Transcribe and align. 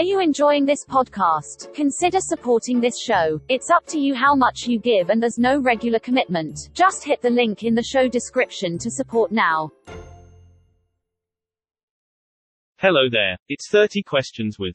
Are 0.00 0.12
you 0.12 0.18
enjoying 0.18 0.64
this 0.64 0.82
podcast? 0.82 1.74
Consider 1.74 2.20
supporting 2.20 2.80
this 2.80 2.98
show. 2.98 3.38
It's 3.50 3.68
up 3.68 3.84
to 3.88 3.98
you 3.98 4.14
how 4.14 4.34
much 4.34 4.66
you 4.66 4.78
give, 4.78 5.10
and 5.10 5.22
there's 5.22 5.38
no 5.38 5.60
regular 5.60 5.98
commitment. 5.98 6.70
Just 6.72 7.04
hit 7.04 7.20
the 7.20 7.28
link 7.28 7.64
in 7.64 7.74
the 7.74 7.82
show 7.82 8.08
description 8.08 8.78
to 8.78 8.90
support 8.90 9.30
now. 9.30 9.70
Hello 12.78 13.10
there. 13.10 13.36
It's 13.50 13.68
30 13.68 14.02
questions 14.04 14.58
with. 14.58 14.74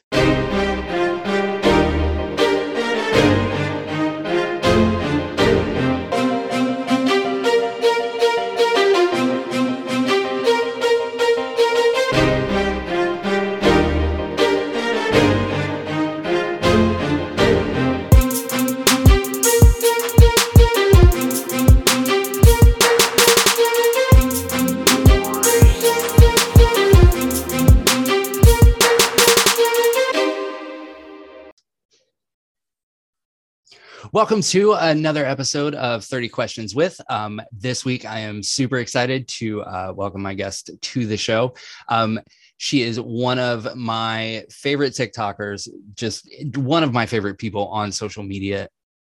Welcome 34.16 34.42
to 34.44 34.72
another 34.72 35.26
episode 35.26 35.76
of 35.76 36.06
30 36.06 36.30
Questions 36.30 36.74
with. 36.74 37.02
Um, 37.10 37.42
this 37.52 37.84
week, 37.84 38.06
I 38.06 38.20
am 38.20 38.42
super 38.42 38.78
excited 38.78 39.28
to 39.28 39.62
uh, 39.64 39.94
welcome 39.94 40.22
my 40.22 40.34
guest 40.34 40.70
to 40.80 41.06
the 41.06 41.18
show. 41.18 41.54
Um, 41.90 42.22
she 42.56 42.84
is 42.84 42.98
one 42.98 43.40
of 43.40 43.76
my 43.76 44.46
favorite 44.50 44.94
TikTokers, 44.94 45.68
just 45.96 46.30
one 46.56 46.82
of 46.82 46.94
my 46.94 47.06
favorite 47.06 47.38
people 47.38 47.68
on 47.68 47.92
social 47.92 48.24
media 48.24 48.70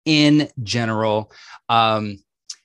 in 0.06 0.48
general. 0.62 1.30
Um, 1.68 2.16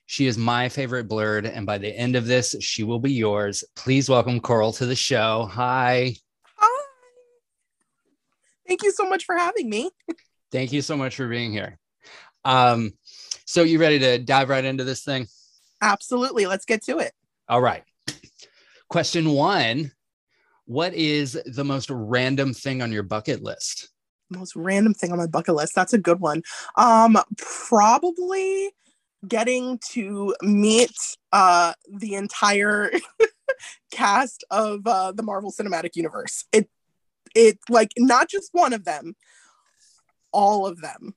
she 0.06 0.26
is 0.26 0.38
my 0.38 0.70
favorite 0.70 1.10
blerd, 1.10 1.44
and 1.54 1.66
by 1.66 1.76
the 1.76 1.94
end 1.94 2.16
of 2.16 2.24
this, 2.24 2.56
she 2.60 2.82
will 2.82 2.98
be 2.98 3.12
yours. 3.12 3.62
Please 3.76 4.08
welcome 4.08 4.40
Coral 4.40 4.72
to 4.72 4.86
the 4.86 4.96
show. 4.96 5.50
Hi. 5.52 6.16
Hi. 6.56 6.84
Thank 8.66 8.84
you 8.84 8.90
so 8.90 9.06
much 9.06 9.26
for 9.26 9.36
having 9.36 9.68
me. 9.68 9.90
Thank 10.50 10.72
you 10.72 10.80
so 10.80 10.96
much 10.96 11.16
for 11.16 11.28
being 11.28 11.52
here. 11.52 11.78
Um, 12.44 12.92
so 13.44 13.62
you 13.62 13.78
ready 13.78 13.98
to 14.00 14.18
dive 14.18 14.48
right 14.48 14.64
into 14.64 14.84
this 14.84 15.02
thing? 15.02 15.26
Absolutely. 15.80 16.46
Let's 16.46 16.64
get 16.64 16.82
to 16.84 16.98
it. 16.98 17.12
All 17.48 17.60
right. 17.60 17.82
Question 18.88 19.30
one 19.30 19.92
What 20.66 20.94
is 20.94 21.40
the 21.46 21.64
most 21.64 21.90
random 21.90 22.54
thing 22.54 22.82
on 22.82 22.92
your 22.92 23.02
bucket 23.02 23.42
list? 23.42 23.90
Most 24.30 24.56
random 24.56 24.94
thing 24.94 25.12
on 25.12 25.18
my 25.18 25.26
bucket 25.26 25.54
list. 25.54 25.74
That's 25.74 25.92
a 25.92 25.98
good 25.98 26.20
one. 26.20 26.42
Um, 26.76 27.18
probably 27.36 28.70
getting 29.28 29.78
to 29.90 30.34
meet 30.42 30.90
uh 31.30 31.72
the 31.88 32.14
entire 32.14 32.90
cast 33.92 34.44
of 34.50 34.86
uh 34.86 35.12
the 35.12 35.22
Marvel 35.22 35.52
Cinematic 35.52 35.94
Universe. 35.94 36.44
It 36.52 36.68
it 37.34 37.58
like 37.68 37.92
not 37.96 38.28
just 38.28 38.50
one 38.52 38.72
of 38.72 38.84
them, 38.84 39.14
all 40.32 40.66
of 40.66 40.80
them. 40.80 41.14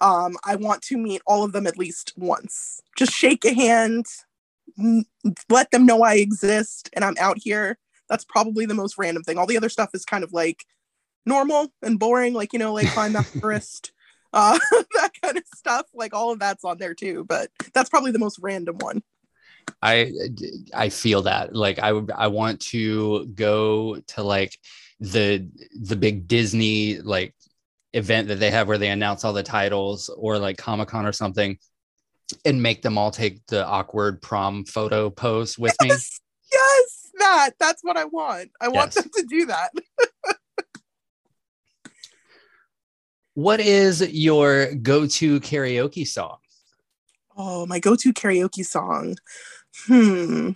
Um, 0.00 0.36
I 0.44 0.56
want 0.56 0.82
to 0.82 0.96
meet 0.96 1.22
all 1.26 1.44
of 1.44 1.52
them 1.52 1.66
at 1.66 1.78
least 1.78 2.12
once. 2.16 2.80
Just 2.96 3.12
shake 3.12 3.44
a 3.44 3.52
hand, 3.52 4.06
n- 4.78 5.04
let 5.48 5.70
them 5.70 5.86
know 5.86 6.02
I 6.02 6.14
exist 6.14 6.90
and 6.92 7.04
I'm 7.04 7.16
out 7.18 7.38
here. 7.38 7.78
That's 8.08 8.24
probably 8.24 8.64
the 8.64 8.74
most 8.74 8.96
random 8.96 9.22
thing. 9.22 9.38
All 9.38 9.46
the 9.46 9.56
other 9.56 9.68
stuff 9.68 9.90
is 9.94 10.04
kind 10.04 10.24
of 10.24 10.32
like 10.32 10.64
normal 11.26 11.72
and 11.82 11.98
boring, 11.98 12.32
like, 12.32 12.52
you 12.52 12.58
know, 12.58 12.72
like 12.72 12.86
find 12.86 13.14
that 13.14 13.26
forest, 13.40 13.92
uh, 14.32 14.58
that 14.94 15.10
kind 15.22 15.36
of 15.36 15.44
stuff. 15.54 15.86
Like 15.94 16.14
all 16.14 16.32
of 16.32 16.38
that's 16.38 16.64
on 16.64 16.78
there 16.78 16.94
too, 16.94 17.24
but 17.24 17.50
that's 17.74 17.90
probably 17.90 18.12
the 18.12 18.18
most 18.18 18.38
random 18.40 18.78
one. 18.78 19.02
I 19.82 20.12
I 20.74 20.88
feel 20.88 21.22
that 21.22 21.54
like 21.54 21.78
I 21.78 21.92
would 21.92 22.10
I 22.10 22.26
want 22.28 22.60
to 22.60 23.26
go 23.26 24.00
to 24.08 24.22
like 24.22 24.58
the 24.98 25.46
the 25.78 25.94
big 25.94 26.26
Disney 26.26 26.98
like 26.98 27.34
event 27.92 28.28
that 28.28 28.38
they 28.40 28.50
have 28.50 28.68
where 28.68 28.78
they 28.78 28.90
announce 28.90 29.24
all 29.24 29.32
the 29.32 29.42
titles 29.42 30.08
or 30.08 30.38
like 30.38 30.56
Comic 30.56 30.88
Con 30.88 31.06
or 31.06 31.12
something 31.12 31.58
and 32.44 32.62
make 32.62 32.82
them 32.82 32.98
all 32.98 33.10
take 33.10 33.44
the 33.46 33.66
awkward 33.66 34.20
prom 34.20 34.64
photo 34.64 35.10
pose 35.10 35.58
with 35.58 35.74
yes, 35.82 35.88
me. 35.88 35.96
Yes, 36.52 37.10
that 37.18 37.50
that's 37.58 37.82
what 37.82 37.96
I 37.96 38.04
want. 38.04 38.50
I 38.60 38.68
want 38.68 38.92
them 38.92 39.10
to 39.16 39.22
do 39.28 39.46
that. 39.46 39.70
What 43.38 43.60
is 43.60 44.00
your 44.12 44.74
go-to 44.74 45.38
karaoke 45.38 46.04
song? 46.04 46.38
Oh, 47.36 47.66
my 47.66 47.78
go-to 47.78 48.12
karaoke 48.12 48.66
song. 48.66 49.16
Hmm. 49.86 50.50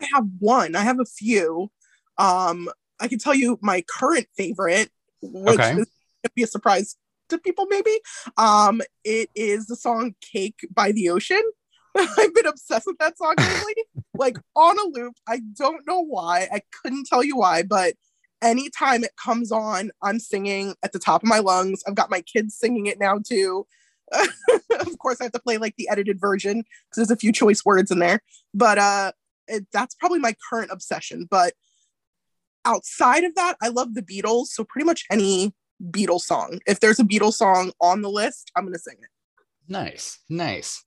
I 0.00 0.06
have 0.14 0.28
one. 0.38 0.76
I 0.76 0.82
have 0.82 1.00
a 1.00 1.04
few. 1.04 1.72
Um, 2.18 2.68
I 3.00 3.08
can 3.08 3.18
tell 3.18 3.34
you 3.34 3.58
my 3.60 3.82
current 3.88 4.28
favorite, 4.36 4.90
which 5.22 5.58
Okay. 5.58 5.70
is 5.70 5.76
gonna 6.22 6.32
be 6.34 6.42
a 6.42 6.46
surprise 6.46 6.96
to 7.28 7.38
people, 7.38 7.66
maybe. 7.68 7.98
Um, 8.36 8.80
it 9.04 9.30
is 9.34 9.66
the 9.66 9.76
song 9.76 10.14
"Cake" 10.20 10.66
by 10.72 10.92
the 10.92 11.08
Ocean. 11.10 11.42
I've 11.96 12.34
been 12.34 12.46
obsessed 12.46 12.86
with 12.86 12.98
that 12.98 13.18
song 13.18 13.34
lately, 13.38 13.74
like 14.14 14.36
on 14.54 14.78
a 14.78 14.88
loop. 14.98 15.14
I 15.28 15.40
don't 15.56 15.86
know 15.86 16.00
why. 16.00 16.48
I 16.52 16.62
couldn't 16.82 17.06
tell 17.06 17.22
you 17.22 17.36
why, 17.36 17.62
but 17.62 17.94
anytime 18.42 19.04
it 19.04 19.12
comes 19.22 19.52
on, 19.52 19.90
I'm 20.02 20.18
singing 20.18 20.74
at 20.82 20.92
the 20.92 20.98
top 20.98 21.22
of 21.22 21.28
my 21.28 21.38
lungs. 21.38 21.82
I've 21.86 21.94
got 21.94 22.10
my 22.10 22.20
kids 22.22 22.54
singing 22.54 22.86
it 22.86 22.98
now 22.98 23.18
too. 23.26 23.66
of 24.80 24.98
course, 24.98 25.18
I 25.20 25.24
have 25.24 25.32
to 25.32 25.40
play 25.40 25.58
like 25.58 25.76
the 25.76 25.88
edited 25.88 26.20
version 26.20 26.58
because 26.58 26.96
there's 26.96 27.10
a 27.10 27.16
few 27.16 27.32
choice 27.32 27.64
words 27.64 27.90
in 27.90 27.98
there. 27.98 28.20
But 28.52 28.78
uh, 28.78 29.12
it, 29.48 29.66
that's 29.72 29.94
probably 29.94 30.18
my 30.18 30.34
current 30.50 30.70
obsession. 30.70 31.26
But 31.30 31.54
outside 32.64 33.24
of 33.24 33.34
that, 33.34 33.56
I 33.62 33.68
love 33.68 33.94
the 33.94 34.02
Beatles. 34.02 34.46
So 34.48 34.64
pretty 34.64 34.84
much 34.86 35.04
any 35.10 35.54
Beatles 35.90 36.22
song. 36.22 36.60
If 36.66 36.80
there's 36.80 37.00
a 37.00 37.04
Beatles 37.04 37.34
song 37.34 37.72
on 37.80 38.02
the 38.02 38.10
list, 38.10 38.50
I'm 38.56 38.64
gonna 38.64 38.78
sing 38.78 38.96
it. 39.00 39.08
Nice, 39.68 40.18
nice. 40.28 40.84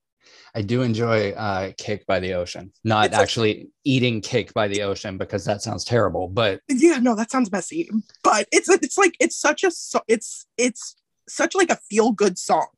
I 0.54 0.62
do 0.62 0.82
enjoy 0.82 1.32
uh, 1.32 1.72
Cake 1.78 2.06
by 2.06 2.18
the 2.18 2.34
Ocean. 2.34 2.72
Not 2.82 3.06
It's 3.06 3.14
actually 3.14 3.68
eating 3.84 4.20
cake 4.20 4.52
by 4.54 4.68
the 4.68 4.82
ocean 4.82 5.18
because 5.18 5.44
that 5.44 5.62
sounds 5.62 5.84
terrible, 5.84 6.28
but 6.28 6.60
Yeah, 6.68 6.98
no, 6.98 7.14
that 7.14 7.30
sounds 7.30 7.52
messy. 7.52 7.90
But 8.24 8.48
it's 8.52 8.68
it's 8.68 8.98
like 8.98 9.16
it's 9.20 9.36
such 9.36 9.64
a 9.64 9.70
it's 10.08 10.46
it's 10.56 10.96
such 11.28 11.54
like 11.54 11.70
a 11.70 11.78
feel 11.90 12.12
good 12.12 12.38
song. 12.38 12.68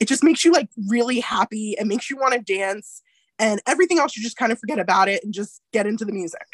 It 0.00 0.08
just 0.08 0.24
makes 0.24 0.44
you 0.44 0.52
like 0.52 0.68
really 0.88 1.20
happy 1.20 1.76
It 1.78 1.86
makes 1.86 2.10
you 2.10 2.16
want 2.16 2.34
to 2.34 2.40
dance 2.40 3.02
and 3.38 3.60
everything 3.66 3.98
else 3.98 4.16
you 4.16 4.22
just 4.22 4.36
kind 4.36 4.52
of 4.52 4.58
forget 4.58 4.78
about 4.78 5.08
it 5.08 5.24
and 5.24 5.32
just 5.32 5.62
get 5.72 5.86
into 5.86 6.04
the 6.04 6.12
music. 6.12 6.46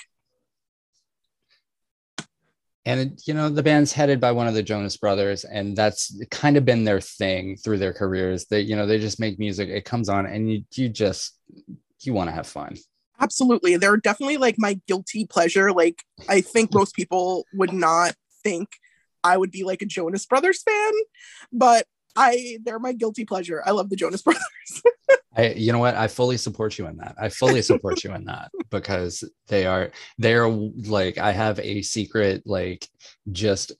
And 2.86 3.20
you 3.26 3.34
know 3.34 3.48
the 3.50 3.64
band's 3.64 3.92
headed 3.92 4.20
by 4.20 4.32
one 4.32 4.46
of 4.46 4.54
the 4.54 4.62
Jonas 4.62 4.96
brothers, 4.96 5.44
and 5.44 5.76
that's 5.76 6.18
kind 6.30 6.56
of 6.56 6.64
been 6.64 6.84
their 6.84 7.00
thing 7.00 7.56
through 7.56 7.78
their 7.78 7.92
careers. 7.92 8.46
They 8.46 8.60
you 8.60 8.76
know 8.76 8.86
they 8.86 8.98
just 8.98 9.20
make 9.20 9.38
music, 9.38 9.68
it 9.68 9.84
comes 9.84 10.08
on, 10.08 10.24
and 10.24 10.50
you 10.50 10.62
you 10.74 10.88
just 10.88 11.36
you 12.00 12.14
want 12.14 12.28
to 12.28 12.34
have 12.34 12.46
fun. 12.46 12.76
Absolutely. 13.20 13.76
They're 13.76 13.96
definitely 13.96 14.36
like 14.36 14.56
my 14.58 14.78
guilty 14.86 15.26
pleasure. 15.26 15.72
Like 15.72 16.02
I 16.28 16.40
think 16.40 16.72
most 16.72 16.94
people 16.94 17.44
would 17.54 17.72
not 17.72 18.14
think 18.44 18.68
I 19.24 19.36
would 19.36 19.50
be 19.50 19.64
like 19.64 19.82
a 19.82 19.86
Jonas 19.86 20.24
Brothers 20.24 20.62
fan, 20.62 20.92
but 21.52 21.86
I 22.14 22.58
they're 22.62 22.78
my 22.78 22.92
guilty 22.92 23.24
pleasure. 23.24 23.62
I 23.66 23.72
love 23.72 23.90
the 23.90 23.96
Jonas 23.96 24.22
Brothers. 24.22 24.42
I, 25.36 25.48
you 25.48 25.72
know 25.72 25.78
what? 25.78 25.94
I 25.94 26.08
fully 26.08 26.36
support 26.38 26.78
you 26.78 26.86
in 26.86 26.96
that. 26.96 27.14
I 27.20 27.28
fully 27.28 27.62
support 27.62 28.02
you 28.04 28.14
in 28.14 28.24
that 28.24 28.50
because 28.70 29.22
they 29.48 29.66
are, 29.66 29.90
they're 30.18 30.48
like, 30.48 31.18
I 31.18 31.32
have 31.32 31.58
a 31.60 31.82
secret, 31.82 32.42
like, 32.46 32.88
just 33.30 33.72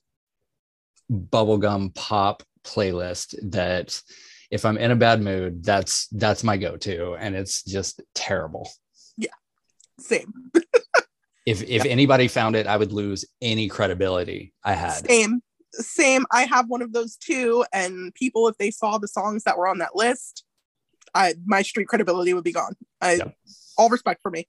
bubblegum 1.11 1.94
pop 1.94 2.43
playlist 2.64 3.35
that 3.50 4.00
if 4.50 4.64
I'm 4.64 4.76
in 4.76 4.91
a 4.91 4.97
bad 4.97 5.23
mood, 5.23 5.64
that's, 5.64 6.08
that's 6.08 6.44
my 6.44 6.56
go 6.56 6.76
to. 6.76 7.14
And 7.14 7.35
it's 7.35 7.62
just 7.62 8.02
terrible. 8.14 8.69
Yeah. 9.17 9.31
Same. 9.99 10.32
If, 11.47 11.62
if 11.62 11.85
anybody 11.85 12.26
found 12.26 12.56
it, 12.56 12.67
I 12.67 12.76
would 12.76 12.93
lose 12.93 13.25
any 13.41 13.69
credibility 13.69 14.52
I 14.64 14.73
had. 14.73 15.06
Same. 15.06 15.41
Same. 15.73 16.26
I 16.32 16.43
have 16.43 16.69
one 16.69 16.82
of 16.82 16.93
those 16.93 17.17
too. 17.17 17.64
And 17.73 18.12
people, 18.14 18.49
if 18.49 18.59
they 18.59 18.73
saw 18.73 18.99
the 18.99 19.06
songs 19.06 19.44
that 19.44 19.56
were 19.56 19.69
on 19.69 19.79
that 19.79 19.94
list, 19.94 20.44
I 21.17 21.35
my 21.47 21.63
street 21.63 21.89
credibility 21.89 22.35
would 22.35 22.45
be 22.45 22.53
gone. 22.53 22.75
I 23.01 23.15
Yep. 23.15 23.35
all 23.79 23.89
respect 23.89 24.23
for 24.23 24.31
me. 24.31 24.49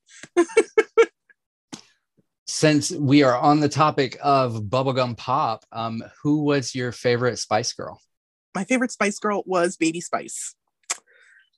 Since 2.45 2.91
we 2.91 3.23
are 3.23 3.37
on 3.37 3.59
the 3.59 3.69
topic 3.69 4.17
of 4.21 4.63
bubblegum 4.63 5.17
pop, 5.17 5.65
um, 5.71 6.03
who 6.21 6.43
was 6.43 6.73
your 6.73 6.91
favorite 6.91 7.37
Spice 7.39 7.73
Girl? 7.73 7.99
My 8.55 8.63
favorite 8.63 8.91
Spice 8.91 9.19
Girl 9.19 9.43
was 9.45 9.75
Baby 9.75 10.01
Spice. 10.01 10.55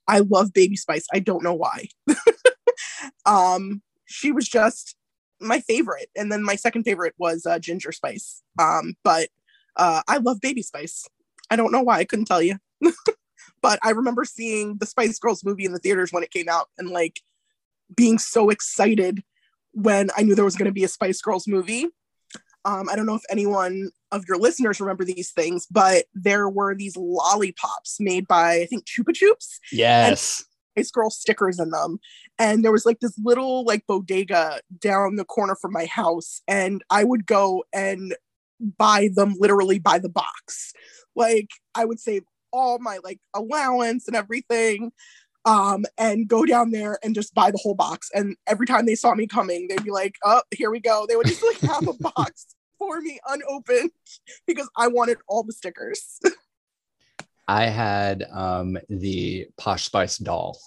I 0.08 0.20
love 0.20 0.52
Baby 0.54 0.76
Spice. 0.76 1.06
I 1.14 1.20
don't 1.20 1.44
know 1.44 1.54
why. 1.54 1.90
um, 3.26 3.84
she 4.06 4.32
was 4.32 4.50
just 4.50 4.96
my 5.40 5.60
favorite. 5.60 6.10
And 6.16 6.32
then 6.32 6.44
my 6.44 6.56
second 6.56 6.84
favorite 6.84 7.14
was 7.20 7.46
uh, 7.46 7.60
Ginger 7.60 7.92
Spice. 7.92 8.42
Um, 8.60 8.96
but 9.04 9.30
uh, 9.76 10.02
I 10.08 10.18
love 10.18 10.42
Baby 10.42 10.64
Spice. 10.64 11.08
I 11.52 11.56
don't 11.56 11.72
know 11.72 11.84
why. 11.84 12.00
I 12.00 12.06
couldn't 12.06 12.26
tell 12.26 12.42
you. 12.42 12.58
but 13.62 13.80
I 13.84 13.92
remember 13.92 14.26
seeing 14.26 14.78
the 14.78 14.86
Spice 14.86 15.20
Girls 15.20 15.44
movie 15.44 15.66
in 15.66 15.74
the 15.74 15.80
theaters 15.80 16.12
when 16.12 16.24
it 16.24 16.32
came 16.32 16.50
out 16.50 16.68
and 16.78 16.90
like 16.90 17.22
being 17.96 18.18
so 18.18 18.50
excited 18.50 19.24
when 19.74 20.10
I 20.18 20.24
knew 20.24 20.36
there 20.36 20.46
was 20.46 20.56
going 20.56 20.68
to 20.68 20.72
be 20.72 20.84
a 20.84 20.90
Spice 20.90 21.22
Girls 21.22 21.48
movie. 21.48 21.88
Um, 22.66 22.90
I 22.90 22.96
don't 22.96 23.06
know 23.06 23.16
if 23.16 23.24
anyone 23.30 23.92
of 24.12 24.26
your 24.28 24.38
listeners 24.38 24.82
remember 24.82 25.06
these 25.06 25.32
things, 25.32 25.66
but 25.72 26.06
there 26.14 26.50
were 26.50 26.76
these 26.76 26.98
lollipops 26.98 27.98
made 28.00 28.28
by 28.28 28.62
I 28.62 28.66
think 28.66 28.86
Chupa 28.86 29.14
Chups. 29.14 29.60
Yes. 29.72 30.44
Spice 30.76 30.92
Girl 30.92 31.10
stickers 31.10 31.60
in 31.60 31.70
them. 31.70 32.00
And 32.38 32.64
there 32.64 32.72
was 32.72 32.86
like 32.86 33.00
this 33.00 33.18
little 33.22 33.64
like 33.66 33.88
bodega 33.88 34.60
down 34.80 35.16
the 35.16 35.26
corner 35.26 35.56
from 35.56 35.72
my 35.72 35.86
house. 35.86 36.42
And 36.48 36.84
I 36.90 37.04
would 37.04 37.26
go 37.26 37.64
and 37.74 38.16
buy 38.78 39.10
them 39.14 39.36
literally 39.40 39.80
by 39.80 40.00
the 40.00 40.10
box. 40.10 40.74
Like 41.16 41.50
I 41.76 41.86
would 41.86 42.00
save 42.00 42.24
all 42.51 42.80
my 42.80 43.00
like 43.04 43.19
allowance 43.34 44.07
and 44.07 44.16
everything 44.16 44.92
um 45.46 45.86
and 45.98 46.28
go 46.28 46.46
down 46.46 46.72
there 46.72 47.00
and 47.04 47.16
just 47.16 47.34
buy 47.34 47.51
the 47.51 47.60
whole 47.62 47.75
box. 47.75 48.10
And 48.13 48.36
every 48.48 48.68
time 48.68 48.86
they 48.86 48.96
saw 48.96 49.13
me 49.16 49.28
coming 49.28 49.68
they'd 49.68 49.84
be 49.84 49.92
like 49.92 50.16
oh 50.24 50.42
here 50.51 50.72
we 50.72 50.80
go. 50.80 51.06
They 51.07 51.16
would 51.16 51.28
just 51.28 51.44
like 51.44 51.60
have 51.62 51.88
a 51.88 51.94
box 52.16 52.48
for 52.78 53.01
me 53.01 53.19
unopened 53.28 53.92
because 54.48 54.69
i 54.78 54.88
wanted 54.88 55.18
all 55.28 55.44
the 55.44 55.54
stickers. 55.54 56.19
I 57.48 57.66
had 57.66 58.25
um, 58.31 58.78
the 58.90 59.48
Posh 59.57 59.86
Spice 59.86 60.19
doll. 60.19 60.60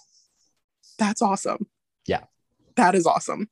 that's 0.98 1.22
awesome. 1.22 1.68
Yeah. 2.06 2.24
that 2.74 2.96
is 2.96 3.06
awesome. 3.06 3.48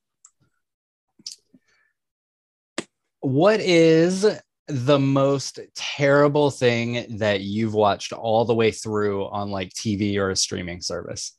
What 3.21 3.61
is 3.61 4.25
the 4.71 4.99
most 4.99 5.59
terrible 5.75 6.49
thing 6.51 7.17
that 7.17 7.41
you've 7.41 7.73
watched 7.73 8.13
all 8.13 8.45
the 8.45 8.55
way 8.55 8.71
through 8.71 9.25
on 9.27 9.49
like 9.51 9.69
TV 9.73 10.17
or 10.17 10.29
a 10.29 10.35
streaming 10.35 10.81
service? 10.81 11.37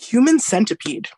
human 0.00 0.38
centipede 0.38 1.08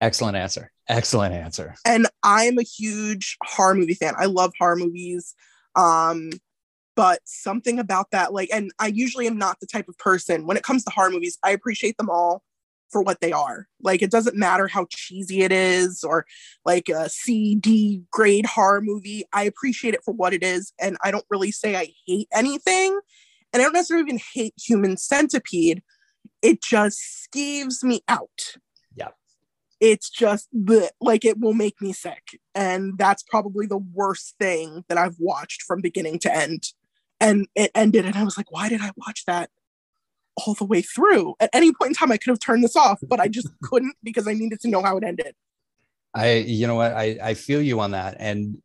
Excellent 0.00 0.36
answer. 0.36 0.70
Excellent 0.88 1.32
answer. 1.34 1.74
and 1.86 2.06
i'm 2.22 2.58
a 2.58 2.62
huge 2.62 3.38
horror 3.44 3.74
movie 3.74 3.94
fan 3.94 4.12
i 4.18 4.26
love 4.26 4.52
horror 4.58 4.76
movies 4.76 5.34
um 5.74 6.30
but 6.96 7.20
something 7.24 7.78
about 7.78 8.10
that 8.10 8.32
like 8.34 8.50
and 8.52 8.72
i 8.78 8.88
usually 8.88 9.26
am 9.26 9.38
not 9.38 9.58
the 9.60 9.66
type 9.66 9.88
of 9.88 9.96
person 9.96 10.44
when 10.46 10.56
it 10.58 10.62
comes 10.62 10.84
to 10.84 10.90
horror 10.90 11.08
movies 11.10 11.38
i 11.42 11.50
appreciate 11.50 11.96
them 11.96 12.10
all 12.10 12.42
for 12.92 13.02
what 13.02 13.20
they 13.20 13.32
are. 13.32 13.66
Like 13.80 14.02
it 14.02 14.10
doesn't 14.10 14.36
matter 14.36 14.68
how 14.68 14.86
cheesy 14.90 15.42
it 15.42 15.50
is 15.50 16.04
or 16.04 16.26
like 16.64 16.88
a 16.88 17.08
c 17.08 17.56
d 17.56 18.02
grade 18.10 18.46
horror 18.46 18.82
movie. 18.82 19.24
I 19.32 19.44
appreciate 19.44 19.94
it 19.94 20.04
for 20.04 20.12
what 20.12 20.34
it 20.34 20.42
is 20.42 20.72
and 20.78 20.96
i 21.02 21.10
don't 21.10 21.24
really 21.30 21.50
say 21.50 21.74
i 21.74 21.88
hate 22.06 22.28
anything 22.32 23.00
and 23.52 23.60
i 23.60 23.64
don't 23.64 23.72
necessarily 23.72 24.04
even 24.06 24.20
hate 24.34 24.54
human 24.56 24.96
centipede. 24.96 25.82
It 26.42 26.62
just 26.62 27.00
skeeves 27.00 27.82
me 27.82 28.02
out. 28.08 28.56
Yeah. 28.94 29.08
it's 29.80 30.10
just 30.10 30.48
bleh, 30.54 30.88
like 31.00 31.24
it 31.24 31.40
will 31.40 31.54
make 31.54 31.80
me 31.80 31.92
sick 31.92 32.38
and 32.54 32.98
that's 32.98 33.22
probably 33.22 33.66
the 33.66 33.78
worst 33.78 34.34
thing 34.38 34.84
that 34.88 34.98
i've 34.98 35.16
watched 35.18 35.62
from 35.62 35.80
beginning 35.80 36.18
to 36.20 36.34
end. 36.34 36.64
And 37.20 37.46
it 37.54 37.70
ended 37.74 38.04
and 38.04 38.16
i 38.16 38.24
was 38.24 38.36
like 38.36 38.50
why 38.52 38.68
did 38.68 38.80
i 38.80 38.90
watch 38.96 39.24
that 39.26 39.50
all 40.36 40.54
the 40.54 40.64
way 40.64 40.82
through 40.82 41.34
at 41.40 41.50
any 41.52 41.72
point 41.72 41.90
in 41.90 41.94
time 41.94 42.12
i 42.12 42.16
could 42.16 42.30
have 42.30 42.38
turned 42.38 42.64
this 42.64 42.76
off 42.76 42.98
but 43.08 43.20
i 43.20 43.28
just 43.28 43.48
couldn't 43.62 43.94
because 44.02 44.26
i 44.26 44.32
needed 44.32 44.60
to 44.60 44.68
know 44.68 44.82
how 44.82 44.96
it 44.96 45.04
ended 45.04 45.34
I, 46.14 46.34
you 46.34 46.66
know 46.66 46.74
what? 46.74 46.92
I, 46.92 47.16
I 47.22 47.32
feel 47.32 47.62
you 47.62 47.80
on 47.80 47.92
that. 47.92 48.16
And 48.18 48.60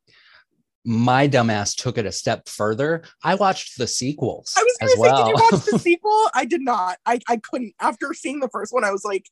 my 0.84 1.30
dumbass 1.30 1.78
took 1.78 1.98
it 1.98 2.06
a 2.06 2.12
step 2.12 2.50
further. 2.50 3.06
I 3.24 3.36
watched 3.36 3.78
the 3.78 3.88
sequels 3.88 4.54
i 4.58 4.64
was 4.64 4.78
gonna 4.78 4.92
say 4.92 5.00
well. 5.00 5.26
did 5.26 5.30
you 5.30 5.44
watch 5.50 5.66
the 5.66 5.80
sequel 5.80 6.30
i 6.34 6.44
did 6.44 6.60
not 6.60 6.98
I, 7.06 7.22
I 7.30 7.38
couldn't 7.38 7.74
after 7.80 8.14
seeing 8.14 8.42
the 8.42 8.50
first 8.50 8.74
one 8.74 8.84
i 8.84 8.92
was 8.92 9.06
like 9.06 9.30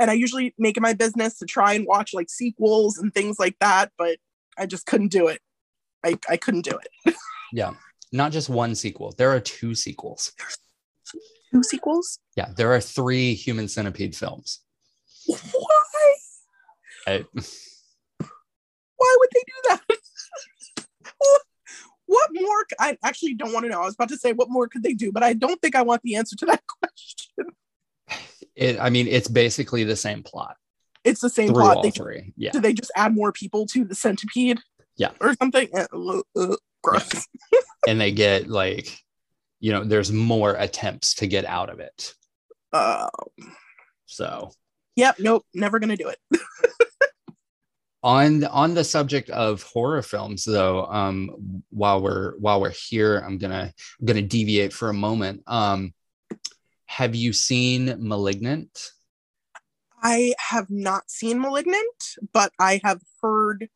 and 0.00 0.10
i 0.10 0.14
usually 0.14 0.56
make 0.58 0.76
it 0.76 0.80
my 0.80 0.92
business 0.92 1.38
to 1.38 1.46
try 1.46 1.74
and 1.74 1.86
watch 1.86 2.12
like 2.14 2.28
sequels 2.30 2.98
and 2.98 3.14
things 3.14 3.38
like 3.38 3.56
that 3.60 3.92
but 3.96 4.18
i 4.58 4.66
just 4.66 4.86
couldn't 4.86 5.12
do 5.12 5.28
it 5.28 5.40
i, 6.04 6.18
I 6.28 6.36
couldn't 6.36 6.64
do 6.64 6.76
it 7.04 7.14
yeah. 7.52 7.72
Not 8.12 8.32
just 8.32 8.48
one 8.48 8.74
sequel. 8.74 9.14
There 9.16 9.30
are 9.30 9.40
two 9.40 9.74
sequels. 9.74 10.32
Two 11.56 11.62
sequels 11.62 12.18
Yeah. 12.36 12.48
There 12.56 12.72
are 12.72 12.80
three 12.80 13.34
Human 13.34 13.68
Centipede 13.68 14.14
films. 14.14 14.60
why 15.26 15.38
I, 17.06 17.24
why 18.96 19.16
would 19.18 19.28
they 19.32 19.42
do 19.46 19.52
that? 19.68 19.80
what, 22.06 22.30
more? 22.34 22.66
I 22.80 22.98
actually 23.04 23.34
don't 23.34 23.52
want 23.52 23.64
to 23.64 23.70
know. 23.70 23.80
I 23.80 23.84
was 23.84 23.94
about 23.94 24.08
to 24.08 24.16
say 24.16 24.32
what 24.32 24.50
more 24.50 24.66
could 24.68 24.82
they 24.82 24.94
do, 24.94 25.12
but 25.12 25.22
I 25.22 25.32
don't 25.32 25.60
think 25.62 25.76
I 25.76 25.82
want 25.82 26.02
the 26.02 26.16
answer 26.16 26.36
to 26.36 26.46
that 26.46 26.62
question. 26.82 27.54
it, 28.56 28.80
I 28.80 28.90
mean, 28.90 29.06
it's 29.06 29.28
basically 29.28 29.84
the 29.84 29.96
same 29.96 30.22
plot 30.24 30.56
It's 31.04 31.20
the 31.20 31.30
same 31.30 31.48
through 31.48 31.62
plot. 31.62 31.82
They, 31.82 31.90
three. 31.90 32.32
Yeah. 32.36 32.50
do 32.50 32.60
they 32.60 32.72
just 32.72 32.90
add 32.96 33.14
more 33.14 33.32
people 33.32 33.66
to 33.66 33.84
the 33.84 33.94
centipede? 33.94 34.58
Yeah. 34.96 35.10
or 35.20 35.34
something. 35.34 35.68
Uh, 35.74 35.86
uh, 35.94 36.22
uh, 36.36 36.56
gross. 36.82 37.26
and 37.86 38.00
they 38.00 38.12
get 38.12 38.48
like 38.48 38.98
you 39.66 39.72
know 39.72 39.82
there's 39.82 40.12
more 40.12 40.54
attempts 40.60 41.12
to 41.12 41.26
get 41.26 41.44
out 41.44 41.70
of 41.70 41.80
it 41.80 42.14
Uh, 42.72 43.08
so 44.06 44.52
yep. 44.94 45.16
Nope. 45.18 45.44
Never 45.54 45.80
gonna 45.80 45.96
do 45.96 46.08
it. 46.08 46.40
on 48.04 48.44
on 48.44 48.74
the 48.74 48.84
subject 48.84 49.28
of 49.30 49.64
horror 49.64 50.02
films 50.02 50.44
though 50.44 50.86
um 50.86 51.62
while 51.70 52.00
we're 52.00 52.36
while 52.36 52.60
we're 52.60 52.70
here 52.70 53.18
i'm 53.26 53.38
gonna 53.38 53.72
i'm 53.98 54.06
gonna 54.06 54.22
deviate 54.22 54.72
for 54.72 54.90
a 54.90 54.94
moment 54.94 55.42
um 55.48 55.92
have 56.84 57.16
you 57.16 57.32
seen 57.32 57.96
malignant 57.98 58.92
I 60.02 60.34
have 60.50 60.68
not 60.70 61.10
seen 61.10 61.40
*Malignant*, 61.40 61.98
but 62.32 62.52
I 62.60 62.80
have 62.84 63.00
heard 63.22 63.70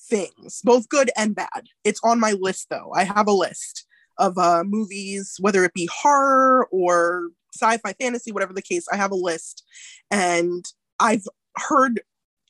things, 0.00 0.60
both 0.64 0.88
good 0.88 1.10
and 1.16 1.36
bad. 1.36 1.68
It's 1.84 2.00
on 2.02 2.18
my 2.18 2.32
list, 2.32 2.66
though. 2.70 2.90
I 2.92 3.04
have 3.04 3.28
a 3.28 3.32
list 3.32 3.86
of 4.18 4.38
uh, 4.38 4.64
movies, 4.64 5.36
whether 5.40 5.64
it 5.64 5.74
be 5.74 5.88
horror 5.92 6.66
or 6.70 7.28
sci-fi, 7.54 7.92
fantasy, 7.94 8.32
whatever 8.32 8.52
the 8.52 8.62
case. 8.62 8.86
I 8.92 8.96
have 8.96 9.10
a 9.10 9.16
list, 9.16 9.64
and 10.10 10.64
I've 10.98 11.26
heard 11.56 12.00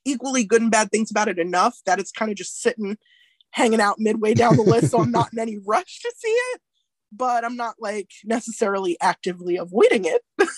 equally 0.05 0.44
good 0.44 0.62
and 0.62 0.70
bad 0.70 0.91
things 0.91 1.11
about 1.11 1.29
it 1.29 1.38
enough 1.38 1.79
that 1.87 1.99
it's 1.99 2.12
kind 2.12 2.31
of 2.31 2.37
just 2.37 2.61
sitting, 2.61 2.97
hanging 3.50 3.81
out 3.81 3.99
midway 3.99 4.35
down 4.35 4.57
the 4.57 4.62
list. 4.62 4.90
so 4.90 5.00
I'm 5.00 5.12
not 5.12 5.33
in 5.33 5.38
any 5.38 5.59
rush 5.66 6.00
to 6.00 6.12
see 6.16 6.28
it, 6.28 6.61
but 7.12 7.45
I'm 7.45 7.57
not 7.57 7.76
like 7.78 8.11
necessarily 8.25 8.97
actively 9.00 9.57
avoiding 9.57 10.04
it. 10.04 10.23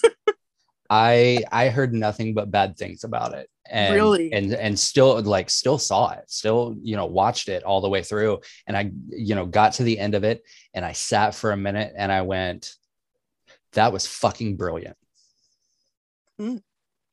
i 0.94 1.42
i 1.50 1.68
heard 1.68 1.92
nothing 1.92 2.34
but 2.34 2.50
bad 2.50 2.76
things 2.76 3.04
about 3.04 3.34
it 3.34 3.48
and 3.70 3.94
Really? 3.94 4.32
and 4.32 4.52
and 4.54 4.78
still 4.78 5.20
like 5.22 5.50
still 5.50 5.78
saw 5.78 6.12
it 6.12 6.24
still 6.28 6.76
you 6.82 6.96
know 6.96 7.06
watched 7.06 7.48
it 7.48 7.62
all 7.64 7.80
the 7.80 7.88
way 7.88 8.02
through 8.02 8.40
and 8.66 8.76
i 8.76 8.90
you 9.08 9.34
know 9.34 9.46
got 9.46 9.74
to 9.74 9.82
the 9.82 9.98
end 9.98 10.14
of 10.14 10.24
it 10.24 10.42
and 10.74 10.84
i 10.84 10.92
sat 10.92 11.34
for 11.34 11.52
a 11.52 11.56
minute 11.56 11.92
and 11.96 12.12
i 12.12 12.22
went 12.22 12.74
that 13.72 13.92
was 13.92 14.06
fucking 14.06 14.56
brilliant 14.56 14.96
hmm. 16.38 16.56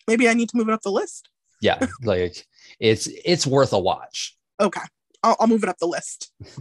Maybe 0.07 0.27
I 0.27 0.33
need 0.33 0.49
to 0.49 0.57
move 0.57 0.67
it 0.67 0.73
up 0.73 0.81
the 0.81 0.91
list. 0.91 1.29
yeah 1.61 1.79
like 2.03 2.45
it's 2.79 3.07
it's 3.25 3.47
worth 3.47 3.73
a 3.73 3.79
watch 3.79 4.37
Okay. 4.59 4.81
I'll, 5.23 5.35
I'll 5.39 5.47
move 5.47 5.63
it 5.63 5.69
up 5.69 5.77
the 5.79 5.87
list. 5.87 6.31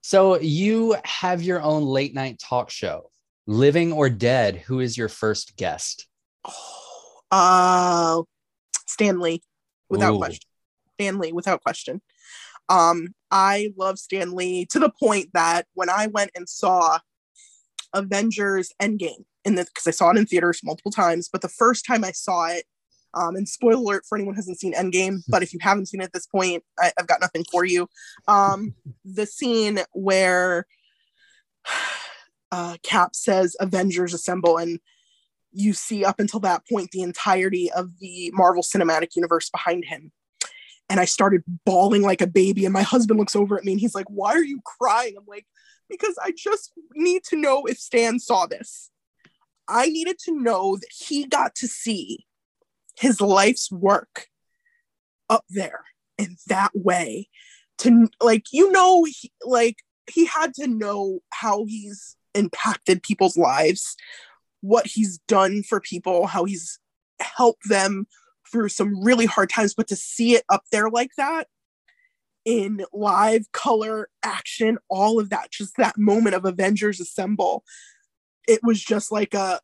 so 0.00 0.38
you 0.40 0.96
have 1.04 1.42
your 1.42 1.60
own 1.62 1.84
late 1.84 2.14
night 2.14 2.38
talk 2.38 2.70
show 2.70 3.10
living 3.46 3.92
or 3.92 4.08
dead 4.08 4.56
who 4.56 4.80
is 4.80 4.96
your 4.96 5.08
first 5.08 5.56
guest 5.56 6.06
Oh, 7.36 8.20
uh, 8.20 8.22
Stan 8.86 9.18
Lee, 9.18 9.42
without 9.88 10.14
Ooh. 10.14 10.18
question. 10.18 10.48
Stan 10.94 11.18
Lee, 11.18 11.32
without 11.32 11.62
question. 11.62 12.00
Um, 12.68 13.08
I 13.30 13.72
love 13.76 13.98
Stan 13.98 14.32
Lee 14.32 14.66
to 14.66 14.78
the 14.78 14.90
point 14.90 15.30
that 15.34 15.66
when 15.74 15.90
I 15.90 16.06
went 16.06 16.30
and 16.34 16.48
saw 16.48 16.98
Avengers 17.92 18.72
Endgame 18.80 19.24
in 19.44 19.56
the 19.56 19.64
because 19.64 19.86
I 19.86 19.90
saw 19.90 20.10
it 20.10 20.16
in 20.16 20.26
theaters 20.26 20.60
multiple 20.62 20.92
times, 20.92 21.28
but 21.30 21.42
the 21.42 21.48
first 21.48 21.84
time 21.84 22.04
I 22.04 22.12
saw 22.12 22.46
it, 22.46 22.64
um, 23.14 23.36
and 23.36 23.48
spoiler 23.48 23.74
alert 23.74 24.04
for 24.08 24.16
anyone 24.16 24.34
who 24.34 24.38
hasn't 24.38 24.60
seen 24.60 24.74
Endgame, 24.74 25.18
but 25.28 25.42
if 25.42 25.52
you 25.52 25.58
haven't 25.60 25.86
seen 25.86 26.00
it 26.00 26.04
at 26.04 26.12
this 26.12 26.26
point, 26.26 26.62
I, 26.78 26.92
I've 26.98 27.06
got 27.06 27.20
nothing 27.20 27.44
for 27.50 27.64
you. 27.64 27.88
Um, 28.28 28.74
the 29.04 29.26
scene 29.26 29.80
where 29.92 30.66
uh, 32.54 32.76
Cap 32.84 33.16
says 33.16 33.56
Avengers 33.58 34.14
assemble 34.14 34.58
and 34.58 34.78
you 35.50 35.72
see 35.72 36.04
up 36.04 36.20
until 36.20 36.38
that 36.40 36.62
point 36.68 36.92
the 36.92 37.02
entirety 37.02 37.68
of 37.72 37.98
the 37.98 38.30
Marvel 38.32 38.62
Cinematic 38.62 39.16
Universe 39.16 39.50
behind 39.50 39.84
him. 39.84 40.12
And 40.88 41.00
I 41.00 41.04
started 41.04 41.42
bawling 41.66 42.02
like 42.02 42.20
a 42.20 42.28
baby. 42.28 42.64
And 42.64 42.72
my 42.72 42.82
husband 42.82 43.18
looks 43.18 43.34
over 43.34 43.58
at 43.58 43.64
me 43.64 43.72
and 43.72 43.80
he's 43.80 43.94
like, 43.94 44.06
Why 44.08 44.34
are 44.34 44.44
you 44.44 44.60
crying? 44.64 45.14
I'm 45.18 45.24
like, 45.26 45.46
Because 45.90 46.16
I 46.22 46.32
just 46.36 46.72
need 46.94 47.24
to 47.24 47.36
know 47.36 47.64
if 47.66 47.76
Stan 47.78 48.20
saw 48.20 48.46
this. 48.46 48.90
I 49.66 49.88
needed 49.88 50.18
to 50.26 50.40
know 50.40 50.76
that 50.76 50.90
he 50.96 51.26
got 51.26 51.56
to 51.56 51.66
see 51.66 52.24
his 52.96 53.20
life's 53.20 53.72
work 53.72 54.28
up 55.28 55.44
there 55.50 55.84
in 56.18 56.36
that 56.46 56.70
way 56.72 57.28
to 57.78 58.08
like 58.20 58.44
you 58.52 58.70
know 58.70 59.02
he, 59.02 59.32
like 59.42 59.78
he 60.08 60.26
had 60.26 60.54
to 60.54 60.68
know 60.68 61.18
how 61.30 61.64
he's 61.64 62.16
impacted 62.34 63.02
people's 63.02 63.36
lives 63.36 63.96
what 64.60 64.86
he's 64.86 65.18
done 65.28 65.62
for 65.62 65.80
people 65.80 66.26
how 66.26 66.44
he's 66.44 66.78
helped 67.20 67.68
them 67.68 68.06
through 68.50 68.68
some 68.68 69.02
really 69.02 69.26
hard 69.26 69.50
times. 69.50 69.74
But 69.74 69.88
to 69.88 69.96
see 69.96 70.34
it 70.34 70.44
up 70.48 70.64
there 70.70 70.88
like 70.88 71.10
that 71.16 71.48
in 72.44 72.84
live 72.92 73.50
color 73.52 74.08
action 74.22 74.76
all 74.90 75.18
of 75.18 75.30
that 75.30 75.50
just 75.50 75.78
that 75.78 75.96
moment 75.96 76.34
of 76.34 76.44
avengers 76.44 77.00
assemble 77.00 77.64
it 78.46 78.60
was 78.62 78.78
just 78.78 79.10
like 79.10 79.32
a 79.32 79.60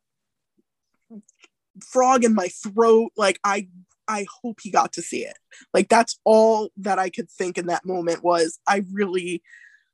frog 1.85 2.23
in 2.23 2.33
my 2.33 2.47
throat. 2.47 3.11
Like 3.15 3.39
i 3.43 3.67
i 4.07 4.25
hope 4.41 4.59
he 4.61 4.71
got 4.71 4.93
to 4.93 5.01
see 5.01 5.23
it. 5.23 5.37
Like 5.73 5.89
that's 5.89 6.19
all 6.23 6.69
that 6.77 6.99
i 6.99 7.09
could 7.09 7.29
think 7.29 7.57
in 7.57 7.67
that 7.67 7.85
moment 7.85 8.23
was 8.23 8.59
i 8.67 8.83
really 8.91 9.41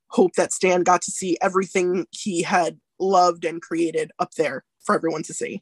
hope 0.09 0.33
that 0.33 0.53
stan 0.53 0.83
got 0.83 1.01
to 1.01 1.11
see 1.11 1.37
everything 1.41 2.05
he 2.11 2.41
had 2.41 2.79
loved 2.99 3.45
and 3.45 3.61
created 3.61 4.11
up 4.19 4.31
there 4.35 4.63
for 4.83 4.95
everyone 4.95 5.23
to 5.23 5.33
see 5.33 5.61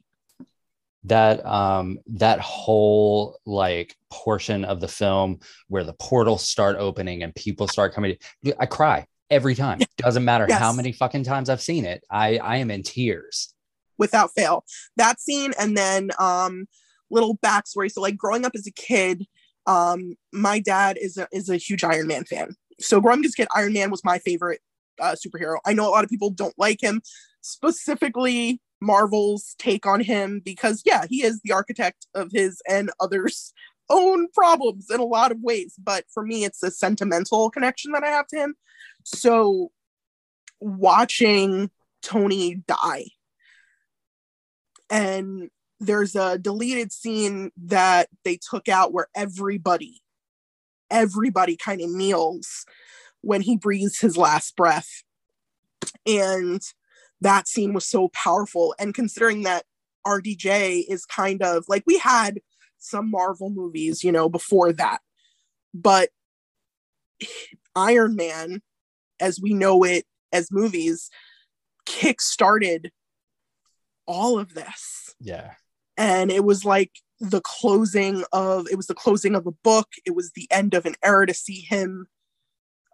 that 1.04 1.44
um 1.46 1.98
that 2.06 2.40
whole 2.40 3.38
like 3.46 3.94
portion 4.10 4.64
of 4.64 4.80
the 4.80 4.88
film 4.88 5.38
where 5.68 5.84
the 5.84 5.92
portals 5.94 6.48
start 6.48 6.76
opening 6.78 7.22
and 7.22 7.34
people 7.34 7.68
start 7.68 7.94
coming 7.94 8.16
i 8.58 8.66
cry 8.66 9.06
every 9.30 9.54
time 9.54 9.78
doesn't 9.98 10.24
matter 10.24 10.46
Yes. 10.48 10.58
how 10.58 10.72
many 10.72 10.92
fucking 10.92 11.24
times 11.24 11.50
i've 11.50 11.62
seen 11.62 11.84
it 11.84 12.02
i 12.10 12.38
i 12.38 12.56
am 12.56 12.70
in 12.70 12.82
tears 12.82 13.52
without 13.98 14.30
fail. 14.34 14.64
That 14.96 15.20
scene 15.20 15.52
and 15.58 15.76
then 15.76 16.10
um 16.18 16.66
little 17.10 17.36
backstory. 17.38 17.90
So 17.90 18.00
like 18.00 18.16
growing 18.16 18.44
up 18.44 18.52
as 18.54 18.66
a 18.66 18.72
kid, 18.72 19.26
um, 19.66 20.16
my 20.32 20.60
dad 20.60 20.98
is 21.00 21.16
a 21.16 21.28
is 21.32 21.48
a 21.48 21.56
huge 21.56 21.84
Iron 21.84 22.06
Man 22.06 22.24
fan. 22.24 22.54
So 22.80 23.00
growing 23.00 23.20
up 23.20 23.24
as 23.24 23.32
a 23.32 23.36
kid, 23.36 23.48
Iron 23.54 23.72
Man 23.72 23.90
was 23.90 24.04
my 24.04 24.18
favorite 24.18 24.60
uh, 25.00 25.14
superhero. 25.14 25.58
I 25.64 25.72
know 25.72 25.88
a 25.88 25.90
lot 25.90 26.04
of 26.04 26.10
people 26.10 26.30
don't 26.30 26.58
like 26.58 26.82
him, 26.82 27.02
specifically 27.40 28.60
Marvel's 28.80 29.54
take 29.58 29.86
on 29.86 30.00
him 30.00 30.40
because 30.44 30.82
yeah, 30.84 31.04
he 31.08 31.22
is 31.22 31.40
the 31.42 31.52
architect 31.52 32.06
of 32.14 32.30
his 32.32 32.60
and 32.68 32.90
others' 33.00 33.52
own 33.90 34.28
problems 34.32 34.90
in 34.90 35.00
a 35.00 35.04
lot 35.04 35.32
of 35.32 35.40
ways. 35.40 35.74
But 35.82 36.04
for 36.12 36.24
me, 36.24 36.44
it's 36.44 36.62
a 36.62 36.70
sentimental 36.70 37.50
connection 37.50 37.92
that 37.92 38.04
I 38.04 38.08
have 38.08 38.26
to 38.28 38.36
him. 38.36 38.54
So 39.04 39.70
watching 40.60 41.70
Tony 42.02 42.56
die 42.66 43.06
and 44.90 45.50
there's 45.80 46.16
a 46.16 46.38
deleted 46.38 46.92
scene 46.92 47.50
that 47.64 48.08
they 48.24 48.38
took 48.38 48.68
out 48.68 48.92
where 48.92 49.08
everybody 49.14 50.00
everybody 50.90 51.56
kind 51.56 51.80
of 51.80 51.90
kneels 51.90 52.64
when 53.20 53.42
he 53.42 53.56
breathes 53.56 53.98
his 53.98 54.16
last 54.16 54.56
breath. 54.56 55.02
And 56.06 56.60
that 57.20 57.48
scene 57.48 57.72
was 57.72 57.86
so 57.86 58.08
powerful. 58.08 58.74
And 58.78 58.94
considering 58.94 59.42
that 59.42 59.64
rdj 60.06 60.84
is 60.88 61.04
kind 61.04 61.42
of 61.42 61.64
like 61.66 61.82
we 61.84 61.98
had 61.98 62.38
some 62.78 63.10
marvel 63.10 63.50
movies 63.50 64.04
you 64.04 64.12
know 64.12 64.28
before 64.28 64.72
that 64.72 65.00
but 65.74 66.10
iron 67.74 68.14
man 68.14 68.62
as 69.18 69.40
we 69.40 69.52
know 69.52 69.82
it 69.82 70.04
as 70.32 70.52
movies 70.52 71.10
kick-started 71.86 72.92
all 74.06 74.38
of 74.38 74.54
this. 74.54 75.14
Yeah. 75.20 75.52
And 75.96 76.30
it 76.30 76.44
was 76.44 76.64
like 76.64 76.92
the 77.20 77.40
closing 77.40 78.24
of 78.32 78.66
it 78.70 78.76
was 78.76 78.86
the 78.86 78.94
closing 78.94 79.34
of 79.34 79.46
a 79.46 79.52
book 79.52 79.88
it 80.04 80.14
was 80.14 80.32
the 80.32 80.46
end 80.50 80.74
of 80.74 80.84
an 80.86 80.94
era 81.02 81.26
to 81.26 81.34
see 81.34 81.60
him 81.60 82.06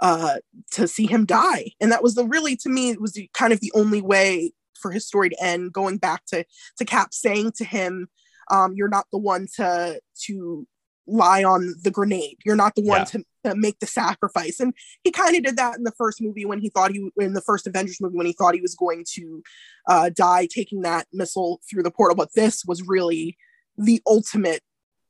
uh 0.00 0.37
to 0.71 0.87
see 0.87 1.07
him 1.07 1.25
die 1.25 1.73
and 1.81 1.91
that 1.91 2.02
was 2.02 2.14
the 2.14 2.25
really 2.25 2.57
to 2.57 2.69
me 2.69 2.91
it 2.91 3.00
was 3.00 3.12
the, 3.12 3.29
kind 3.35 3.52
of 3.52 3.61
the 3.61 3.73
only 3.75 4.00
way 4.00 4.52
for 4.81 4.91
his 4.91 5.07
story 5.07 5.29
to 5.29 5.43
end 5.43 5.73
going 5.73 5.97
back 5.97 6.25
to 6.26 6.45
to 6.79 6.85
cap 6.85 7.12
saying 7.12 7.50
to 7.52 7.64
him 7.64 8.09
um 8.50 8.75
you're 8.75 8.88
not 8.88 9.07
the 9.12 9.19
one 9.19 9.47
to 9.57 10.00
to 10.17 10.67
lie 11.09 11.43
on 11.43 11.75
the 11.83 11.91
grenade 11.91 12.37
you're 12.45 12.55
not 12.55 12.75
the 12.76 12.83
one 12.83 13.00
Yeah. 13.00 13.05
to, 13.05 13.25
to 13.45 13.55
make 13.57 13.81
the 13.81 13.87
sacrifice 13.87 14.61
and 14.61 14.73
he 15.02 15.11
kind 15.11 15.37
of 15.37 15.43
did 15.43 15.57
that 15.57 15.76
in 15.76 15.83
the 15.83 15.93
first 15.99 16.23
movie 16.23 16.45
when 16.45 16.61
he 16.61 16.69
thought 16.69 16.93
he 16.93 17.11
in 17.19 17.33
the 17.33 17.41
first 17.41 17.67
avengers 17.67 18.00
movie 18.00 18.17
when 18.17 18.26
he 18.26 18.33
thought 18.33 18.55
he 18.55 18.61
was 18.61 18.76
going 18.76 19.05
to 19.14 19.43
uh, 19.88 20.11
die 20.14 20.47
taking 20.47 20.83
that 20.83 21.09
missile 21.12 21.61
through 21.69 21.83
the 21.83 21.91
portal. 21.91 22.14
But 22.14 22.29
this 22.37 22.64
was 22.64 22.87
really 22.87 23.37
the 23.76 24.02
ultimate 24.07 24.61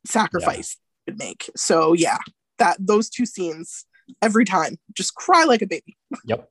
sacrifice 0.07 0.77
he 1.05 1.13
could 1.13 1.19
make. 1.19 1.51
So 1.57 1.93
yeah, 1.93 2.19
that 2.59 2.77
those 2.79 3.09
two 3.09 3.27
scenes 3.27 3.85
every 4.21 4.45
time 4.45 4.79
just 4.95 5.15
cry 5.15 5.45
like 5.45 5.63
a 5.63 5.67
baby. 5.67 5.97
Yep. 6.25 6.49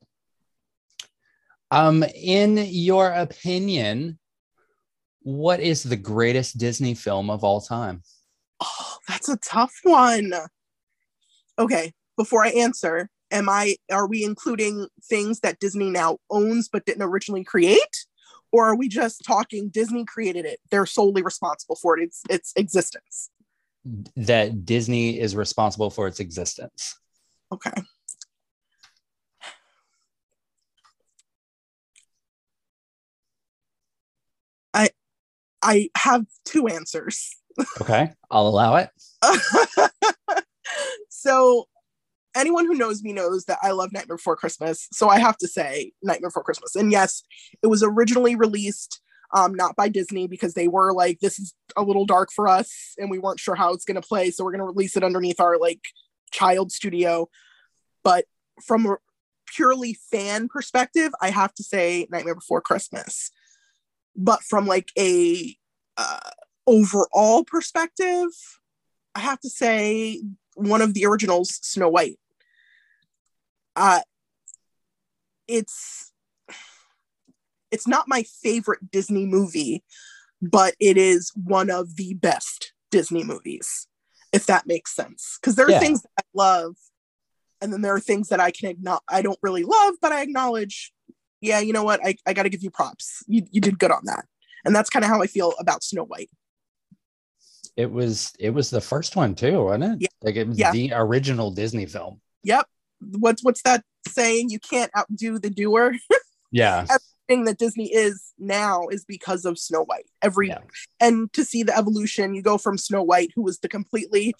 Um, 1.70 2.04
in 2.14 2.58
your 2.58 3.10
opinion, 3.10 4.18
what 5.22 5.60
is 5.60 5.82
the 5.82 5.96
greatest 5.96 6.58
Disney 6.58 6.94
film 6.94 7.30
of 7.30 7.44
all 7.44 7.60
time? 7.60 8.02
Oh, 8.60 8.96
that's 9.08 9.28
a 9.28 9.36
tough 9.38 9.74
one. 9.82 10.32
Okay, 11.58 11.92
before 12.16 12.44
I 12.44 12.50
answer, 12.50 13.08
am 13.30 13.48
I 13.48 13.76
are 13.90 14.06
we 14.06 14.24
including 14.24 14.86
things 15.04 15.40
that 15.40 15.58
Disney 15.60 15.90
now 15.90 16.18
owns 16.30 16.68
but 16.68 16.84
didn't 16.84 17.02
originally 17.02 17.44
create? 17.44 18.06
Or 18.52 18.66
are 18.66 18.76
we 18.76 18.88
just 18.88 19.22
talking 19.26 19.70
Disney 19.70 20.04
created 20.04 20.44
it? 20.44 20.60
They're 20.70 20.86
solely 20.86 21.22
responsible 21.22 21.76
for 21.76 21.98
it, 21.98 22.04
its 22.04 22.22
its 22.28 22.52
existence. 22.56 23.30
That 24.16 24.64
Disney 24.64 25.18
is 25.18 25.34
responsible 25.34 25.90
for 25.90 26.06
its 26.06 26.20
existence. 26.20 26.96
Okay. 27.50 27.72
I 34.74 34.90
I 35.62 35.88
have 35.96 36.26
two 36.44 36.68
answers. 36.68 37.30
Okay, 37.80 38.10
I'll 38.30 38.48
allow 38.48 38.76
it. 38.76 38.90
so 41.10 41.68
anyone 42.34 42.66
who 42.66 42.74
knows 42.74 43.02
me 43.02 43.12
knows 43.12 43.44
that 43.44 43.58
I 43.62 43.72
love 43.72 43.92
Nightmare 43.92 44.16
Before 44.16 44.36
Christmas. 44.36 44.88
So 44.92 45.08
I 45.08 45.18
have 45.18 45.36
to 45.38 45.48
say 45.48 45.92
Nightmare 46.02 46.30
Before 46.30 46.42
Christmas. 46.44 46.76
And 46.76 46.90
yes, 46.90 47.22
it 47.62 47.66
was 47.66 47.82
originally 47.82 48.36
released 48.36 49.00
um, 49.34 49.54
not 49.54 49.76
by 49.76 49.88
Disney 49.88 50.26
because 50.26 50.54
they 50.54 50.68
were 50.68 50.92
like, 50.92 51.20
this 51.20 51.38
is 51.38 51.54
a 51.76 51.82
little 51.82 52.04
dark 52.04 52.30
for 52.34 52.48
us 52.48 52.94
and 52.98 53.10
we 53.10 53.18
weren't 53.18 53.40
sure 53.40 53.54
how 53.54 53.72
it's 53.72 53.84
going 53.84 54.00
to 54.00 54.06
play. 54.06 54.30
So 54.30 54.44
we're 54.44 54.52
going 54.52 54.60
to 54.60 54.66
release 54.66 54.96
it 54.96 55.04
underneath 55.04 55.40
our 55.40 55.58
like 55.58 55.80
child 56.30 56.70
studio. 56.70 57.28
But 58.04 58.26
from 58.62 58.86
a 58.86 58.96
purely 59.46 59.96
fan 60.10 60.48
perspective, 60.48 61.12
I 61.20 61.30
have 61.30 61.54
to 61.54 61.62
say 61.62 62.06
Nightmare 62.10 62.34
Before 62.34 62.60
Christmas. 62.60 63.30
But 64.14 64.42
from 64.42 64.66
like 64.66 64.90
a 64.98 65.56
uh, 65.96 66.30
overall 66.66 67.44
perspective, 67.44 68.28
I 69.14 69.20
have 69.20 69.40
to 69.40 69.48
say 69.48 70.22
one 70.54 70.82
of 70.82 70.94
the 70.94 71.06
originals, 71.06 71.58
Snow 71.62 71.88
White. 71.88 72.18
Uh, 73.76 74.00
it's 75.48 76.12
it's 77.70 77.88
not 77.88 78.08
my 78.08 78.22
favorite 78.42 78.90
Disney 78.90 79.26
movie, 79.26 79.82
but 80.40 80.74
it 80.78 80.96
is 80.98 81.32
one 81.34 81.70
of 81.70 81.96
the 81.96 82.14
best 82.14 82.72
Disney 82.90 83.24
movies, 83.24 83.86
if 84.32 84.46
that 84.46 84.66
makes 84.66 84.94
sense. 84.94 85.38
Because 85.40 85.56
there 85.56 85.66
are 85.66 85.70
Yeah. 85.70 85.80
things 85.80 86.02
that 86.02 86.10
I 86.18 86.22
love, 86.34 86.76
and 87.60 87.72
then 87.72 87.80
there 87.80 87.94
are 87.94 88.00
things 88.00 88.28
that 88.28 88.40
I 88.40 88.50
can 88.50 88.68
acknowledge 88.68 89.02
I 89.08 89.22
don't 89.22 89.38
really 89.42 89.64
love, 89.64 89.94
but 90.00 90.12
I 90.12 90.22
acknowledge. 90.22 90.92
Yeah, 91.40 91.58
you 91.58 91.72
know 91.72 91.82
what? 91.82 91.98
I, 92.04 92.14
I 92.24 92.34
got 92.34 92.44
to 92.44 92.50
give 92.50 92.62
you 92.62 92.70
props. 92.70 93.24
You 93.26 93.44
you 93.50 93.60
did 93.60 93.78
good 93.78 93.90
on 93.90 94.04
that, 94.04 94.26
and 94.64 94.76
that's 94.76 94.90
kind 94.90 95.04
of 95.04 95.08
how 95.10 95.22
I 95.22 95.26
feel 95.26 95.54
about 95.58 95.82
Snow 95.82 96.04
White. 96.04 96.30
It 97.76 97.90
was 97.90 98.32
it 98.38 98.50
was 98.50 98.70
the 98.70 98.80
first 98.80 99.16
one 99.16 99.34
too, 99.34 99.64
wasn't 99.64 99.84
it? 99.84 100.02
Yeah. 100.02 100.08
Like 100.20 100.36
it 100.36 100.46
was 100.46 100.58
Yeah. 100.58 100.70
the 100.72 100.92
original 100.94 101.50
Disney 101.50 101.86
film. 101.86 102.20
Yep. 102.44 102.68
What's 103.10 103.42
what's 103.42 103.62
that 103.62 103.84
saying? 104.08 104.50
You 104.50 104.58
can't 104.58 104.90
outdo 104.96 105.38
the 105.38 105.50
doer. 105.50 105.94
Yeah. 106.54 106.84
thing 107.28 107.44
that 107.44 107.56
Disney 107.56 107.90
is 107.94 108.22
now 108.38 108.86
is 108.88 109.06
because 109.06 109.46
of 109.46 109.58
Snow 109.58 109.84
White. 109.84 110.04
Every 110.20 110.48
Yeah. 110.48 110.58
and 111.00 111.32
to 111.32 111.46
see 111.46 111.62
the 111.62 111.74
evolution, 111.74 112.34
you 112.34 112.42
go 112.42 112.58
from 112.58 112.76
Snow 112.76 113.02
White, 113.02 113.30
who 113.34 113.42
was 113.42 113.58
the 113.60 113.70
completely 113.70 114.34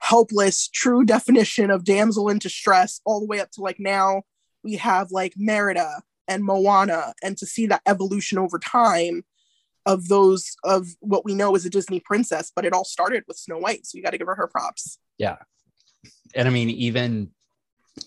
helpless, 0.00 0.68
true 0.68 1.04
definition 1.04 1.70
of 1.70 1.84
damsel 1.84 2.30
in 2.30 2.38
distress, 2.38 3.02
all 3.04 3.20
the 3.20 3.26
way 3.26 3.40
up 3.40 3.50
to 3.50 3.60
like 3.60 3.78
now 3.78 4.22
we 4.64 4.76
have 4.76 5.10
like 5.10 5.34
Merida 5.36 6.00
and 6.28 6.42
Moana, 6.44 7.12
and 7.22 7.36
to 7.36 7.44
see 7.46 7.66
that 7.66 7.82
evolution 7.86 8.38
over 8.38 8.58
time 8.58 9.22
of 9.84 10.08
those 10.08 10.56
of 10.64 10.86
what 11.00 11.26
we 11.26 11.34
know 11.34 11.54
as 11.56 11.66
a 11.66 11.70
Disney 11.70 12.00
princess, 12.00 12.50
but 12.56 12.64
it 12.64 12.72
all 12.72 12.84
started 12.84 13.24
with 13.28 13.36
Snow 13.36 13.58
White, 13.58 13.84
so 13.86 13.98
you 13.98 14.02
got 14.02 14.10
to 14.12 14.18
give 14.18 14.28
her 14.28 14.34
her 14.36 14.46
props. 14.46 14.98
Yeah. 15.18 15.36
And 16.34 16.48
I 16.48 16.50
mean, 16.50 16.70
even 16.70 17.32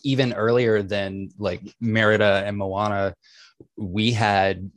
even 0.04 0.34
earlier 0.34 0.82
than 0.82 1.30
like 1.38 1.62
Merida 1.80 2.44
and 2.46 2.58
Moana, 2.58 3.16
we 3.78 4.12
had, 4.12 4.70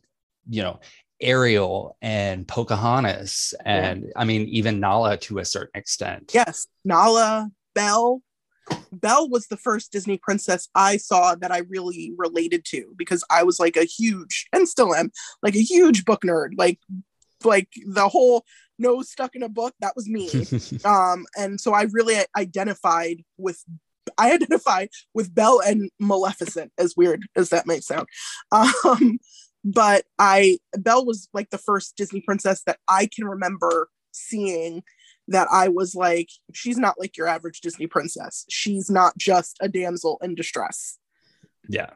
you 0.49 0.63
know, 0.63 0.81
Ariel 1.21 1.97
and 2.03 2.47
Pocahontas, 2.47 3.55
and 3.65 4.13
I 4.17 4.25
mean 4.25 4.49
even 4.49 4.81
Nala 4.81 5.17
to 5.19 5.39
a 5.39 5.45
certain 5.45 5.79
extent. 5.79 6.33
Yes, 6.35 6.67
Nala, 6.85 7.49
Belle. 7.75 8.23
Belle 8.93 9.29
was 9.29 9.47
the 9.47 9.57
first 9.57 9.93
Disney 9.93 10.19
princess 10.19 10.69
I 10.75 10.97
saw 10.97 11.37
that 11.37 11.53
I 11.53 11.59
really 11.69 12.13
related 12.17 12.65
to 12.67 12.93
because 12.97 13.25
I 13.31 13.45
was 13.45 13.61
like 13.61 13.77
a 13.77 13.85
huge 13.85 14.47
and 14.53 14.69
still 14.69 14.95
am 14.95 15.11
like 15.43 15.55
a 15.55 15.63
huge 15.63 16.05
book 16.05 16.23
nerd. 16.23 16.51
Like 16.57 16.81
like 17.45 17.69
the 17.87 18.09
whole 18.09 18.45
nose 18.79 19.11
stuck 19.11 19.37
in 19.37 19.43
a 19.43 19.49
book 19.49 19.75
that 19.81 19.95
was 19.97 20.09
me. 20.09 20.29
um 20.85 21.27
and 21.37 21.61
so 21.61 21.73
I 21.73 21.87
really 21.93 22.17
identified 22.37 23.25
with 23.39 23.63
I 24.19 24.33
identify 24.33 24.87
with 25.15 25.35
Belle 25.35 25.61
and 25.65 25.91
Maleficent 25.99 26.73
as 26.79 26.95
weird 26.97 27.23
as 27.37 27.51
that 27.51 27.67
may 27.67 27.81
sound. 27.81 28.07
Um 28.53 29.19
but 29.65 30.05
I 30.19 30.59
Belle 30.79 31.05
was 31.05 31.29
like 31.35 31.51
the 31.51 31.59
first 31.59 31.97
Disney 31.97 32.21
princess 32.21 32.63
that 32.67 32.79
I 32.89 33.09
can 33.13 33.27
remember 33.27 33.89
seeing 34.13 34.83
that 35.29 35.49
I 35.51 35.69
was 35.69 35.95
like, 35.95 36.29
she's 36.53 36.79
not 36.79 36.99
like 36.99 37.17
your 37.17 37.27
average 37.27 37.61
Disney 37.61 37.87
princess. 37.87 38.45
She's 38.49 38.89
not 38.89 39.17
just 39.19 39.57
a 39.61 39.69
damsel 39.69 40.19
in 40.23 40.35
distress. 40.35 40.99
Yeah. 41.69 41.91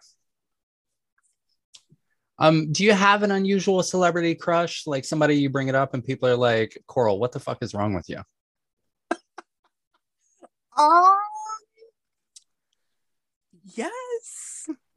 Um, 2.38 2.72
do 2.72 2.84
you 2.84 2.92
have 2.92 3.22
an 3.22 3.30
unusual 3.30 3.82
celebrity 3.82 4.34
crush? 4.34 4.86
Like 4.86 5.04
somebody 5.04 5.36
you 5.36 5.50
bring 5.50 5.68
it 5.68 5.74
up 5.74 5.94
and 5.94 6.04
people 6.04 6.28
are 6.28 6.36
like, 6.36 6.82
Coral, 6.86 7.18
what 7.18 7.32
the 7.32 7.40
fuck 7.40 7.58
is 7.62 7.74
wrong 7.74 7.94
with 7.94 8.08
you? 8.08 8.18
um, 10.78 11.18
yes. 13.74 14.68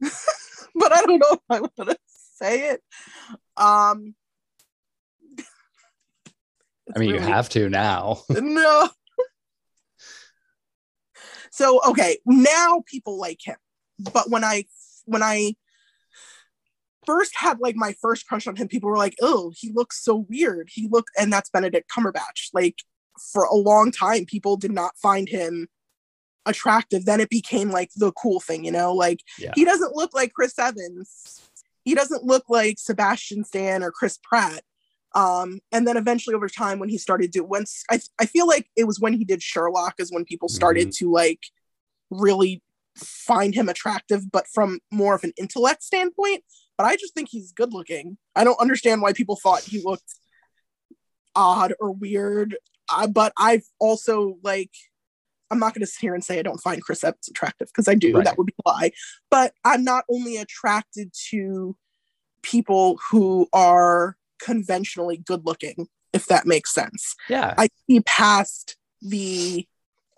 but 0.74 0.94
I 0.94 1.02
don't 1.02 1.18
know 1.18 1.32
if 1.32 1.40
I 1.50 1.60
want 1.60 1.76
to 1.76 1.96
say 2.08 2.70
it. 2.70 2.82
Um 3.56 4.14
I 6.94 6.98
mean, 6.98 7.12
really, 7.12 7.14
you 7.14 7.18
have 7.20 7.48
to 7.50 7.68
now. 7.68 8.22
no. 8.30 8.88
So 11.50 11.80
okay, 11.88 12.18
now 12.26 12.82
people 12.86 13.18
like 13.18 13.40
him. 13.42 13.56
But 13.98 14.28
when 14.28 14.44
I 14.44 14.64
when 15.06 15.22
I 15.22 15.54
first 17.06 17.34
had 17.36 17.60
like 17.60 17.76
my 17.76 17.94
first 18.00 18.26
crush 18.26 18.46
on 18.46 18.56
him, 18.56 18.68
people 18.68 18.90
were 18.90 18.98
like, 18.98 19.14
"Oh, 19.22 19.52
he 19.56 19.72
looks 19.72 20.02
so 20.02 20.26
weird." 20.28 20.68
He 20.72 20.88
looked, 20.88 21.10
and 21.18 21.32
that's 21.32 21.50
Benedict 21.50 21.90
Cumberbatch. 21.90 22.50
Like 22.52 22.76
for 23.32 23.44
a 23.44 23.54
long 23.54 23.92
time, 23.92 24.24
people 24.26 24.56
did 24.56 24.72
not 24.72 24.96
find 24.98 25.28
him 25.28 25.68
attractive. 26.46 27.04
Then 27.04 27.20
it 27.20 27.30
became 27.30 27.70
like 27.70 27.90
the 27.96 28.12
cool 28.12 28.40
thing, 28.40 28.64
you 28.64 28.72
know. 28.72 28.92
Like 28.94 29.20
yeah. 29.38 29.52
he 29.54 29.64
doesn't 29.64 29.94
look 29.94 30.14
like 30.14 30.32
Chris 30.32 30.58
Evans. 30.58 31.42
He 31.84 31.94
doesn't 31.94 32.24
look 32.24 32.44
like 32.48 32.78
Sebastian 32.78 33.44
Stan 33.44 33.82
or 33.82 33.90
Chris 33.90 34.18
Pratt. 34.22 34.62
Um, 35.14 35.60
and 35.70 35.86
then 35.86 35.96
eventually 35.96 36.34
over 36.34 36.48
time 36.48 36.80
when 36.80 36.88
he 36.88 36.98
started 36.98 37.32
to 37.34 37.40
once 37.40 37.84
I, 37.88 38.00
I 38.18 38.26
feel 38.26 38.48
like 38.48 38.68
it 38.76 38.84
was 38.84 38.98
when 38.98 39.12
he 39.12 39.24
did 39.24 39.42
Sherlock 39.42 39.94
is 39.98 40.12
when 40.12 40.24
people 40.24 40.48
started 40.48 40.88
mm-hmm. 40.88 41.06
to 41.06 41.12
like 41.12 41.40
really 42.10 42.62
find 42.96 43.54
him 43.54 43.68
attractive, 43.68 44.30
but 44.30 44.46
from 44.52 44.80
more 44.90 45.14
of 45.14 45.24
an 45.24 45.32
intellect 45.36 45.82
standpoint. 45.82 46.42
But 46.76 46.84
I 46.84 46.96
just 46.96 47.14
think 47.14 47.28
he's 47.30 47.52
good 47.52 47.72
looking. 47.72 48.18
I 48.34 48.42
don't 48.42 48.60
understand 48.60 49.02
why 49.02 49.12
people 49.12 49.36
thought 49.36 49.62
he 49.62 49.80
looked 49.84 50.14
odd 51.36 51.74
or 51.78 51.92
weird. 51.92 52.56
Uh, 52.92 53.06
but 53.06 53.32
I've 53.38 53.64
also 53.78 54.38
like 54.42 54.70
I'm 55.54 55.60
not 55.60 55.72
going 55.72 55.82
to 55.82 55.86
sit 55.86 56.00
here 56.00 56.14
and 56.14 56.24
say 56.24 56.40
I 56.40 56.42
don't 56.42 56.60
find 56.60 56.82
Chris 56.82 57.04
Evans 57.04 57.28
attractive 57.28 57.68
because 57.68 57.86
I 57.86 57.94
do. 57.94 58.16
Right. 58.16 58.24
That 58.24 58.36
would 58.36 58.48
be 58.48 58.54
a 58.66 58.68
lie. 58.68 58.90
But 59.30 59.54
I'm 59.64 59.84
not 59.84 60.04
only 60.10 60.36
attracted 60.36 61.12
to 61.30 61.76
people 62.42 62.98
who 63.10 63.46
are 63.52 64.16
conventionally 64.40 65.16
good 65.16 65.46
looking, 65.46 65.86
if 66.12 66.26
that 66.26 66.44
makes 66.44 66.74
sense. 66.74 67.14
Yeah. 67.28 67.54
I 67.56 67.68
see 67.86 68.00
past 68.00 68.76
the 69.00 69.66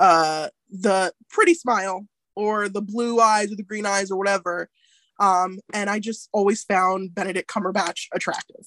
uh 0.01 0.49
the 0.71 1.13
pretty 1.29 1.53
smile 1.55 2.07
or 2.35 2.71
the 2.71 2.83
blue 2.83 3.21
eyes 3.21 3.53
or 3.53 3.57
the 3.57 3.63
green 3.63 3.85
eyes 3.85 4.11
or 4.11 4.17
whatever. 4.17 4.71
Um, 5.19 5.59
and 5.75 5.91
I 5.91 5.99
just 5.99 6.29
always 6.33 6.65
found 6.65 7.15
Benedict 7.15 7.51
Cumberbatch 7.51 8.07
attractive. 8.15 8.67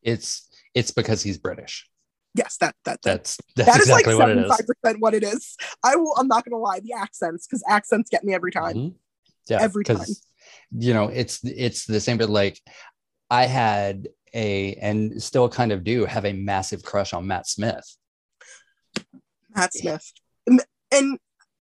It's 0.00 0.48
it's 0.74 0.92
because 0.92 1.22
he's 1.22 1.38
British. 1.38 1.88
Yes, 2.34 2.56
that 2.58 2.74
that, 2.84 3.00
that 3.02 3.12
that's 3.12 3.38
that's 3.54 3.68
that 3.68 3.76
exactly 3.80 4.14
like 4.14 4.28
seventy 4.28 4.48
five 4.48 4.66
percent 4.66 5.00
what 5.00 5.14
it 5.14 5.22
is. 5.22 5.56
I 5.84 5.94
will. 5.96 6.14
I'm 6.16 6.26
not 6.26 6.44
gonna 6.44 6.60
lie. 6.60 6.80
The 6.80 6.92
accents, 6.92 7.46
because 7.46 7.62
accents 7.68 8.10
get 8.10 8.24
me 8.24 8.34
every 8.34 8.50
time. 8.50 8.74
Mm-hmm. 8.74 8.96
Yeah, 9.48 9.62
every 9.62 9.84
time. 9.84 10.06
You 10.72 10.94
know, 10.94 11.08
it's 11.08 11.44
it's 11.44 11.86
the 11.86 12.00
same. 12.00 12.18
But 12.18 12.30
like, 12.30 12.60
I 13.30 13.46
had 13.46 14.08
a 14.34 14.74
and 14.74 15.22
still 15.22 15.48
kind 15.48 15.70
of 15.70 15.84
do 15.84 16.06
have 16.06 16.24
a 16.24 16.32
massive 16.32 16.82
crush 16.82 17.12
on 17.12 17.26
Matt 17.26 17.46
Smith. 17.46 17.96
Matt 19.54 19.72
Smith, 19.72 20.12
and 20.90 21.18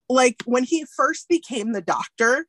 like 0.10 0.44
when 0.46 0.64
he 0.64 0.86
first 0.96 1.30
became 1.30 1.72
the 1.72 1.82
Doctor, 1.82 2.46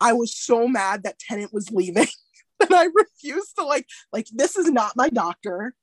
I 0.00 0.14
was 0.14 0.34
so 0.34 0.66
mad 0.66 1.02
that 1.02 1.18
Tennant 1.18 1.52
was 1.52 1.70
leaving, 1.70 2.08
and 2.60 2.74
I 2.74 2.86
refused 2.94 3.56
to 3.58 3.66
like 3.66 3.86
like 4.12 4.28
this 4.32 4.56
is 4.56 4.70
not 4.70 4.96
my 4.96 5.10
Doctor. 5.10 5.74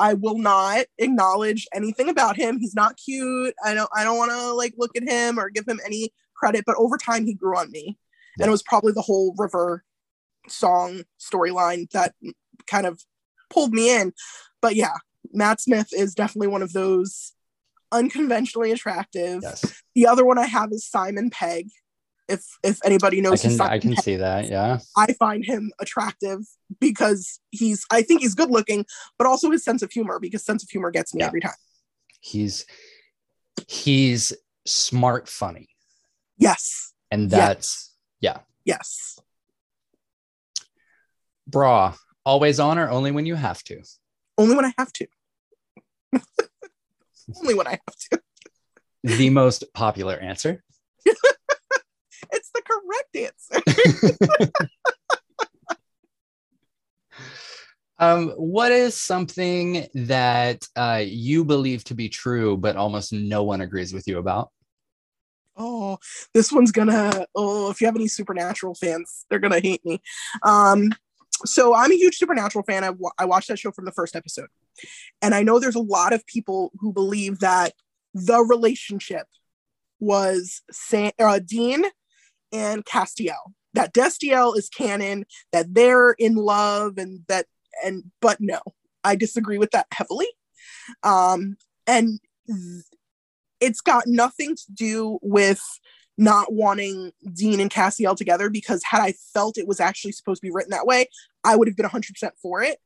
I 0.00 0.14
will 0.14 0.38
not 0.38 0.86
acknowledge 0.98 1.66
anything 1.74 2.08
about 2.08 2.36
him. 2.36 2.58
He's 2.58 2.74
not 2.74 2.96
cute. 2.96 3.54
I 3.64 3.74
don't 3.74 3.90
I 3.94 4.04
don't 4.04 4.18
want 4.18 4.30
to 4.30 4.52
like 4.52 4.74
look 4.76 4.96
at 4.96 5.08
him 5.08 5.38
or 5.38 5.50
give 5.50 5.66
him 5.66 5.80
any 5.84 6.12
credit, 6.36 6.64
but 6.66 6.76
over 6.78 6.96
time 6.96 7.26
he 7.26 7.34
grew 7.34 7.56
on 7.56 7.70
me. 7.70 7.98
Yeah. 8.38 8.44
And 8.44 8.48
it 8.48 8.52
was 8.52 8.62
probably 8.62 8.92
the 8.92 9.02
whole 9.02 9.34
river 9.36 9.84
song 10.48 11.02
storyline 11.20 11.90
that 11.90 12.14
kind 12.66 12.86
of 12.86 13.00
pulled 13.50 13.72
me 13.72 13.94
in. 13.94 14.12
But 14.62 14.76
yeah, 14.76 14.94
Matt 15.32 15.60
Smith 15.60 15.88
is 15.92 16.14
definitely 16.14 16.48
one 16.48 16.62
of 16.62 16.72
those 16.72 17.32
unconventionally 17.90 18.70
attractive. 18.70 19.40
Yes. 19.42 19.82
The 19.94 20.06
other 20.06 20.24
one 20.24 20.38
I 20.38 20.46
have 20.46 20.70
is 20.72 20.86
Simon 20.86 21.30
Pegg. 21.30 21.68
If 22.28 22.44
if 22.62 22.78
anybody 22.84 23.20
knows, 23.20 23.44
I 23.44 23.48
can, 23.48 23.60
I 23.60 23.78
can 23.78 23.96
see 23.96 24.16
that. 24.16 24.48
Yeah, 24.48 24.78
I 24.96 25.12
find 25.14 25.44
him 25.44 25.72
attractive 25.80 26.40
because 26.80 27.40
he's. 27.50 27.84
I 27.90 28.02
think 28.02 28.20
he's 28.20 28.34
good 28.34 28.50
looking, 28.50 28.84
but 29.16 29.26
also 29.26 29.50
his 29.50 29.64
sense 29.64 29.82
of 29.82 29.90
humor. 29.90 30.18
Because 30.20 30.44
sense 30.44 30.62
of 30.62 30.68
humor 30.68 30.90
gets 30.90 31.14
me 31.14 31.20
yeah. 31.20 31.26
every 31.26 31.40
time. 31.40 31.52
He's 32.20 32.66
he's 33.66 34.34
smart, 34.66 35.28
funny. 35.28 35.68
Yes, 36.36 36.92
and 37.10 37.30
that's 37.30 37.94
yeah. 38.20 38.38
Yes. 38.64 39.18
Bra, 41.46 41.94
always 42.26 42.60
on 42.60 42.78
or 42.78 42.90
only 42.90 43.10
when 43.10 43.24
you 43.24 43.34
have 43.34 43.62
to? 43.64 43.80
Only 44.36 44.54
when 44.54 44.66
I 44.66 44.74
have 44.76 44.92
to. 44.92 45.06
only 47.40 47.54
when 47.54 47.66
I 47.66 47.70
have 47.70 47.96
to. 48.10 48.20
the 49.02 49.30
most 49.30 49.64
popular 49.72 50.16
answer. 50.16 50.62
it's 53.12 53.48
correct 53.48 53.62
answer. 54.36 54.50
um, 57.98 58.30
what 58.30 58.72
is 58.72 58.98
something 58.98 59.86
that 59.94 60.66
uh, 60.76 61.02
you 61.04 61.44
believe 61.44 61.84
to 61.84 61.94
be 61.94 62.08
true, 62.08 62.56
but 62.56 62.76
almost 62.76 63.12
no 63.12 63.42
one 63.44 63.60
agrees 63.60 63.92
with 63.92 64.06
you 64.06 64.18
about? 64.18 64.50
Oh, 65.56 65.98
this 66.34 66.52
one's 66.52 66.70
gonna. 66.70 67.26
Oh, 67.34 67.70
if 67.70 67.80
you 67.80 67.88
have 67.88 67.96
any 67.96 68.06
supernatural 68.06 68.74
fans, 68.74 69.26
they're 69.28 69.40
gonna 69.40 69.60
hate 69.60 69.84
me. 69.84 70.00
Um, 70.44 70.90
so 71.44 71.74
I'm 71.74 71.92
a 71.92 71.96
huge 71.96 72.16
Supernatural 72.16 72.64
fan. 72.64 72.84
I, 72.84 72.92
I 73.18 73.24
watched 73.24 73.48
that 73.48 73.58
show 73.58 73.70
from 73.70 73.84
the 73.84 73.92
first 73.92 74.16
episode. 74.16 74.48
And 75.22 75.34
I 75.34 75.42
know 75.42 75.58
there's 75.58 75.74
a 75.74 75.80
lot 75.80 76.12
of 76.12 76.26
people 76.26 76.72
who 76.78 76.92
believe 76.92 77.40
that 77.40 77.72
the 78.14 78.40
relationship 78.40 79.26
was 80.00 80.62
Sam, 80.70 81.12
uh, 81.18 81.40
Dean 81.44 81.84
and 82.52 82.84
Castiel. 82.84 83.52
That 83.74 83.92
Destiel 83.92 84.56
is 84.56 84.68
canon, 84.68 85.24
that 85.52 85.74
they're 85.74 86.12
in 86.12 86.34
love, 86.34 86.98
and 86.98 87.20
that, 87.28 87.46
and, 87.84 88.04
but 88.20 88.38
no, 88.40 88.60
I 89.04 89.14
disagree 89.14 89.58
with 89.58 89.70
that 89.72 89.86
heavily. 89.92 90.28
Um, 91.02 91.56
and 91.86 92.18
it's 93.60 93.80
got 93.80 94.04
nothing 94.06 94.56
to 94.56 94.72
do 94.72 95.18
with 95.22 95.62
not 96.16 96.52
wanting 96.52 97.12
Dean 97.32 97.60
and 97.60 97.70
Castiel 97.70 98.16
together 98.16 98.50
because 98.50 98.82
had 98.82 99.00
I 99.00 99.12
felt 99.32 99.56
it 99.56 99.68
was 99.68 99.80
actually 99.80 100.12
supposed 100.12 100.40
to 100.40 100.46
be 100.46 100.52
written 100.52 100.70
that 100.70 100.86
way, 100.86 101.06
I 101.44 101.54
would 101.54 101.68
have 101.68 101.76
been 101.76 101.86
100% 101.86 102.30
for 102.42 102.62
it. 102.62 102.78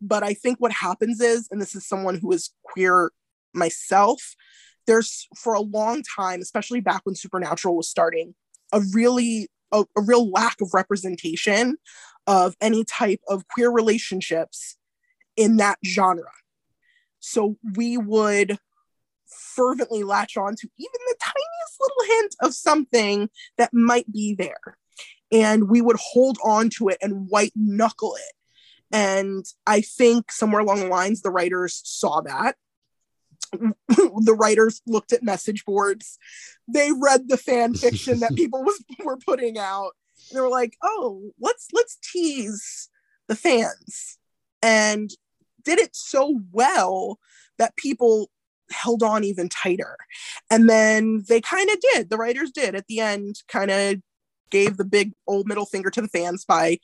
But 0.00 0.24
I 0.24 0.34
think 0.34 0.58
what 0.58 0.72
happens 0.72 1.20
is, 1.20 1.48
and 1.50 1.60
this 1.62 1.74
is 1.74 1.86
someone 1.86 2.18
who 2.18 2.32
is 2.32 2.50
queer 2.64 3.12
myself, 3.54 4.34
there's 4.86 5.28
for 5.36 5.54
a 5.54 5.60
long 5.60 6.02
time, 6.02 6.40
especially 6.40 6.80
back 6.80 7.02
when 7.04 7.14
Supernatural 7.14 7.76
was 7.76 7.88
starting, 7.88 8.34
a 8.74 8.82
really 8.92 9.48
a, 9.72 9.84
a 9.96 10.02
real 10.02 10.30
lack 10.30 10.60
of 10.60 10.74
representation 10.74 11.76
of 12.26 12.54
any 12.60 12.84
type 12.84 13.20
of 13.28 13.46
queer 13.48 13.70
relationships 13.70 14.76
in 15.36 15.56
that 15.56 15.78
genre. 15.84 16.30
So 17.20 17.56
we 17.74 17.96
would 17.96 18.58
fervently 19.26 20.02
latch 20.02 20.36
on 20.36 20.54
to 20.54 20.68
even 20.78 21.00
the 21.08 21.16
tiniest 21.20 21.80
little 21.80 22.16
hint 22.16 22.34
of 22.42 22.54
something 22.54 23.30
that 23.58 23.70
might 23.72 24.10
be 24.12 24.34
there. 24.34 24.76
And 25.32 25.68
we 25.68 25.80
would 25.80 25.96
hold 25.98 26.38
on 26.44 26.70
to 26.78 26.88
it 26.88 26.98
and 27.02 27.28
white 27.28 27.52
knuckle 27.56 28.16
it. 28.16 28.34
And 28.92 29.44
I 29.66 29.80
think 29.80 30.30
somewhere 30.30 30.60
along 30.60 30.80
the 30.80 30.88
lines, 30.88 31.22
the 31.22 31.30
writers 31.30 31.80
saw 31.84 32.20
that. 32.22 32.56
The 33.88 34.36
writers 34.38 34.82
looked 34.86 35.12
at 35.12 35.22
message 35.22 35.64
boards. 35.64 36.18
They 36.68 36.90
read 36.92 37.28
the 37.28 37.36
fan 37.36 37.74
fiction 37.74 38.20
that 38.20 38.34
people 38.34 38.62
was, 38.62 38.82
were 39.04 39.16
putting 39.16 39.58
out. 39.58 39.92
And 40.30 40.36
they 40.36 40.40
were 40.40 40.48
like, 40.48 40.76
"Oh, 40.82 41.32
let's 41.40 41.68
let's 41.72 41.98
tease 42.12 42.88
the 43.28 43.36
fans," 43.36 44.18
and 44.62 45.10
did 45.64 45.78
it 45.78 45.94
so 45.96 46.40
well 46.52 47.18
that 47.58 47.76
people 47.76 48.30
held 48.70 49.02
on 49.02 49.24
even 49.24 49.48
tighter. 49.48 49.96
And 50.50 50.68
then 50.68 51.24
they 51.28 51.40
kind 51.40 51.68
of 51.70 51.76
did. 51.80 52.10
The 52.10 52.16
writers 52.16 52.50
did 52.50 52.74
at 52.74 52.86
the 52.86 53.00
end, 53.00 53.42
kind 53.48 53.70
of 53.70 53.96
gave 54.50 54.76
the 54.76 54.84
big 54.84 55.12
old 55.26 55.46
middle 55.46 55.66
finger 55.66 55.90
to 55.90 56.00
the 56.00 56.08
fans 56.08 56.44
by 56.44 56.78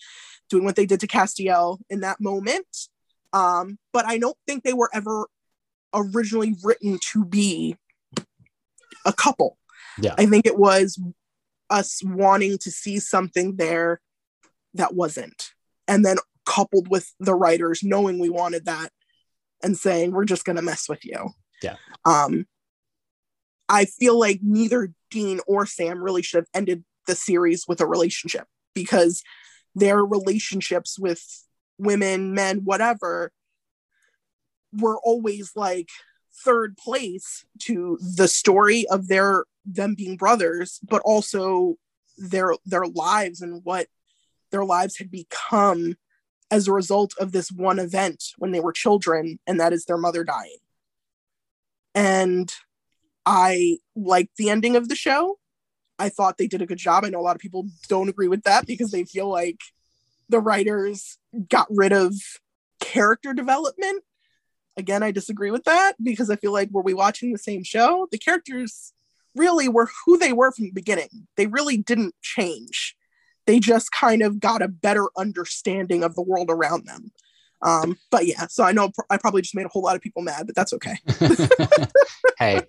doing 0.48 0.64
what 0.64 0.76
they 0.76 0.86
did 0.86 1.00
to 1.00 1.06
Castiel 1.06 1.78
in 1.88 2.00
that 2.00 2.20
moment. 2.20 2.88
Um, 3.32 3.78
but 3.92 4.04
I 4.06 4.18
don't 4.18 4.36
think 4.46 4.64
they 4.64 4.72
were 4.72 4.90
ever 4.92 5.28
originally 5.94 6.56
written 6.62 6.98
to 7.12 7.24
be 7.24 7.76
a 9.04 9.12
couple. 9.12 9.58
Yeah. 10.00 10.14
I 10.18 10.26
think 10.26 10.46
it 10.46 10.58
was 10.58 11.00
us 11.68 12.00
wanting 12.04 12.58
to 12.58 12.70
see 12.70 12.98
something 12.98 13.56
there 13.56 14.00
that 14.74 14.94
wasn't. 14.94 15.52
And 15.88 16.04
then 16.04 16.16
coupled 16.46 16.88
with 16.88 17.12
the 17.20 17.34
writers 17.34 17.82
knowing 17.82 18.18
we 18.18 18.28
wanted 18.28 18.66
that 18.66 18.90
and 19.62 19.76
saying, 19.76 20.12
we're 20.12 20.24
just 20.24 20.44
going 20.44 20.56
to 20.56 20.62
mess 20.62 20.88
with 20.88 21.04
you. 21.04 21.30
Yeah. 21.62 21.76
Um, 22.04 22.46
I 23.68 23.84
feel 23.84 24.18
like 24.18 24.40
neither 24.42 24.92
Dean 25.10 25.40
or 25.46 25.66
Sam 25.66 26.02
really 26.02 26.22
should 26.22 26.38
have 26.38 26.48
ended 26.54 26.84
the 27.06 27.14
series 27.14 27.66
with 27.68 27.80
a 27.80 27.86
relationship 27.86 28.46
because 28.74 29.22
their 29.74 30.04
relationships 30.04 30.98
with 30.98 31.22
women, 31.78 32.34
men, 32.34 32.60
whatever, 32.64 33.32
were 34.72 34.98
always 35.00 35.52
like 35.56 35.88
third 36.44 36.76
place 36.76 37.44
to 37.60 37.98
the 38.16 38.28
story 38.28 38.86
of 38.88 39.08
their 39.08 39.44
them 39.64 39.94
being 39.94 40.16
brothers, 40.16 40.80
but 40.82 41.02
also 41.04 41.76
their 42.16 42.54
their 42.64 42.86
lives 42.86 43.40
and 43.40 43.62
what 43.64 43.86
their 44.50 44.64
lives 44.64 44.98
had 44.98 45.10
become 45.10 45.94
as 46.50 46.66
a 46.66 46.72
result 46.72 47.12
of 47.20 47.32
this 47.32 47.50
one 47.52 47.78
event 47.78 48.24
when 48.38 48.50
they 48.50 48.60
were 48.60 48.72
children, 48.72 49.38
and 49.46 49.60
that 49.60 49.72
is 49.72 49.84
their 49.84 49.96
mother 49.96 50.24
dying. 50.24 50.58
And 51.94 52.52
I 53.24 53.78
liked 53.94 54.36
the 54.36 54.50
ending 54.50 54.76
of 54.76 54.88
the 54.88 54.96
show. 54.96 55.38
I 55.98 56.08
thought 56.08 56.38
they 56.38 56.46
did 56.46 56.62
a 56.62 56.66
good 56.66 56.78
job. 56.78 57.04
I 57.04 57.10
know 57.10 57.20
a 57.20 57.22
lot 57.22 57.36
of 57.36 57.42
people 57.42 57.66
don't 57.88 58.08
agree 58.08 58.28
with 58.28 58.42
that 58.44 58.66
because 58.66 58.90
they 58.90 59.04
feel 59.04 59.28
like 59.28 59.60
the 60.28 60.40
writers 60.40 61.18
got 61.48 61.66
rid 61.70 61.92
of 61.92 62.14
character 62.80 63.34
development. 63.34 64.02
Again, 64.80 65.02
I 65.02 65.10
disagree 65.10 65.50
with 65.50 65.64
that 65.64 65.92
because 66.02 66.30
I 66.30 66.36
feel 66.36 66.52
like 66.52 66.70
were 66.72 66.80
we 66.80 66.94
watching 66.94 67.32
the 67.32 67.38
same 67.38 67.62
show? 67.62 68.08
The 68.10 68.16
characters 68.16 68.94
really 69.36 69.68
were 69.68 69.90
who 70.06 70.16
they 70.16 70.32
were 70.32 70.52
from 70.52 70.64
the 70.64 70.72
beginning. 70.72 71.28
They 71.36 71.46
really 71.46 71.76
didn't 71.76 72.14
change. 72.22 72.96
They 73.46 73.60
just 73.60 73.92
kind 73.92 74.22
of 74.22 74.40
got 74.40 74.62
a 74.62 74.68
better 74.68 75.08
understanding 75.18 76.02
of 76.02 76.14
the 76.14 76.22
world 76.22 76.48
around 76.48 76.86
them. 76.86 77.12
Um, 77.60 77.98
but 78.10 78.26
yeah, 78.26 78.46
so 78.46 78.64
I 78.64 78.72
know 78.72 78.90
I 79.10 79.18
probably 79.18 79.42
just 79.42 79.54
made 79.54 79.66
a 79.66 79.68
whole 79.68 79.82
lot 79.82 79.96
of 79.96 80.00
people 80.00 80.22
mad, 80.22 80.46
but 80.46 80.56
that's 80.56 80.72
okay. 80.72 80.96
hey, 82.38 82.62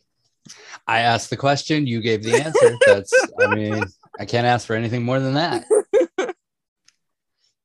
I 0.86 1.00
asked 1.00 1.30
the 1.30 1.38
question, 1.38 1.88
you 1.88 2.02
gave 2.02 2.24
the 2.24 2.36
answer. 2.36 2.78
That's, 2.86 3.14
I 3.40 3.56
mean, 3.56 3.86
I 4.20 4.26
can't 4.26 4.46
ask 4.46 4.68
for 4.68 4.76
anything 4.76 5.04
more 5.04 5.22
than 5.22 5.36
that. 5.36 5.66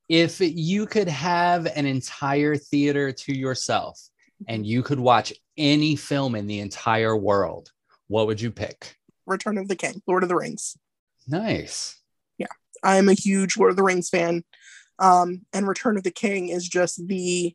if 0.09 0.41
you 0.41 0.87
could 0.87 1.09
have 1.09 1.67
an 1.67 1.85
entire 1.85 2.55
theater 2.57 3.11
to 3.11 3.37
yourself 3.37 4.01
and 4.49 4.67
you 4.67 4.83
could 4.83 5.01
watch 5.01 5.33
any 5.57 5.97
film 5.97 6.35
in 6.35 6.47
the 6.47 6.61
entire 6.61 7.17
world, 7.17 7.71
what 8.09 8.27
would 8.27 8.41
you 8.41 8.51
pick? 8.51 8.97
Return 9.27 9.59
of 9.59 9.69
the 9.69 9.77
King, 9.77 10.03
Lord 10.07 10.23
of 10.23 10.29
the 10.29 10.37
Rings. 10.37 10.77
Nice. 11.27 12.01
Yeah, 12.39 12.47
I'm 12.83 13.09
a 13.09 13.15
huge 13.15 13.57
Lord 13.57 13.71
of 13.71 13.77
the 13.77 13.83
Rings 13.83 14.09
fan. 14.09 14.45
Um, 14.99 15.43
and 15.53 15.67
Return 15.67 15.97
of 15.97 16.05
the 16.05 16.11
King 16.11 16.49
is 16.49 16.69
just 16.69 17.07
the 17.07 17.55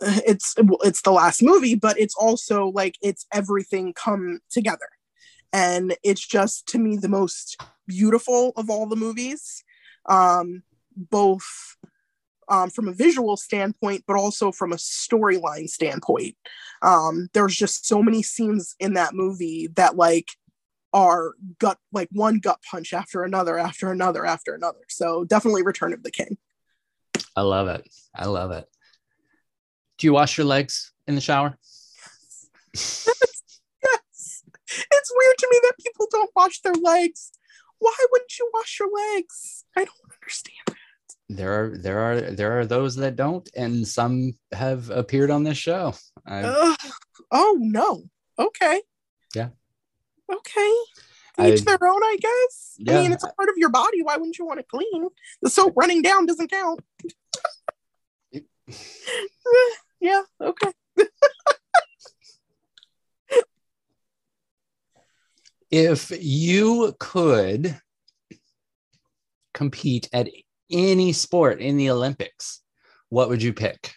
it's 0.00 0.54
it's 0.58 1.02
the 1.02 1.12
last 1.12 1.42
movie, 1.42 1.74
but 1.74 1.98
it's 1.98 2.14
also 2.14 2.68
like 2.68 2.96
it's 3.00 3.26
everything 3.32 3.92
come 3.94 4.40
together. 4.50 4.88
And 5.52 5.96
it's 6.02 6.26
just 6.26 6.66
to 6.68 6.78
me 6.78 6.96
the 6.96 7.08
most 7.08 7.56
beautiful 7.86 8.52
of 8.56 8.68
all 8.68 8.86
the 8.86 8.96
movies. 8.96 9.64
Um, 10.06 10.62
both 10.96 11.75
um, 12.48 12.70
from 12.70 12.88
a 12.88 12.92
visual 12.92 13.36
standpoint, 13.36 14.04
but 14.06 14.16
also 14.16 14.52
from 14.52 14.72
a 14.72 14.76
storyline 14.76 15.68
standpoint. 15.68 16.36
Um, 16.82 17.28
there's 17.32 17.56
just 17.56 17.86
so 17.86 18.02
many 18.02 18.22
scenes 18.22 18.76
in 18.78 18.94
that 18.94 19.14
movie 19.14 19.68
that 19.76 19.96
like 19.96 20.28
are 20.92 21.32
gut 21.58 21.78
like 21.92 22.08
one 22.12 22.38
gut 22.38 22.58
punch 22.70 22.92
after 22.92 23.22
another 23.22 23.58
after 23.58 23.90
another 23.90 24.24
after 24.24 24.54
another. 24.54 24.80
So 24.88 25.24
definitely 25.24 25.62
Return 25.62 25.92
of 25.92 26.02
the 26.02 26.10
King. 26.10 26.38
I 27.34 27.42
love 27.42 27.68
it. 27.68 27.86
I 28.14 28.26
love 28.26 28.50
it. 28.50 28.66
Do 29.98 30.06
you 30.06 30.12
wash 30.12 30.38
your 30.38 30.46
legs 30.46 30.92
in 31.06 31.14
the 31.14 31.20
shower? 31.20 31.56
yes. 32.74 33.22
It's 34.68 35.12
weird 35.14 35.38
to 35.38 35.48
me 35.50 35.60
that 35.62 35.78
people 35.80 36.08
don't 36.10 36.30
wash 36.34 36.60
their 36.60 36.74
legs. 36.74 37.30
Why 37.78 37.94
wouldn't 38.10 38.38
you 38.38 38.50
wash 38.52 38.80
your 38.80 38.88
legs? 38.92 39.64
I 39.76 39.84
don't 39.84 40.12
understand. 40.20 40.55
There 41.28 41.52
are 41.52 41.76
there 41.76 41.98
are 41.98 42.20
there 42.20 42.60
are 42.60 42.66
those 42.66 42.94
that 42.96 43.16
don't, 43.16 43.48
and 43.56 43.86
some 43.86 44.34
have 44.52 44.90
appeared 44.90 45.30
on 45.30 45.42
this 45.42 45.58
show. 45.58 45.94
oh 47.32 47.56
no. 47.58 48.04
Okay. 48.38 48.82
Yeah. 49.34 49.48
Okay. 50.32 50.74
Each 51.38 51.60
I, 51.60 51.64
their 51.64 51.88
own, 51.88 52.02
I 52.02 52.16
guess. 52.20 52.76
Yeah. 52.78 52.98
I 52.98 53.02
mean, 53.02 53.12
it's 53.12 53.24
a 53.24 53.32
part 53.36 53.48
of 53.48 53.56
your 53.56 53.68
body. 53.68 54.02
Why 54.02 54.16
wouldn't 54.16 54.38
you 54.38 54.46
want 54.46 54.60
to 54.60 54.64
clean? 54.64 55.08
The 55.42 55.50
soap 55.50 55.74
running 55.76 56.00
down 56.00 56.26
doesn't 56.26 56.50
count. 56.50 56.80
yeah, 60.00 60.22
okay. 60.40 60.72
if 65.70 66.10
you 66.18 66.94
could 66.98 67.78
compete 69.52 70.08
at 70.12 70.28
any 70.70 71.12
sport 71.12 71.60
in 71.60 71.76
the 71.76 71.90
Olympics, 71.90 72.62
what 73.08 73.28
would 73.28 73.42
you 73.42 73.52
pick? 73.52 73.94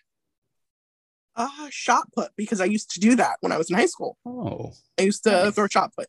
Uh, 1.36 1.48
shot 1.70 2.12
put 2.14 2.32
because 2.36 2.60
I 2.60 2.66
used 2.66 2.92
to 2.92 3.00
do 3.00 3.16
that 3.16 3.38
when 3.40 3.52
I 3.52 3.58
was 3.58 3.70
in 3.70 3.78
high 3.78 3.86
school. 3.86 4.18
Oh, 4.26 4.74
I 5.00 5.04
used 5.04 5.24
to 5.24 5.32
nice. 5.32 5.56
throw 5.56 5.68
shot 5.68 5.94
put. 5.96 6.08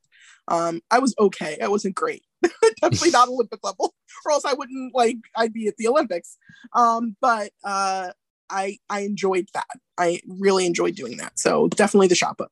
Um, 0.48 0.80
I 0.90 0.98
was 0.98 1.14
okay. 1.18 1.56
I 1.62 1.68
wasn't 1.68 1.94
great. 1.94 2.24
Definitely 2.80 3.10
not 3.10 3.28
Olympic 3.28 3.60
level, 3.62 3.94
or 4.24 4.32
else 4.32 4.44
I 4.44 4.54
wouldn't 4.54 4.94
like. 4.94 5.18
I'd 5.36 5.52
be 5.52 5.68
at 5.68 5.76
the 5.76 5.86
Olympics. 5.86 6.36
Um, 6.74 7.16
but 7.20 7.52
uh, 7.62 8.10
I 8.50 8.78
I 8.88 9.00
enjoyed 9.00 9.46
that. 9.54 9.68
I 9.96 10.20
really 10.26 10.66
enjoyed 10.66 10.96
doing 10.96 11.18
that. 11.18 11.38
So 11.38 11.68
definitely 11.68 12.08
the 12.08 12.16
shot 12.16 12.38
put. 12.38 12.50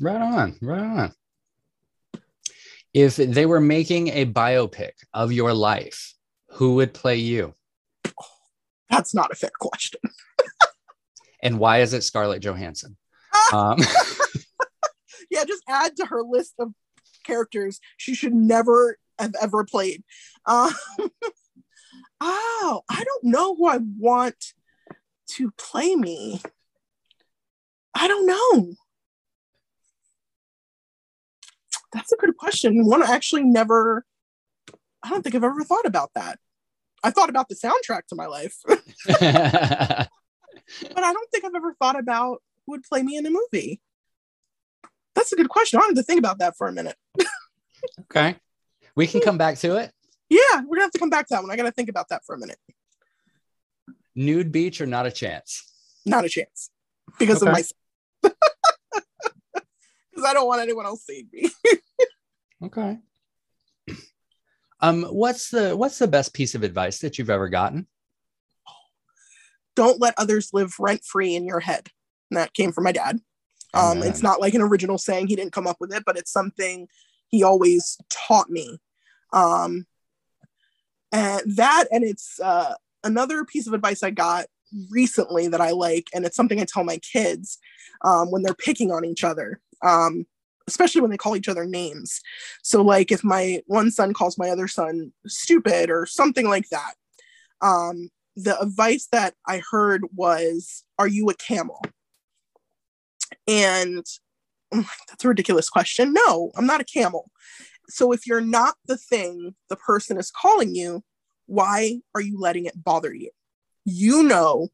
Right 0.00 0.20
on, 0.20 0.56
right 0.62 0.80
on. 0.80 1.12
If 2.94 3.16
they 3.16 3.44
were 3.44 3.60
making 3.60 4.08
a 4.08 4.24
biopic 4.24 4.92
of 5.12 5.32
your 5.32 5.52
life, 5.52 6.14
who 6.56 6.76
would 6.76 6.94
play 6.94 7.16
you? 7.16 7.54
That's 8.88 9.14
not 9.14 9.30
a 9.30 9.34
fair 9.34 9.50
question. 9.60 10.00
and 11.42 11.58
why 11.58 11.80
is 11.80 11.92
it 11.92 12.02
Scarlett 12.02 12.42
Johansson? 12.42 12.96
um, 13.52 13.78
yeah, 15.30 15.44
just 15.44 15.62
add 15.68 15.96
to 15.96 16.06
her 16.06 16.22
list 16.22 16.54
of 16.58 16.72
characters 17.24 17.78
she 17.98 18.14
should 18.14 18.32
never 18.32 18.96
have 19.18 19.34
ever 19.40 19.64
played. 19.64 20.02
Um, 20.46 20.72
oh, 22.22 22.82
I 22.88 23.04
don't 23.04 23.24
know 23.24 23.54
who 23.54 23.66
I 23.66 23.78
want 23.98 24.54
to 25.32 25.50
play 25.58 25.94
me. 25.94 26.40
I 27.94 28.08
don't 28.08 28.26
know. 28.26 28.72
That's 31.92 32.12
a 32.12 32.16
good 32.16 32.34
question. 32.38 32.86
One 32.86 33.02
I 33.02 33.12
actually 33.12 33.44
never, 33.44 34.06
I 35.02 35.10
don't 35.10 35.22
think 35.22 35.34
I've 35.34 35.44
ever 35.44 35.64
thought 35.64 35.84
about 35.84 36.12
that. 36.14 36.38
I 37.06 37.10
thought 37.10 37.30
about 37.30 37.48
the 37.48 37.54
soundtrack 37.54 38.08
to 38.08 38.16
my 38.16 38.26
life, 38.26 38.56
but 38.66 38.80
I 39.20 40.08
don't 41.12 41.30
think 41.30 41.44
I've 41.44 41.54
ever 41.54 41.72
thought 41.74 41.96
about 41.96 42.42
who 42.66 42.72
would 42.72 42.82
play 42.82 43.00
me 43.04 43.16
in 43.16 43.24
a 43.24 43.30
movie. 43.30 43.80
That's 45.14 45.32
a 45.32 45.36
good 45.36 45.48
question. 45.48 45.78
I 45.78 45.82
wanted 45.82 45.98
to 45.98 46.02
think 46.02 46.18
about 46.18 46.40
that 46.40 46.56
for 46.56 46.66
a 46.66 46.72
minute. 46.72 46.96
okay. 48.00 48.34
We 48.96 49.06
can 49.06 49.20
come 49.20 49.38
back 49.38 49.56
to 49.58 49.76
it. 49.76 49.92
Yeah, 50.28 50.62
we're 50.66 50.78
gonna 50.78 50.82
have 50.82 50.90
to 50.90 50.98
come 50.98 51.10
back 51.10 51.28
to 51.28 51.34
that 51.34 51.42
one. 51.42 51.52
I 51.52 51.56
gotta 51.56 51.70
think 51.70 51.88
about 51.88 52.08
that 52.08 52.24
for 52.26 52.34
a 52.34 52.38
minute. 52.38 52.58
Nude 54.16 54.50
beach 54.50 54.80
or 54.80 54.86
not 54.86 55.06
a 55.06 55.12
chance? 55.12 55.62
Not 56.04 56.24
a 56.24 56.28
chance. 56.28 56.70
Because 57.20 57.40
okay. 57.40 57.50
of 57.50 57.54
my 57.54 57.62
because 60.10 60.24
I 60.28 60.34
don't 60.34 60.48
want 60.48 60.60
anyone 60.60 60.86
else 60.86 61.04
seeing 61.04 61.28
me. 61.32 61.50
okay. 62.64 62.98
Um, 64.80 65.04
what's 65.04 65.50
the 65.50 65.76
what's 65.76 65.98
the 65.98 66.08
best 66.08 66.34
piece 66.34 66.54
of 66.54 66.62
advice 66.62 66.98
that 66.98 67.18
you've 67.18 67.30
ever 67.30 67.48
gotten? 67.48 67.86
don't 69.76 70.00
let 70.00 70.14
others 70.16 70.50
live 70.52 70.74
rent 70.80 71.04
free 71.04 71.36
in 71.36 71.46
your 71.46 71.60
head. 71.60 71.88
And 72.30 72.38
that 72.38 72.54
came 72.54 72.72
from 72.72 72.84
my 72.84 72.92
dad. 72.92 73.20
Um, 73.74 74.02
it's 74.02 74.22
not 74.22 74.40
like 74.40 74.54
an 74.54 74.62
original 74.62 74.96
saying, 74.96 75.26
he 75.26 75.36
didn't 75.36 75.52
come 75.52 75.66
up 75.66 75.76
with 75.78 75.94
it, 75.94 76.02
but 76.06 76.16
it's 76.16 76.32
something 76.32 76.88
he 77.28 77.44
always 77.44 77.98
taught 78.08 78.48
me. 78.48 78.78
Um, 79.34 79.86
and 81.12 81.42
that, 81.56 81.84
and 81.92 82.02
it's 82.02 82.40
uh, 82.40 82.74
another 83.04 83.44
piece 83.44 83.66
of 83.66 83.74
advice 83.74 84.02
I 84.02 84.10
got 84.10 84.46
recently 84.90 85.48
that 85.48 85.60
I 85.60 85.72
like, 85.72 86.08
and 86.14 86.24
it's 86.24 86.36
something 86.36 86.58
I 86.58 86.64
tell 86.64 86.84
my 86.84 86.98
kids 86.98 87.58
um, 88.02 88.30
when 88.30 88.42
they're 88.42 88.54
picking 88.54 88.90
on 88.90 89.04
each 89.04 89.24
other, 89.24 89.60
um, 89.84 90.26
especially 90.66 91.00
when 91.00 91.10
they 91.10 91.16
call 91.16 91.36
each 91.36 91.48
other 91.48 91.64
names. 91.64 92.20
So, 92.62 92.82
like, 92.82 93.12
if 93.12 93.22
my 93.24 93.62
one 93.66 93.90
son 93.90 94.12
calls 94.12 94.38
my 94.38 94.50
other 94.50 94.68
son 94.68 95.12
stupid 95.26 95.90
or 95.90 96.06
something 96.06 96.48
like 96.48 96.68
that, 96.70 96.94
um, 97.60 98.10
the 98.36 98.60
advice 98.60 99.08
that 99.12 99.34
I 99.46 99.62
heard 99.70 100.02
was, 100.14 100.84
Are 100.98 101.08
you 101.08 101.28
a 101.30 101.34
camel? 101.34 101.82
And 103.48 104.04
like, 104.72 104.86
that's 105.08 105.24
a 105.24 105.28
ridiculous 105.28 105.68
question. 105.68 106.12
No, 106.12 106.50
I'm 106.56 106.66
not 106.66 106.80
a 106.80 106.84
camel. 106.84 107.30
So 107.88 108.12
if 108.12 108.26
you're 108.26 108.40
not 108.40 108.74
the 108.86 108.96
thing 108.96 109.54
the 109.68 109.76
person 109.76 110.18
is 110.18 110.30
calling 110.30 110.74
you, 110.74 111.04
why 111.46 112.00
are 112.14 112.20
you 112.20 112.38
letting 112.40 112.66
it 112.66 112.82
bother 112.82 113.14
you? 113.14 113.30
You 113.84 114.24
know 114.24 114.68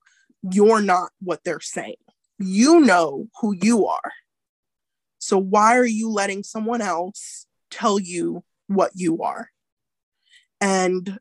you're 0.50 0.80
not 0.80 1.10
what 1.20 1.44
they're 1.44 1.60
saying. 1.60 1.94
You 2.38 2.80
know 2.80 3.28
who 3.40 3.54
you 3.54 3.86
are. 3.86 4.12
So 5.22 5.38
why 5.38 5.78
are 5.78 5.86
you 5.86 6.10
letting 6.10 6.42
someone 6.42 6.80
else 6.80 7.46
tell 7.70 8.00
you 8.00 8.42
what 8.66 8.90
you 8.96 9.22
are? 9.22 9.50
And 10.60 11.20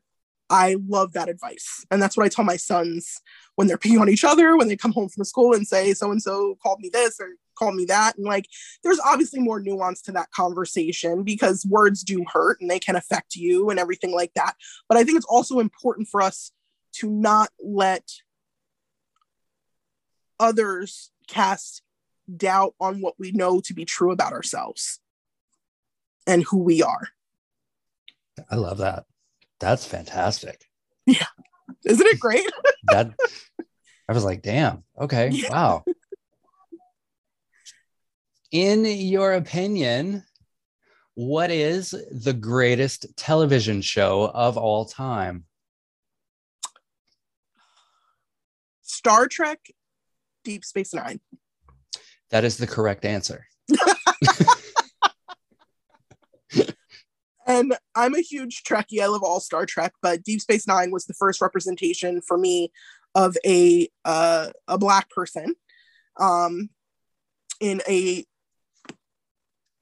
I 0.50 0.76
love 0.88 1.12
that 1.12 1.28
advice. 1.28 1.86
And 1.88 2.02
that's 2.02 2.16
what 2.16 2.26
I 2.26 2.28
tell 2.28 2.44
my 2.44 2.56
sons 2.56 3.20
when 3.54 3.68
they're 3.68 3.78
peeing 3.78 4.00
on 4.00 4.08
each 4.08 4.24
other, 4.24 4.56
when 4.56 4.66
they 4.66 4.76
come 4.76 4.90
home 4.90 5.08
from 5.08 5.22
school 5.22 5.54
and 5.54 5.64
say, 5.64 5.94
so 5.94 6.10
and 6.10 6.20
so 6.20 6.58
called 6.60 6.80
me 6.80 6.90
this 6.92 7.20
or 7.20 7.28
called 7.56 7.76
me 7.76 7.84
that. 7.84 8.16
And 8.16 8.26
like, 8.26 8.48
there's 8.82 8.98
obviously 9.06 9.38
more 9.38 9.60
nuance 9.60 10.02
to 10.02 10.12
that 10.12 10.32
conversation 10.32 11.22
because 11.22 11.64
words 11.64 12.02
do 12.02 12.24
hurt 12.30 12.60
and 12.60 12.68
they 12.68 12.80
can 12.80 12.96
affect 12.96 13.36
you 13.36 13.70
and 13.70 13.78
everything 13.78 14.12
like 14.12 14.32
that. 14.34 14.54
But 14.88 14.98
I 14.98 15.04
think 15.04 15.16
it's 15.16 15.26
also 15.26 15.60
important 15.60 16.08
for 16.08 16.20
us 16.20 16.50
to 16.94 17.08
not 17.08 17.50
let 17.64 18.10
others 20.40 21.12
cast 21.28 21.82
doubt 22.34 22.74
on 22.80 23.00
what 23.00 23.14
we 23.18 23.32
know 23.32 23.60
to 23.60 23.74
be 23.74 23.84
true 23.84 24.12
about 24.12 24.32
ourselves 24.32 25.00
and 26.26 26.42
who 26.44 26.58
we 26.58 26.82
are. 26.82 27.08
I 28.50 28.56
love 28.56 28.78
that. 28.78 29.04
That's 29.60 29.86
fantastic. 29.86 30.64
Yeah. 31.06 31.26
Isn't 31.84 32.06
it 32.06 32.20
great? 32.20 32.50
That 32.84 33.12
I 34.08 34.12
was 34.12 34.24
like, 34.24 34.42
damn. 34.42 34.82
Okay. 35.00 35.28
Yeah. 35.28 35.50
Wow. 35.50 35.84
In 38.50 38.84
your 38.84 39.34
opinion, 39.34 40.24
what 41.14 41.52
is 41.52 41.94
the 42.10 42.32
greatest 42.32 43.06
television 43.16 43.82
show 43.82 44.28
of 44.28 44.58
all 44.58 44.84
time? 44.84 45.44
Star 48.82 49.28
Trek, 49.28 49.60
Deep 50.44 50.64
Space 50.64 50.92
Nine. 50.92 51.20
That 52.32 52.44
is 52.44 52.56
the 52.56 52.66
correct 52.66 53.04
answer. 53.04 53.46
And 57.46 57.76
I'm 57.94 58.14
a 58.14 58.20
huge 58.20 58.62
Trekkie. 58.62 59.02
I 59.02 59.06
love 59.06 59.22
all 59.22 59.40
Star 59.40 59.66
Trek, 59.66 59.92
but 60.00 60.22
Deep 60.22 60.40
Space 60.40 60.66
Nine 60.66 60.90
was 60.90 61.06
the 61.06 61.14
first 61.14 61.40
representation 61.40 62.22
for 62.22 62.38
me 62.38 62.72
of 63.14 63.36
a 63.44 63.88
uh, 64.04 64.50
a 64.68 64.78
black 64.78 65.10
person 65.10 65.54
um, 66.20 66.70
in 67.60 67.82
a 67.88 68.24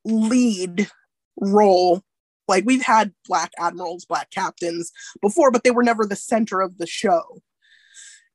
lead 0.04 0.90
role. 1.36 2.02
Like 2.48 2.64
we've 2.64 2.82
had 2.82 3.12
black 3.28 3.52
admirals, 3.58 4.04
black 4.04 4.30
captains 4.30 4.90
before, 5.22 5.50
but 5.50 5.62
they 5.62 5.70
were 5.70 5.84
never 5.84 6.06
the 6.06 6.16
center 6.16 6.60
of 6.60 6.78
the 6.78 6.86
show. 6.86 7.42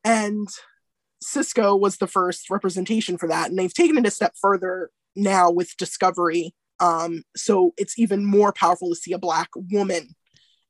And 0.03 0.47
Sisko 1.25 1.79
was 1.79 1.97
the 1.97 2.07
first 2.07 2.49
representation 2.49 3.17
for 3.17 3.27
that, 3.27 3.49
and 3.49 3.57
they've 3.57 3.73
taken 3.73 3.97
it 3.97 4.07
a 4.07 4.11
step 4.11 4.33
further 4.39 4.91
now 5.15 5.49
with 5.49 5.75
Discovery 5.77 6.53
um, 6.79 7.23
so 7.35 7.73
it's 7.77 7.97
even 7.97 8.25
more 8.25 8.51
powerful 8.51 8.89
to 8.89 8.95
see 8.95 9.13
a 9.13 9.17
black 9.17 9.49
woman 9.55 10.15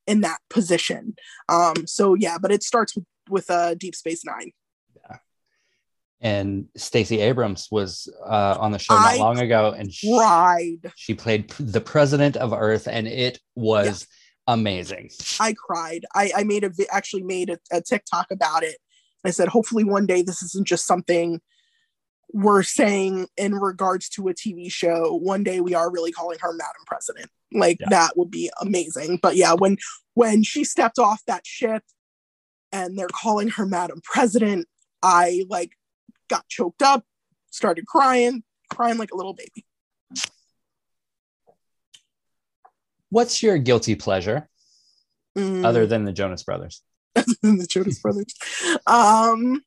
in 0.08 0.22
that 0.22 0.40
position. 0.50 1.16
Um, 1.50 1.88
so 1.88 2.14
yeah, 2.14 2.38
but 2.40 2.52
it 2.52 2.64
starts 2.64 2.96
with 2.96 3.06
with 3.28 3.50
uh, 3.50 3.74
Deep 3.74 3.96
Space 3.96 4.24
Nine. 4.24 4.52
And 6.22 6.68
Stacey 6.76 7.20
Abrams 7.20 7.68
was 7.70 8.12
uh, 8.26 8.58
on 8.60 8.72
the 8.72 8.80
show 8.80 8.96
I 8.96 9.18
not 9.18 9.20
long 9.20 9.40
ago, 9.40 9.76
and 9.78 9.94
she, 9.94 10.16
Cried. 10.16 10.92
she 10.96 11.14
played 11.14 11.50
the 11.60 11.82
president 11.82 12.38
of 12.38 12.54
Earth, 12.54 12.88
and 12.88 13.06
it 13.08 13.40
was 13.56 14.08
amazing. 14.48 15.12
I 15.40 15.54
cried. 15.54 16.06
I, 16.16 16.32
I 16.38 16.44
made 16.44 16.64
a 16.64 16.70
vi- 16.70 16.88
actually 16.90 17.24
made 17.24 17.50
a, 17.50 17.60
a 17.72 17.82
TikTok 17.82 18.28
about 18.32 18.64
it. 18.64 18.78
I 19.28 19.32
said, 19.32 19.48
hopefully 19.48 19.84
one 19.84 20.06
day 20.06 20.22
this 20.22 20.42
isn't 20.44 20.68
just 20.68 20.86
something 20.86 21.42
we're 22.34 22.64
saying 22.64 23.28
in 23.38 23.56
regards 23.56 24.10
to 24.10 24.28
a 24.28 24.34
TV 24.34 24.70
show. 24.72 25.16
One 25.16 25.44
day 25.44 25.62
we 25.62 25.74
are 25.74 25.92
really 25.92 26.12
calling 26.12 26.38
her 26.42 26.52
Madam 26.54 26.82
President. 26.86 27.30
Like 27.54 27.80
Yeah. 27.80 27.88
that 27.90 28.18
would 28.18 28.30
be 28.32 28.52
amazing. 28.62 29.20
But 29.22 29.36
yeah, 29.36 29.54
when 29.54 29.78
when 30.16 30.44
she 30.44 30.64
stepped 30.64 31.00
off 31.00 31.22
that 31.28 31.46
ship 31.46 31.84
and 32.72 32.98
they're 32.98 33.08
calling 33.08 33.50
her 33.50 33.66
Madam 33.66 34.02
President, 34.04 34.68
I 35.02 35.46
like 35.50 35.72
got 36.30 36.48
choked 36.50 36.82
up, 36.82 37.06
started 37.52 37.86
crying, 37.86 38.44
crying 38.74 38.98
like 38.98 39.12
a 39.12 39.16
little 39.16 39.34
baby. 39.36 39.66
What's 43.10 43.42
your 43.42 43.58
guilty 43.58 43.96
pleasure 43.96 44.50
Mm. 45.38 45.66
other 45.66 45.86
than 45.86 46.06
the 46.06 46.14
Jonas 46.14 46.44
Brothers? 46.44 46.82
than 47.42 47.58
the 47.58 47.68
Jonas 47.68 48.00
Brothers. 48.00 48.34
Um, 48.88 49.64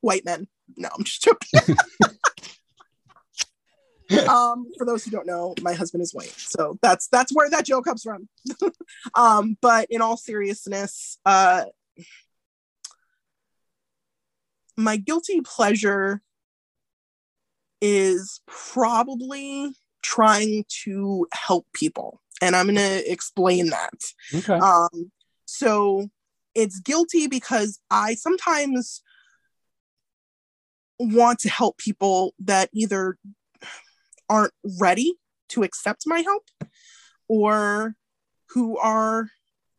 white 0.00 0.24
men. 0.24 0.48
No, 0.76 0.88
I'm 0.96 1.04
just 1.04 1.22
joking. 1.22 1.76
um, 4.28 4.66
for 4.76 4.86
those 4.86 5.04
who 5.04 5.10
don't 5.10 5.26
know, 5.26 5.54
my 5.62 5.72
husband 5.72 6.02
is 6.02 6.14
white, 6.14 6.34
so 6.36 6.78
that's 6.82 7.08
that's 7.08 7.34
where 7.34 7.50
that 7.50 7.66
joke 7.66 7.84
comes 7.84 8.02
from. 8.02 8.28
um, 9.14 9.56
but 9.60 9.88
in 9.90 10.00
all 10.00 10.16
seriousness, 10.16 11.18
uh, 11.26 11.64
my 14.76 14.96
guilty 14.96 15.40
pleasure 15.40 16.22
is 17.80 18.40
probably 18.46 19.72
trying 20.02 20.64
to 20.84 21.26
help 21.32 21.66
people, 21.72 22.20
and 22.40 22.56
I'm 22.56 22.66
going 22.66 22.76
to 22.76 23.10
explain 23.10 23.70
that. 23.70 23.94
Okay. 24.34 24.54
Um, 24.54 25.10
so 25.46 26.08
it's 26.54 26.80
guilty 26.80 27.26
because 27.26 27.80
I 27.90 28.14
sometimes 28.14 29.02
want 30.98 31.38
to 31.40 31.48
help 31.48 31.78
people 31.78 32.34
that 32.40 32.68
either 32.72 33.16
aren't 34.28 34.52
ready 34.80 35.14
to 35.48 35.62
accept 35.62 36.02
my 36.06 36.20
help 36.20 36.44
or 37.28 37.94
who 38.50 38.78
are 38.78 39.30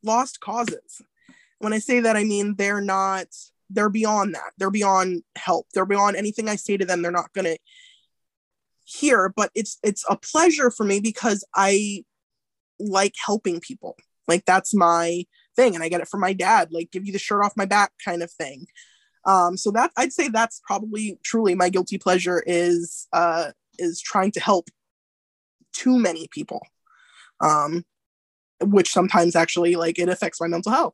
lost 0.04 0.40
causes. 0.40 1.02
When 1.60 1.74
I 1.74 1.80
say 1.80 2.00
that, 2.02 2.18
I 2.18 2.24
mean 2.24 2.56
they're 2.56 2.82
not, 2.82 3.28
they're 3.70 3.90
beyond 3.90 4.34
that. 4.36 4.52
They're 4.58 4.72
beyond 4.72 5.24
help. 5.36 5.68
They're 5.74 5.86
beyond 5.86 6.16
anything 6.16 6.50
I 6.50 6.56
say 6.56 6.78
to 6.78 6.86
them. 6.86 7.02
They're 7.02 7.12
not 7.12 7.34
going 7.34 7.46
to 7.46 7.58
hear, 8.92 9.34
but 9.36 9.52
it's, 9.56 9.78
it's 9.84 10.04
a 10.10 10.18
pleasure 10.18 10.72
for 10.72 10.84
me 10.84 11.00
because 11.00 11.46
I 11.56 12.04
like 12.80 13.16
helping 13.24 13.60
people. 13.60 13.96
Like 14.28 14.46
that's 14.46 14.74
my 14.74 15.26
thing. 15.56 15.76
And 15.76 15.84
I 15.84 15.90
get 15.90 16.02
it 16.02 16.08
from 16.08 16.22
my 16.22 16.34
dad, 16.34 16.70
like 16.72 16.92
give 16.92 17.06
you 17.06 17.14
the 17.14 17.20
shirt 17.20 17.44
off 17.44 17.58
my 17.58 17.66
back 17.66 17.92
kind 18.04 18.24
of 18.24 18.32
thing. 18.32 18.68
Um, 19.26 19.56
so 19.58 19.72
that 19.72 19.92
I'd 19.98 20.14
say 20.14 20.30
that's 20.30 20.62
probably 20.66 21.20
truly 21.24 21.54
my 21.54 21.70
guilty 21.70 22.00
pleasure 22.00 22.44
is 22.48 23.08
uh 23.14 23.52
is 23.78 24.02
trying 24.02 24.32
to 24.32 24.40
help 24.40 24.70
too 25.74 26.00
many 26.00 26.28
people. 26.32 26.62
Um, 27.40 27.84
which 28.64 28.92
sometimes 28.92 29.36
actually 29.36 29.76
like 29.76 29.98
it 29.98 30.10
affects 30.10 30.40
my 30.40 30.48
mental 30.48 30.72
health. 30.72 30.94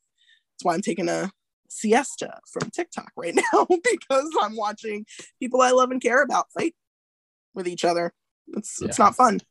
That's 0.54 0.66
why 0.66 0.74
I'm 0.74 0.82
taking 0.82 1.10
a 1.10 1.30
siesta 1.70 2.40
from 2.52 2.70
TikTok 2.72 3.12
right 3.18 3.36
now 3.54 3.68
because 3.70 4.30
I'm 4.42 4.56
watching 4.56 5.06
people 5.40 5.62
I 5.62 5.72
love 5.72 5.92
and 5.92 6.02
care 6.02 6.22
about 6.24 6.52
fight 6.58 6.76
with 7.58 7.68
each 7.68 7.84
other. 7.84 8.14
It's 8.56 8.82
it's 8.82 8.98
not 9.00 9.16
fun. 9.16 9.42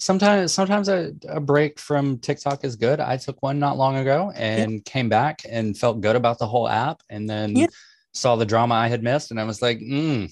sometimes 0.00 0.52
sometimes 0.52 0.88
a, 0.88 1.12
a 1.28 1.40
break 1.40 1.78
from 1.78 2.18
TikTok 2.18 2.64
is 2.64 2.76
good. 2.76 3.00
I 3.00 3.16
took 3.16 3.42
one 3.42 3.58
not 3.58 3.78
long 3.78 3.96
ago 3.96 4.30
and 4.34 4.84
came 4.84 5.08
back 5.08 5.42
and 5.48 5.76
felt 5.76 6.00
good 6.00 6.14
about 6.16 6.38
the 6.38 6.46
whole 6.46 6.68
app 6.68 7.00
and 7.08 7.28
then 7.28 7.56
Yeah. 7.56 7.66
saw 8.12 8.36
the 8.36 8.46
drama 8.46 8.74
I 8.74 8.88
had 8.88 9.02
missed 9.02 9.30
and 9.30 9.40
I 9.40 9.44
was 9.44 9.62
like, 9.62 9.78
mm, 9.78 10.30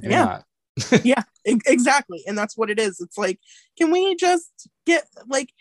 maybe 0.00 0.12
Yeah. 0.14 0.24
not. 0.24 0.44
E- 1.48 1.60
exactly 1.66 2.24
and 2.26 2.36
that's 2.36 2.56
what 2.58 2.70
it 2.70 2.80
is 2.80 2.98
it's 2.98 3.16
like 3.16 3.38
can 3.78 3.92
we 3.92 4.16
just 4.16 4.50
get 4.84 5.04
like 5.28 5.52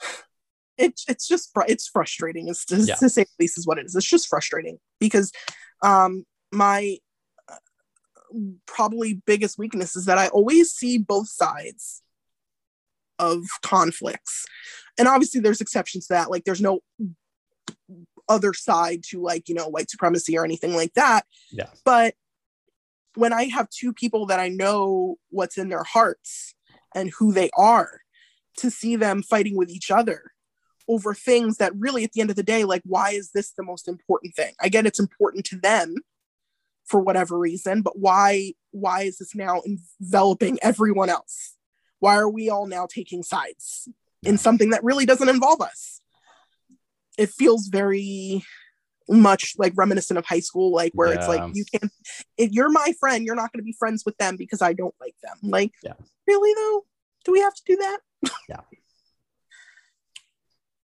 it's 0.76 1.04
it's 1.08 1.28
just 1.28 1.50
it's 1.68 1.86
frustrating. 1.86 2.48
It's 2.48 2.64
to, 2.66 2.76
Yeah. 2.76 2.96
to 2.96 3.08
say 3.08 3.22
the 3.22 3.30
least 3.44 3.56
is 3.58 3.66
what 3.68 3.78
it 3.78 3.86
is. 3.86 3.94
It's 3.94 4.04
just 4.08 4.26
frustrating 4.28 4.78
because 4.98 5.30
um 5.82 6.24
my 6.50 6.96
probably 8.66 9.22
biggest 9.26 9.58
weakness 9.58 9.96
is 9.96 10.06
that 10.06 10.18
I 10.18 10.28
always 10.28 10.70
see 10.70 10.98
both 10.98 11.28
sides 11.28 12.02
of 13.18 13.44
conflicts. 13.62 14.46
And 14.98 15.08
obviously 15.08 15.40
there's 15.40 15.60
exceptions 15.60 16.06
to 16.06 16.14
that. 16.14 16.30
Like 16.30 16.44
there's 16.44 16.60
no 16.60 16.80
other 18.28 18.54
side 18.54 19.02
to 19.10 19.20
like, 19.20 19.48
you 19.48 19.54
know, 19.54 19.68
white 19.68 19.90
supremacy 19.90 20.38
or 20.38 20.44
anything 20.44 20.74
like 20.74 20.94
that. 20.94 21.26
Yeah. 21.50 21.70
But 21.84 22.14
when 23.14 23.32
I 23.32 23.44
have 23.44 23.68
two 23.70 23.92
people 23.92 24.26
that 24.26 24.40
I 24.40 24.48
know 24.48 25.16
what's 25.30 25.58
in 25.58 25.68
their 25.68 25.84
hearts 25.84 26.54
and 26.94 27.10
who 27.18 27.32
they 27.32 27.50
are, 27.56 28.00
to 28.56 28.70
see 28.70 28.96
them 28.96 29.22
fighting 29.22 29.56
with 29.56 29.70
each 29.70 29.90
other 29.90 30.32
over 30.88 31.14
things 31.14 31.56
that 31.58 31.72
really 31.76 32.04
at 32.04 32.12
the 32.12 32.20
end 32.20 32.30
of 32.30 32.36
the 32.36 32.42
day 32.42 32.64
like 32.64 32.82
why 32.84 33.10
is 33.10 33.30
this 33.30 33.52
the 33.52 33.62
most 33.62 33.88
important 33.88 34.34
thing 34.34 34.52
i 34.60 34.68
get 34.68 34.86
it's 34.86 34.98
important 34.98 35.44
to 35.44 35.56
them 35.56 35.94
for 36.90 37.00
whatever 37.00 37.38
reason 37.38 37.82
but 37.82 37.96
why 37.96 38.52
why 38.72 39.02
is 39.02 39.18
this 39.18 39.34
now 39.34 39.62
enveloping 40.00 40.58
everyone 40.62 41.08
else? 41.08 41.56
Why 41.98 42.16
are 42.16 42.28
we 42.28 42.48
all 42.48 42.66
now 42.66 42.86
taking 42.86 43.22
sides 43.22 43.88
in 44.22 44.38
something 44.38 44.70
that 44.70 44.84
really 44.84 45.06
doesn't 45.06 45.28
involve 45.28 45.60
us? 45.60 46.00
It 47.18 47.30
feels 47.30 47.68
very 47.68 48.42
much 49.08 49.54
like 49.58 49.72
reminiscent 49.76 50.18
of 50.18 50.24
high 50.24 50.40
school 50.40 50.72
like 50.72 50.92
where 50.94 51.12
it's 51.12 51.26
like 51.26 51.42
you 51.52 51.64
can't 51.64 51.90
if 52.38 52.52
you're 52.52 52.70
my 52.70 52.92
friend 53.00 53.24
you're 53.24 53.34
not 53.34 53.52
going 53.52 53.58
to 53.58 53.64
be 53.64 53.74
friends 53.76 54.04
with 54.06 54.16
them 54.18 54.36
because 54.36 54.62
i 54.62 54.72
don't 54.72 54.94
like 55.00 55.16
them. 55.22 55.36
Like 55.42 55.72
Yeah. 55.82 55.94
really 56.28 56.54
though? 56.54 56.84
Do 57.24 57.32
we 57.32 57.40
have 57.40 57.54
to 57.54 57.62
do 57.66 57.76
that? 57.76 57.98
Yeah. 58.48 58.60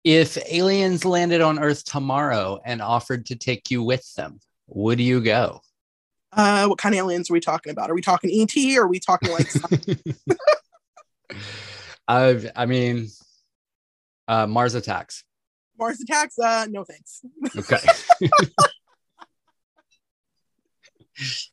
If 0.04 0.38
aliens 0.52 1.04
landed 1.06 1.42
on 1.42 1.60
Earth 1.60 1.84
tomorrow 1.84 2.60
and 2.66 2.82
offered 2.82 3.28
to 3.28 3.36
take 3.36 3.70
you 3.70 3.84
with 3.84 4.12
them, 4.16 4.40
would 4.68 5.00
you 5.00 5.22
go? 5.22 5.62
Uh, 6.34 6.66
what 6.68 6.78
kind 6.78 6.96
of 6.96 7.00
aliens 7.00 7.30
are 7.30 7.34
we 7.34 7.40
talking 7.40 7.72
about? 7.72 7.90
Are 7.90 7.94
we 7.94 8.02
talking 8.02 8.30
ET 8.32 8.56
or 8.78 8.84
are 8.84 8.88
we 8.88 9.00
talking 9.00 9.32
like 9.32 9.48
I've, 12.08 12.50
I 12.56 12.66
mean, 12.66 13.10
uh, 14.28 14.48
Mars 14.48 14.76
attacks. 14.76 15.24
Mars 15.78 16.00
attacks? 16.02 16.40
Uh, 16.40 16.68
no 16.70 16.84
thanks. 16.84 17.22
Okay. 17.58 17.78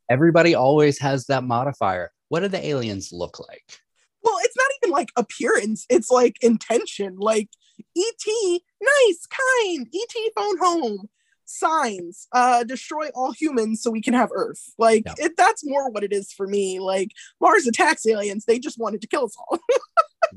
Everybody 0.09 0.55
always 0.55 0.99
has 1.01 1.27
that 1.27 1.45
modifier. 1.45 2.11
What 2.29 2.41
do 2.41 2.49
the 2.49 2.65
aliens 2.65 3.11
look 3.13 3.39
like? 3.41 3.81
Well, 4.23 4.37
it's 4.43 4.57
not 4.57 4.69
even 4.83 4.93
like 4.93 5.11
appearance; 5.17 5.87
it's 5.91 6.11
like 6.11 6.37
intention. 6.41 7.17
Like 7.19 7.49
ET, 7.97 8.61
nice, 8.81 9.27
kind. 9.27 9.87
ET, 9.95 10.33
phone 10.37 10.59
home. 10.59 11.09
Signs, 11.51 12.29
uh, 12.33 12.63
destroy 12.63 13.09
all 13.15 13.33
humans 13.33 13.83
so 13.83 13.91
we 13.91 14.03
can 14.03 14.13
have 14.13 14.29
Earth. 14.35 14.73
Like 14.77 15.05
Yeah. 15.07 15.15
it, 15.17 15.33
that's 15.37 15.65
more 15.65 15.91
what 15.91 16.05
it 16.05 16.13
is 16.13 16.31
for 16.31 16.47
me. 16.47 16.79
Like 16.79 17.13
Mars 17.41 17.67
attacks 17.67 18.07
aliens; 18.07 18.45
they 18.45 18.59
just 18.59 18.79
wanted 18.79 19.01
to 19.01 19.07
kill 19.09 19.25
us 19.25 19.37
all. 19.49 19.59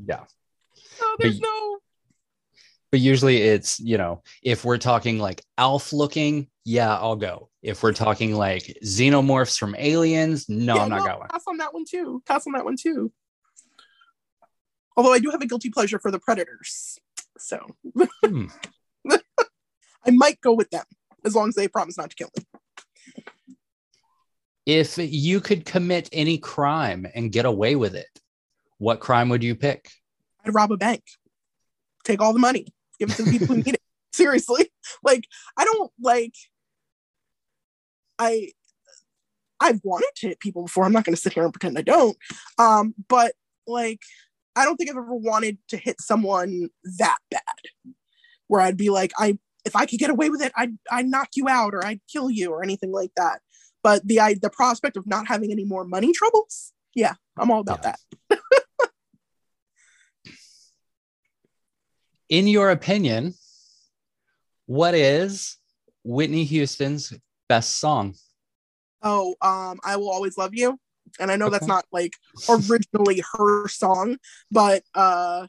Yeah. 0.08 0.24
so 0.76 1.06
there's 1.20 1.40
But- 1.40 1.48
no. 1.48 1.78
But 2.92 3.00
usually 3.02 3.38
it's, 3.42 3.80
you 3.80 3.98
know, 3.98 4.22
if 4.44 4.64
we're 4.66 4.78
talking 4.78 5.18
like 5.18 5.42
Alf 5.58 5.94
looking, 5.94 6.48
yeah, 6.66 6.94
I'll 6.98 7.16
go. 7.16 7.50
If 7.62 7.84
we're 7.84 7.94
talking 7.94 8.36
like 8.36 8.78
xenomorphs 8.84 9.58
from 9.58 9.76
aliens, 9.78 10.48
no, 10.50 10.76
Yeah, 10.76 10.82
I'm 10.84 10.90
not 10.90 11.06
no, 11.06 11.16
going. 11.18 11.28
Pass 11.30 11.44
on 11.48 11.58
that 11.58 11.74
one 11.74 11.86
too. 11.90 12.22
Pass 12.28 12.46
on 12.48 12.54
that 12.54 12.66
one 12.66 12.76
too. 12.78 13.12
Although 14.98 15.14
I 15.14 15.20
do 15.20 15.30
have 15.32 15.42
a 15.42 15.46
guilty 15.46 15.70
pleasure 15.70 16.00
for 16.00 16.12
the 16.12 16.20
Predators, 16.20 17.00
so 17.38 17.66
Hmm. 18.26 18.48
I 20.06 20.12
might 20.12 20.42
go 20.42 20.52
with 20.54 20.70
them 20.70 20.86
as 21.26 21.36
long 21.36 21.50
as 21.50 21.56
they 21.56 21.68
promise 21.68 21.98
not 21.98 22.10
to 22.10 22.16
kill 22.16 22.30
me. 22.38 22.46
If 24.66 24.98
you 24.98 25.42
could 25.42 25.66
commit 25.66 26.10
any 26.12 26.38
crime 26.38 27.08
and 27.14 27.32
get 27.32 27.46
away 27.46 27.76
with 27.76 27.96
it, 27.96 28.08
what 28.78 29.00
crime 29.00 29.30
would 29.30 29.44
you 29.44 29.56
pick? 29.56 29.90
I'd 30.46 30.54
rob 30.54 30.72
a 30.72 30.78
bank, 30.78 31.04
take 32.04 32.22
all 32.22 32.34
the 32.34 32.40
money, 32.40 32.68
give 33.00 33.10
it 33.10 33.16
to 33.16 33.24
the 33.24 33.32
people 33.32 33.48
who 33.48 33.58
need 33.58 33.76
it. 33.76 33.82
Seriously, 34.14 34.70
like 35.04 35.24
I 35.58 35.64
don't 35.64 35.90
like. 36.02 36.34
I 38.20 38.52
I've 39.62 39.80
wanted 39.84 40.12
to 40.18 40.28
hit 40.28 40.40
people 40.40 40.64
before. 40.64 40.84
I'm 40.84 40.92
not 40.92 41.06
going 41.06 41.16
to 41.16 41.22
sit 41.22 41.34
here 41.34 41.44
and 41.44 41.54
pretend 41.54 41.78
I 41.78 41.84
don't. 41.84 42.18
Um, 42.58 42.94
but 43.08 43.34
like, 43.68 44.02
I 44.56 44.66
don't 44.66 44.76
think 44.76 44.90
I've 44.90 44.98
ever 44.98 45.16
wanted 45.16 45.60
to 45.70 45.78
hit 45.78 46.02
someone 46.02 46.70
that 46.98 47.20
bad, 47.30 47.94
where 48.48 48.60
I'd 48.60 48.76
be 48.76 48.90
like, 48.90 49.14
I 49.18 49.38
if 49.66 49.76
I 49.76 49.86
could 49.86 50.00
get 50.00 50.10
away 50.10 50.30
with 50.30 50.42
it, 50.42 50.52
I'd 50.56 50.78
I'd 50.92 51.08
knock 51.08 51.30
you 51.36 51.48
out 51.48 51.74
or 51.74 51.86
I'd 51.86 52.02
kill 52.12 52.30
you 52.30 52.52
or 52.52 52.64
anything 52.64 52.92
like 52.92 53.12
that. 53.16 53.42
But 53.84 54.08
the 54.08 54.20
I, 54.20 54.34
the 54.36 54.50
prospect 54.50 54.98
of 54.98 55.08
not 55.08 55.28
having 55.28 55.52
any 55.52 55.66
more 55.66 55.84
money 55.84 56.12
troubles, 56.14 56.74
yeah, 56.96 57.14
I'm 57.38 57.52
all 57.52 57.62
about 57.62 57.82
Yeah. 57.84 57.96
that. 58.30 58.40
In 62.30 62.48
your 62.48 62.70
opinion, 62.70 63.34
what 64.66 64.94
is 64.96 65.58
Whitney 66.04 66.44
Houston's 66.46 67.14
best 67.50 67.78
song? 67.80 68.16
oh 69.04 69.34
um 69.42 69.80
i 69.84 69.96
will 69.96 70.12
always 70.12 70.38
love 70.38 70.54
you 70.54 70.78
and 71.20 71.32
i 71.32 71.36
know 71.36 71.50
that's 71.50 71.68
not 71.68 71.86
like 71.92 72.14
originally 72.48 73.24
her 73.34 73.68
song 73.68 74.16
but 74.52 74.84
uh 74.94 75.48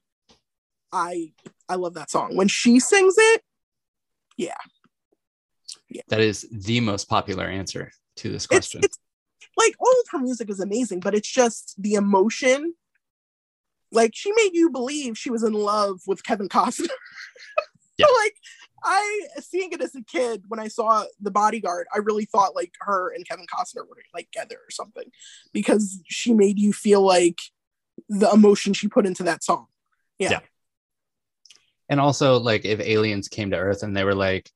i 0.90 1.30
i 1.68 1.74
love 1.74 1.92
that 1.92 2.10
song 2.10 2.34
when 2.34 2.48
she 2.48 2.80
sings 2.80 3.14
it 3.18 3.42
That 6.08 6.20
is 6.20 6.46
the 6.50 6.80
most 6.80 7.08
popular 7.08 7.46
answer 7.46 7.92
to 8.16 8.30
this 8.30 8.46
question. 8.46 8.80
it's 8.84 8.98
like 9.56 9.74
all 9.80 10.00
of 10.00 10.06
her 10.10 10.18
music 10.18 10.50
is 10.50 10.60
amazing 10.60 11.00
but 11.00 11.14
it's 11.14 11.30
just 11.30 11.74
the 11.78 11.94
emotion. 11.94 12.74
Like 13.90 14.12
she 14.14 14.32
made 14.32 14.50
you 14.54 14.70
believe 14.70 15.18
she 15.18 15.30
was 15.30 15.42
in 15.42 15.52
love 15.52 16.00
with 16.06 16.24
kevin 16.24 16.48
costner. 16.48 16.88
Yeah. 17.98 18.06
like 18.06 18.34
i 18.82 19.20
seeing 19.38 19.70
it 19.70 19.82
as 19.82 19.94
a 19.94 20.02
kid 20.02 20.44
when 20.48 20.58
i 20.58 20.66
saw 20.66 21.04
the 21.20 21.30
bodyguard 21.30 21.86
i 21.94 21.98
really 21.98 22.24
thought 22.24 22.56
like 22.56 22.72
her 22.80 23.12
and 23.14 23.28
kevin 23.28 23.44
costner 23.46 23.86
were 23.86 23.96
like 24.14 24.30
together 24.32 24.56
or 24.56 24.70
something 24.70 25.04
because 25.52 26.00
she 26.08 26.32
made 26.32 26.58
you 26.58 26.72
feel 26.72 27.02
like 27.02 27.38
the 28.08 28.30
emotion 28.32 28.72
she 28.72 28.88
put 28.88 29.06
into 29.06 29.22
that 29.24 29.44
song 29.44 29.66
and 31.92 32.00
also, 32.00 32.38
like, 32.40 32.64
if 32.64 32.80
aliens 32.80 33.28
came 33.28 33.50
to 33.50 33.56
Earth 33.58 33.82
and 33.82 33.94
they 33.94 34.02
were 34.04 34.14
like, 34.14 34.50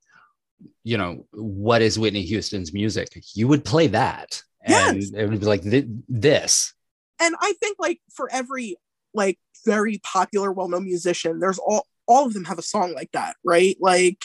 you 0.84 0.96
know, 0.96 1.26
what 1.32 1.82
is 1.82 1.98
Whitney 1.98 2.22
Houston's 2.22 2.72
music? 2.72 3.08
You 3.34 3.46
would 3.48 3.62
play 3.62 3.88
that. 3.88 4.42
And 4.64 4.96
Yes. 5.02 5.10
it 5.14 5.26
would 5.28 5.40
be 5.40 5.46
like 5.46 5.62
"Thi- 5.62 5.86
this. 6.08 6.72
and 7.20 7.34
i 7.40 7.52
think 7.60 7.76
like 7.78 8.00
for 8.16 8.26
every 8.32 8.76
like 9.14 9.38
very 9.64 9.98
popular 10.02 10.50
well-known 10.52 10.84
musician 10.84 11.38
there's 11.40 11.58
all 11.58 11.86
all 12.06 12.26
of 12.26 12.32
them 12.34 12.44
have 12.44 12.58
a 12.58 12.62
song 12.74 12.92
like 12.94 13.10
that 13.12 13.36
right 13.44 13.76
like 13.80 14.20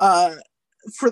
uh 0.00 0.34
for 0.98 1.08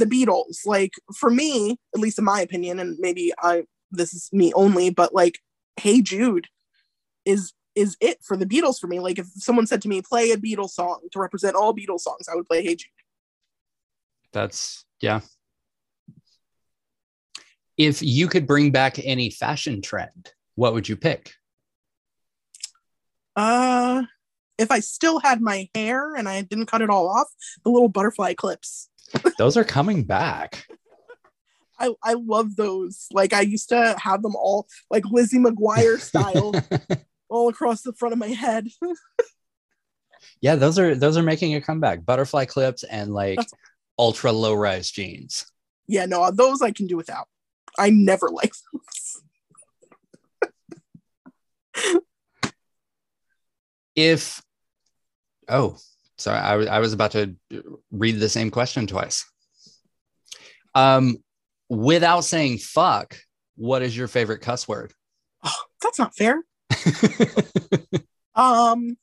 the 0.00 0.06
beatles 0.14 0.58
like 0.66 0.92
for 1.20 1.30
me 1.30 1.76
at 1.94 2.00
least 2.00 2.18
in 2.20 2.24
my 2.24 2.40
opinion 2.40 2.78
and 2.78 2.96
maybe 3.00 3.32
i 3.50 3.64
this 3.90 4.12
is 4.14 4.28
me 4.32 4.52
only 4.54 4.90
but 4.90 5.14
like 5.14 5.36
hey 5.84 6.00
jude 6.02 6.46
is 7.24 7.52
is 7.76 7.96
it 8.00 8.18
for 8.24 8.36
the 8.36 8.46
beatles 8.46 8.80
for 8.80 8.86
me 8.88 8.98
like 8.98 9.18
if 9.18 9.26
someone 9.36 9.66
said 9.66 9.82
to 9.82 9.88
me 9.88 10.02
play 10.02 10.32
a 10.32 10.36
beatles 10.36 10.70
song 10.70 11.00
to 11.12 11.20
represent 11.20 11.54
all 11.54 11.74
beatles 11.74 12.00
songs 12.00 12.28
i 12.30 12.34
would 12.34 12.46
play 12.46 12.62
hey 12.62 12.74
jude 12.74 12.90
That's, 14.32 14.84
yeah. 15.00 15.20
If 17.76 18.02
you 18.02 18.26
could 18.28 18.46
bring 18.46 18.70
back 18.70 18.98
any 18.98 19.30
fashion 19.30 19.82
trend, 19.82 20.32
what 20.56 20.72
would 20.74 20.88
you 20.88 20.96
pick? 20.96 21.32
uh 23.36 24.02
if 24.56 24.70
i 24.70 24.80
still 24.80 25.20
had 25.20 25.42
my 25.42 25.68
hair 25.74 26.14
and 26.14 26.26
i 26.26 26.40
didn't 26.40 26.66
cut 26.66 26.80
it 26.80 26.88
all 26.88 27.06
off 27.06 27.28
the 27.64 27.70
little 27.70 27.88
butterfly 27.88 28.32
clips 28.32 28.88
Those 29.38 29.56
are 29.56 29.64
coming 29.64 30.04
back. 30.04 30.66
I, 31.78 31.90
I 32.02 32.14
love 32.14 32.56
those. 32.56 33.06
Like 33.12 33.32
I 33.32 33.42
used 33.42 33.68
to 33.68 33.94
have 33.98 34.22
them 34.22 34.34
all 34.34 34.66
like 34.90 35.04
Lizzie 35.10 35.38
McGuire 35.38 36.00
style 36.00 36.54
all 37.28 37.48
across 37.48 37.82
the 37.82 37.92
front 37.92 38.12
of 38.12 38.18
my 38.18 38.28
head. 38.28 38.68
yeah, 40.40 40.56
those 40.56 40.78
are 40.78 40.94
those 40.94 41.16
are 41.16 41.22
making 41.22 41.54
a 41.54 41.60
comeback. 41.60 42.04
Butterfly 42.04 42.44
clips 42.46 42.82
and 42.84 43.12
like 43.12 43.36
That's- 43.36 43.52
ultra 43.98 44.32
low 44.32 44.54
rise 44.54 44.90
jeans. 44.90 45.46
yeah, 45.86 46.06
no, 46.06 46.30
those 46.30 46.62
I 46.62 46.70
can 46.70 46.86
do 46.86 46.96
without. 46.96 47.28
I 47.78 47.90
never 47.90 48.28
like 48.32 48.52
those. 48.72 49.22
If 53.94 54.42
oh, 55.48 55.76
sorry, 56.18 56.38
I 56.38 56.56
was 56.56 56.66
I 56.66 56.78
was 56.80 56.92
about 56.92 57.12
to 57.12 57.34
read 57.90 58.18
the 58.20 58.28
same 58.28 58.50
question 58.50 58.86
twice. 58.86 59.24
Um, 60.74 61.16
without 61.70 62.20
saying 62.20 62.58
fuck, 62.58 63.16
what 63.56 63.82
is 63.82 63.96
your 63.96 64.08
favorite 64.08 64.40
cuss 64.42 64.68
word? 64.68 64.92
Oh, 65.42 65.62
that's 65.82 65.98
not 65.98 66.14
fair. 66.14 66.42
Um 68.34 68.98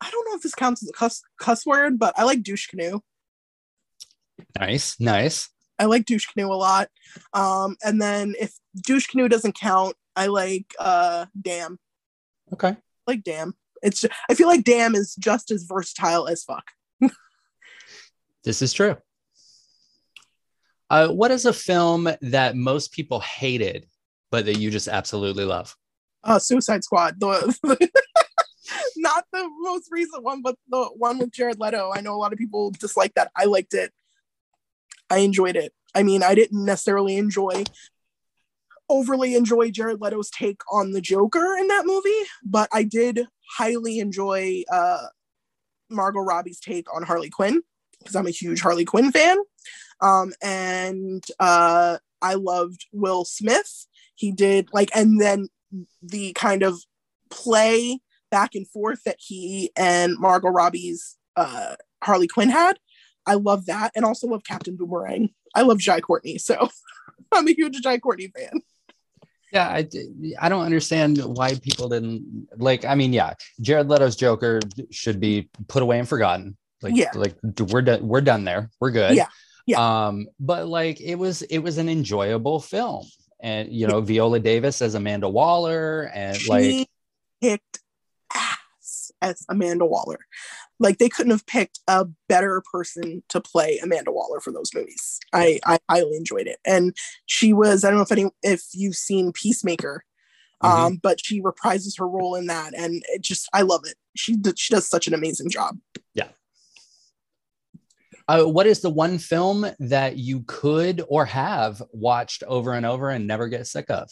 I 0.00 0.10
don't 0.10 0.28
know 0.28 0.34
if 0.34 0.42
this 0.42 0.54
counts 0.54 0.82
as 0.82 0.88
a 0.88 0.92
cuss, 0.92 1.22
cuss 1.38 1.66
word, 1.66 1.98
but 1.98 2.14
I 2.16 2.24
like 2.24 2.42
douche 2.42 2.66
canoe. 2.66 3.00
Nice, 4.58 4.98
nice. 5.00 5.50
I 5.78 5.84
like 5.84 6.04
douche 6.04 6.26
canoe 6.26 6.52
a 6.52 6.54
lot. 6.54 6.88
Um, 7.32 7.76
and 7.84 8.00
then 8.00 8.34
if 8.40 8.52
douche 8.76 9.06
canoe 9.06 9.28
doesn't 9.28 9.56
count, 9.56 9.94
I 10.16 10.26
like 10.26 10.74
uh 10.78 11.26
damn. 11.40 11.78
Okay. 12.52 12.76
Like 13.06 13.22
damn. 13.22 13.54
It's 13.82 14.00
ju- 14.00 14.08
I 14.28 14.34
feel 14.34 14.48
like 14.48 14.64
damn 14.64 14.94
is 14.94 15.14
just 15.16 15.50
as 15.50 15.64
versatile 15.64 16.26
as 16.26 16.44
fuck. 16.44 16.64
This 18.44 18.62
is 18.62 18.72
true. 18.72 18.96
Uh, 20.88 21.08
what 21.08 21.30
is 21.30 21.44
a 21.44 21.52
film 21.52 22.08
that 22.22 22.56
most 22.56 22.92
people 22.92 23.20
hated, 23.20 23.86
but 24.30 24.46
that 24.46 24.58
you 24.58 24.70
just 24.70 24.88
absolutely 24.88 25.44
love? 25.44 25.76
Uh 26.24 26.38
Suicide 26.38 26.84
Squad. 26.84 27.20
The 27.20 27.56
not 28.96 29.24
the 29.32 29.48
most 29.60 29.88
recent 29.90 30.22
one, 30.22 30.42
but 30.42 30.56
the 30.68 30.84
one 30.96 31.18
with 31.18 31.32
Jared 31.32 31.60
Leto. 31.60 31.92
I 31.94 32.00
know 32.00 32.14
a 32.14 32.18
lot 32.18 32.32
of 32.32 32.38
people 32.38 32.70
dislike 32.70 33.14
that. 33.14 33.30
I 33.36 33.44
liked 33.44 33.74
it. 33.74 33.92
I 35.10 35.18
enjoyed 35.18 35.56
it. 35.56 35.72
I 35.94 36.02
mean, 36.02 36.22
I 36.22 36.34
didn't 36.34 36.64
necessarily 36.64 37.16
enjoy 37.16 37.64
overly 38.90 39.34
enjoy 39.34 39.70
Jared 39.70 40.00
Leto's 40.00 40.30
take 40.30 40.60
on 40.72 40.92
the 40.92 41.00
Joker 41.00 41.56
in 41.58 41.68
that 41.68 41.86
movie, 41.86 42.08
but 42.42 42.68
I 42.72 42.84
did 42.84 43.26
highly 43.56 43.98
enjoy 43.98 44.62
uh 44.70 45.06
Margot 45.90 46.20
Robbie's 46.20 46.60
take 46.60 46.94
on 46.94 47.02
Harley 47.02 47.30
Quinn 47.30 47.62
because 47.98 48.14
I'm 48.14 48.26
a 48.26 48.30
huge 48.30 48.60
Harley 48.60 48.84
Quinn 48.84 49.12
fan. 49.12 49.38
Um 50.00 50.32
and 50.42 51.24
uh 51.38 51.98
I 52.20 52.34
loved 52.34 52.86
Will 52.92 53.24
Smith. 53.24 53.86
He 54.18 54.32
did 54.32 54.68
like 54.72 54.90
and 54.94 55.20
then 55.20 55.48
the 56.02 56.32
kind 56.32 56.62
of 56.62 56.74
play 57.30 58.00
back 58.30 58.54
and 58.54 58.66
forth 58.68 59.04
that 59.04 59.16
he 59.18 59.70
and 59.76 60.18
Margot 60.18 60.48
Robbie's 60.48 61.16
uh 61.36 61.76
Harley 62.02 62.26
Quinn 62.26 62.50
had. 62.50 62.78
I 63.26 63.34
love 63.34 63.66
that 63.66 63.92
and 63.94 64.04
also 64.04 64.26
love 64.26 64.42
Captain 64.44 64.76
Boomerang. 64.76 65.30
I 65.54 65.62
love 65.62 65.78
Jai 65.78 66.00
Courtney, 66.00 66.38
so 66.38 66.68
I'm 67.32 67.46
a 67.46 67.52
huge 67.52 67.80
Jai 67.82 67.98
Courtney 67.98 68.32
fan. 68.36 68.60
Yeah, 69.52 69.68
I, 69.68 69.88
I 70.40 70.48
don't 70.50 70.64
understand 70.64 71.18
why 71.24 71.54
people 71.54 71.88
didn't 71.88 72.48
like. 72.56 72.84
I 72.84 72.94
mean, 72.94 73.12
yeah, 73.14 73.32
Jared 73.60 73.88
Leto's 73.88 74.16
Joker 74.16 74.60
should 74.90 75.20
be 75.20 75.48
put 75.68 75.82
away 75.82 75.98
and 75.98 76.08
forgotten. 76.08 76.56
Like, 76.82 76.94
Yeah. 76.96 77.10
like 77.14 77.34
we're 77.70 77.82
done. 77.82 78.06
We're 78.06 78.20
done 78.20 78.44
there. 78.44 78.70
We're 78.80 78.90
good. 78.90 79.14
Yeah, 79.16 79.28
yeah. 79.66 80.06
Um, 80.08 80.26
but 80.38 80.68
like 80.68 81.00
it 81.00 81.14
was, 81.14 81.40
it 81.42 81.58
was 81.58 81.78
an 81.78 81.88
enjoyable 81.88 82.60
film, 82.60 83.06
and 83.40 83.72
you 83.72 83.86
know, 83.86 84.00
Viola 84.00 84.40
Davis 84.40 84.82
as 84.82 84.94
Amanda 84.94 85.28
Waller, 85.28 86.10
and 86.14 86.36
she 86.36 86.48
like, 86.48 86.88
kicked 87.42 87.80
ass 88.34 89.12
as 89.22 89.44
Amanda 89.48 89.86
Waller. 89.86 90.18
Like 90.80 90.98
they 90.98 91.08
couldn't 91.08 91.32
have 91.32 91.46
picked 91.46 91.80
a 91.88 92.06
better 92.28 92.62
person 92.72 93.22
to 93.28 93.40
play 93.40 93.78
Amanda 93.78 94.12
Waller 94.12 94.40
for 94.40 94.52
those 94.52 94.70
movies. 94.74 95.18
I, 95.32 95.58
I 95.66 95.78
highly 95.90 96.16
enjoyed 96.16 96.46
it, 96.46 96.58
and 96.64 96.96
she 97.26 97.52
was 97.52 97.84
I 97.84 97.88
don't 97.88 97.98
know 97.98 98.02
if 98.02 98.12
any 98.12 98.30
if 98.42 98.62
you've 98.72 98.96
seen 98.96 99.32
Peacemaker, 99.32 100.04
um, 100.60 100.96
but 101.02 101.24
she 101.24 101.40
reprises 101.40 101.98
her 101.98 102.08
role 102.08 102.34
in 102.34 102.46
that, 102.46 102.74
and 102.76 103.02
it 103.08 103.22
just 103.22 103.48
I 103.52 103.62
love 103.62 103.82
it. 103.84 103.94
She 104.16 104.36
she 104.56 104.74
does 104.74 104.88
such 104.88 105.06
an 105.06 105.14
amazing 105.14 105.50
job. 105.50 105.78
Uh, 108.28 108.44
what 108.44 108.66
is 108.66 108.80
the 108.80 108.90
one 108.90 109.18
film 109.18 109.66
that 109.78 110.18
you 110.18 110.42
could 110.46 111.02
or 111.08 111.24
have 111.24 111.82
watched 111.92 112.42
over 112.44 112.74
and 112.74 112.84
over 112.84 113.08
and 113.08 113.26
never 113.26 113.48
get 113.48 113.66
sick 113.66 113.88
of? 113.88 114.10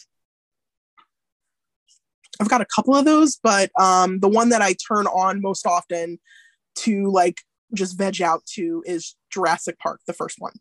I've 2.40 2.48
got 2.48 2.62
a 2.62 2.66
couple 2.66 2.96
of 2.96 3.04
those, 3.04 3.36
but 3.36 3.70
um, 3.80 4.20
the 4.20 4.28
one 4.28 4.48
that 4.50 4.62
I 4.62 4.74
turn 4.74 5.06
on 5.06 5.42
most 5.42 5.66
often 5.66 6.18
to 6.76 7.10
like 7.10 7.40
just 7.74 7.98
veg 7.98 8.20
out 8.22 8.44
to 8.54 8.82
is 8.86 9.16
Jurassic 9.30 9.78
Park, 9.78 10.00
the 10.06 10.12
first 10.12 10.36
one. 10.38 10.52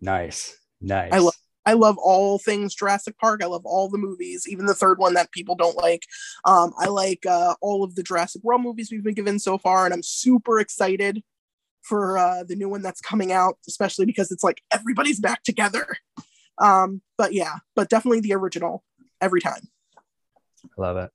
Nice, 0.00 0.56
nice. 0.80 1.12
I 1.12 1.18
love 1.18 1.34
I 1.66 1.74
love 1.74 1.98
all 1.98 2.38
things 2.38 2.74
Jurassic 2.74 3.18
Park. 3.18 3.42
I 3.42 3.46
love 3.46 3.66
all 3.66 3.88
the 3.88 3.98
movies, 3.98 4.46
even 4.48 4.66
the 4.66 4.74
third 4.74 4.98
one 4.98 5.14
that 5.14 5.30
people 5.30 5.54
don't 5.54 5.76
like. 5.76 6.02
Um, 6.46 6.72
I 6.78 6.86
like 6.86 7.24
uh, 7.26 7.54
all 7.60 7.84
of 7.84 7.94
the 7.94 8.02
Jurassic 8.02 8.42
World 8.42 8.62
movies 8.62 8.90
we've 8.90 9.04
been 9.04 9.14
given 9.14 9.38
so 9.38 9.58
far, 9.58 9.84
and 9.84 9.92
I'm 9.92 10.02
super 10.02 10.58
excited 10.58 11.22
for 11.82 12.18
uh, 12.18 12.44
the 12.44 12.56
new 12.56 12.68
one 12.68 12.82
that's 12.82 13.00
coming 13.00 13.32
out, 13.32 13.56
especially 13.66 14.06
because 14.06 14.30
it's 14.30 14.44
like 14.44 14.62
everybody's 14.72 15.20
back 15.20 15.42
together. 15.42 15.86
Um, 16.58 17.00
but 17.16 17.32
yeah, 17.32 17.56
but 17.74 17.88
definitely 17.88 18.20
the 18.20 18.34
original 18.34 18.84
every 19.20 19.40
time. 19.40 19.62
I 20.64 20.80
love 20.80 20.96
it. 20.98 21.10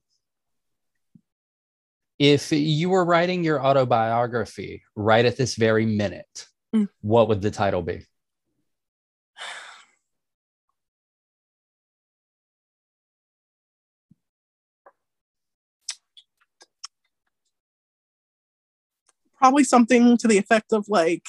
If 2.17 2.51
you 2.51 2.89
were 2.89 3.05
writing 3.05 3.43
your 3.43 3.63
autobiography 3.63 4.83
right 4.95 5.25
at 5.25 5.37
this 5.37 5.55
very 5.55 5.85
minute, 5.85 6.47
Mm. 6.75 6.89
what 7.01 7.29
would 7.29 7.41
the 7.41 7.51
title 7.51 7.81
be? 7.81 8.05
Probably 19.37 19.63
something 19.63 20.17
to 20.17 20.27
the 20.27 20.37
effect 20.37 20.71
of 20.73 20.87
like, 20.87 21.23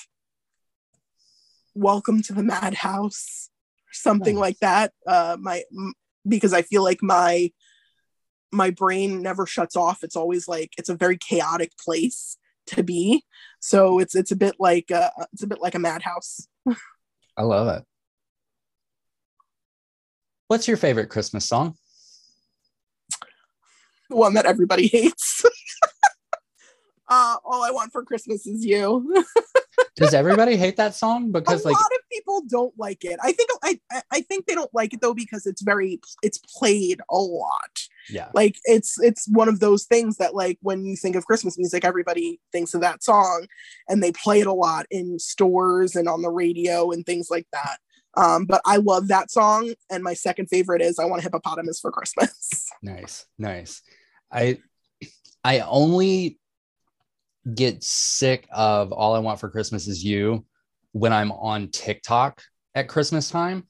"Welcome 1.75 2.23
to 2.23 2.33
the 2.33 2.43
Madhouse," 2.43 3.51
or 3.89 3.93
something 3.93 4.37
Nice. 4.37 4.41
like 4.41 4.59
that. 4.61 4.93
Uh, 5.07 5.37
my 5.41 5.65
m- 5.73 5.95
because 6.27 6.53
I 6.53 6.63
feel 6.63 6.83
like 6.83 7.03
my 7.03 7.51
my 8.53 8.71
brain 8.71 9.23
never 9.23 9.45
shuts 9.47 9.77
off. 9.77 10.03
It's 10.03 10.17
always 10.17 10.47
like 10.49 10.71
it's 10.79 10.89
a 10.89 10.95
very 10.95 11.19
chaotic 11.19 11.73
place 11.85 12.37
to 12.69 12.83
be. 12.83 13.25
So 13.61 13.99
it's 13.99 14.15
it's 14.15 14.31
a 14.31 14.37
bit 14.37 14.57
like 14.59 14.91
uh, 14.91 15.11
it's 15.33 15.43
a 15.43 15.47
bit 15.47 15.61
like 15.61 15.75
a 15.75 15.79
madhouse. 15.81 16.47
I 17.37 17.43
love 17.43 17.69
it. 17.77 17.85
What's 20.49 20.69
your 20.69 20.77
favorite 20.77 21.09
Christmas 21.11 21.45
song? 21.45 21.75
The 24.09 24.17
one 24.17 24.35
that 24.35 24.47
everybody 24.47 24.87
hates. 24.87 25.45
uh, 27.09 27.37
all 27.45 27.63
I 27.63 27.71
want 27.71 27.93
for 27.93 28.05
Christmas 28.05 28.47
is 28.47 28.65
you. 28.65 29.25
Does 29.97 30.13
everybody 30.15 30.57
hate 30.57 30.77
that 30.77 30.95
song? 30.95 31.33
Because 31.33 31.61
a 31.65 31.69
Because 31.69 31.81
lot 31.81 31.91
of 31.95 32.09
people 32.13 32.43
don't 32.49 32.75
like 32.79 33.05
it. 33.05 33.19
I 33.23 33.33
think 33.33 33.51
I 33.63 33.81
I- 33.91 34.03
I 34.11 34.21
think 34.23 34.47
they 34.47 34.55
don't 34.55 34.73
like 34.75 34.93
it 34.95 35.01
though 35.01 35.15
because 35.15 35.47
it's 35.47 35.63
very 35.63 36.01
it's 36.23 36.39
played 36.39 37.01
a 37.11 37.17
lot. 37.19 37.79
yeah, 38.11 38.29
Like 38.35 38.57
it's 38.65 39.01
it's 39.01 39.27
one 39.29 39.49
of 39.49 39.61
those 39.61 39.85
things 39.85 40.17
that 40.19 40.35
like 40.35 40.59
when 40.63 40.85
you 40.85 40.97
think 40.97 41.17
of 41.17 41.25
Christmas 41.27 41.57
music, 41.59 41.85
everybody 41.85 42.41
thinks 42.53 42.75
of 42.75 42.81
that 42.83 43.03
song, 43.03 43.47
and 43.89 44.03
they 44.03 44.13
play 44.13 44.41
it 44.41 44.47
a 44.47 44.53
lot 44.53 44.87
in 44.91 45.19
stores 45.19 45.97
and 45.97 46.09
on 46.09 46.23
the 46.23 46.31
radio 46.31 46.91
and 46.91 47.05
things 47.07 47.29
like 47.31 47.47
that. 47.53 47.79
Um, 48.19 48.45
but 48.47 48.61
I 48.65 48.77
love 48.77 49.09
that 49.09 49.31
song, 49.31 49.73
and 49.91 50.03
my 50.03 50.15
second 50.15 50.47
favorite 50.49 50.83
is 50.83 50.99
"I 50.99 51.05
Want 51.05 51.21
a 51.21 51.23
Hippopotamus 51.23 51.81
for 51.81 51.91
Christmas." 51.91 52.67
nice, 52.83 53.27
nice. 53.39 53.83
I 54.33 54.59
I 55.45 55.61
only 55.61 56.39
get 57.55 57.83
sick 57.83 58.49
of 58.53 58.93
all 58.93 59.15
I 59.15 59.19
want 59.21 59.41
for 59.41 59.49
Christmas 59.49 59.87
is 59.87 60.05
you 60.05 60.45
when 60.93 61.13
I'm 61.13 61.33
on 61.33 61.69
TikTok 61.69 62.43
at 62.75 62.89
Christmas 62.89 63.31
time. 63.31 63.67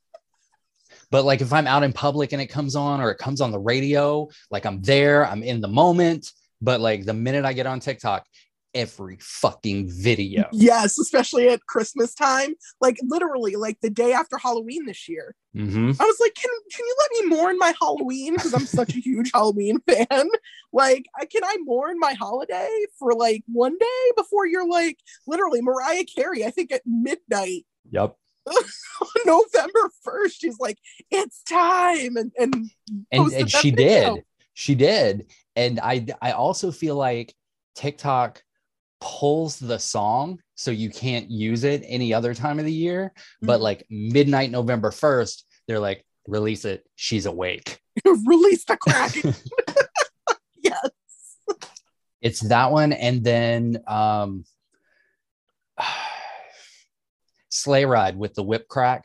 But 1.11 1.25
like 1.25 1.41
if 1.41 1.53
I'm 1.53 1.67
out 1.67 1.83
in 1.83 1.93
public 1.93 2.33
and 2.33 2.43
it 2.43 2.47
comes 2.47 2.75
on 2.75 3.01
or 3.01 3.11
it 3.11 3.19
comes 3.19 3.41
on 3.41 3.51
the 3.51 3.59
radio, 3.59 4.29
like 4.51 4.67
I'm 4.67 4.81
there, 4.83 5.27
I'm 5.27 5.43
in 5.43 5.61
the 5.61 5.69
moment. 5.69 6.31
But 6.61 6.81
like 6.81 7.05
the 7.05 7.15
minute 7.15 7.45
I 7.45 7.53
get 7.53 7.67
on 7.67 7.81
TikTok, 7.81 8.27
every 8.75 9.19
fucking 9.21 9.91
video. 9.91 10.49
yes, 10.53 10.99
especially 10.99 11.49
at 11.49 11.65
Christmas 11.67 12.15
time, 12.15 12.55
like 12.81 12.97
literally, 13.03 13.57
like 13.57 13.79
the 13.81 13.91
day 13.91 14.13
after 14.13 14.39
Halloween 14.39 14.87
this 14.87 15.09
year. 15.09 15.35
hmm 15.55 15.93
I 15.99 16.05
was 16.05 16.17
like, 16.21 16.35
can 16.35 16.51
can 16.73 16.85
you 16.87 16.97
let 16.99 17.11
me 17.13 17.37
mourn 17.37 17.59
my 17.59 17.73
Halloween 17.81 18.35
because 18.35 18.53
I'm 18.53 18.67
such 18.67 18.95
a 18.95 19.01
huge 19.01 19.31
Halloween 19.33 19.81
fan? 19.87 20.29
Like, 20.73 21.07
I, 21.19 21.27
can 21.27 21.45
I 21.45 21.57
mourn 21.65 21.99
my 21.99 22.15
holiday 22.15 22.71
for 22.99 23.15
like 23.15 23.43
one 23.47 23.77
day 23.79 24.13
before 24.17 24.47
you're 24.47 24.69
like 24.69 24.99
literally 25.27 25.63
Mariah 25.63 26.05
Carey? 26.05 26.45
I 26.45 26.51
think 26.51 26.73
at 26.73 26.83
midnight 26.85 27.65
Yep. 27.91 28.17
November 29.27 29.91
first, 30.03 30.41
she's 30.41 30.59
like, 30.59 30.79
it's 31.11 31.43
time, 31.43 32.17
and 32.17 32.33
and 32.39 32.71
and, 33.11 33.33
and 33.33 33.51
she 33.51 33.71
video. 33.71 34.15
did 34.15 34.25
she 34.55 34.75
did 34.75 35.31
and 35.55 35.79
i 35.81 36.07
i 36.23 36.31
also 36.33 36.71
feel 36.71 36.97
like 36.97 37.35
tiktok 37.75 38.43
pulls 39.07 39.59
the 39.61 39.79
song 39.79 40.39
so 40.57 40.71
you 40.73 40.91
can't 40.91 41.31
use 41.31 41.63
it 41.63 41.83
any 41.87 42.13
other 42.13 42.35
time 42.35 42.59
of 42.59 42.65
the 42.65 42.73
year 42.73 43.13
but 43.41 43.59
Mhm. 43.61 43.63
like 43.63 43.87
midnight 43.89 44.51
november 44.51 44.91
1st 44.91 45.45
they're 45.69 45.79
like 45.81 46.05
release 46.29 46.65
it. 46.65 46.85
She's 46.97 47.25
awake. 47.27 47.81
Release 48.05 48.65
the 48.65 48.77
Kraken. 48.77 49.33
yes, 50.63 50.91
it's 52.21 52.41
that 52.49 52.73
one 52.73 52.93
and 52.93 53.23
then 53.23 53.81
um 53.87 54.45
sleigh 57.49 57.85
ride 57.85 58.17
with 58.19 58.35
the 58.35 58.43
whip 58.43 58.67
crack. 58.69 59.05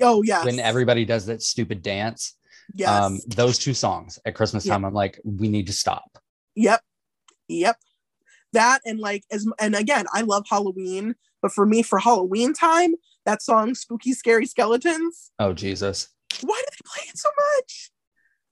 Oh 0.00 0.22
yeah 0.22 0.44
when 0.44 0.58
everybody 0.58 1.04
does 1.04 1.26
that 1.26 1.40
stupid 1.42 1.82
dance. 1.82 2.34
Yes, 2.74 2.88
um 2.90 3.20
those 3.28 3.58
two 3.58 3.74
songs 3.74 4.18
at 4.26 4.34
christmas 4.34 4.66
Yeah. 4.66 4.72
time 4.74 4.84
i'm 4.84 4.92
like 4.94 5.20
we 5.24 5.48
need 5.48 5.66
to 5.68 5.72
stop. 5.72 6.18
Yep, 6.56 6.80
yep. 7.48 7.76
That 8.52 8.80
and 8.84 8.98
like 8.98 9.24
as 9.30 9.46
and 9.60 9.74
again 9.74 10.06
i 10.12 10.22
love 10.22 10.44
halloween 10.48 11.14
but 11.42 11.52
for 11.52 11.66
me 11.66 11.82
for 11.82 11.98
halloween 11.98 12.52
time 12.52 12.94
that 13.26 13.42
song 13.42 13.74
spooky 13.74 14.12
scary 14.12 14.46
skeletons. 14.46 15.32
Oh 15.38 15.52
Jesus. 15.52 16.08
why 16.42 16.62
do 16.64 16.70
they 16.70 16.88
play 16.88 17.08
it 17.08 17.18
so 17.18 17.28
much? 17.56 17.90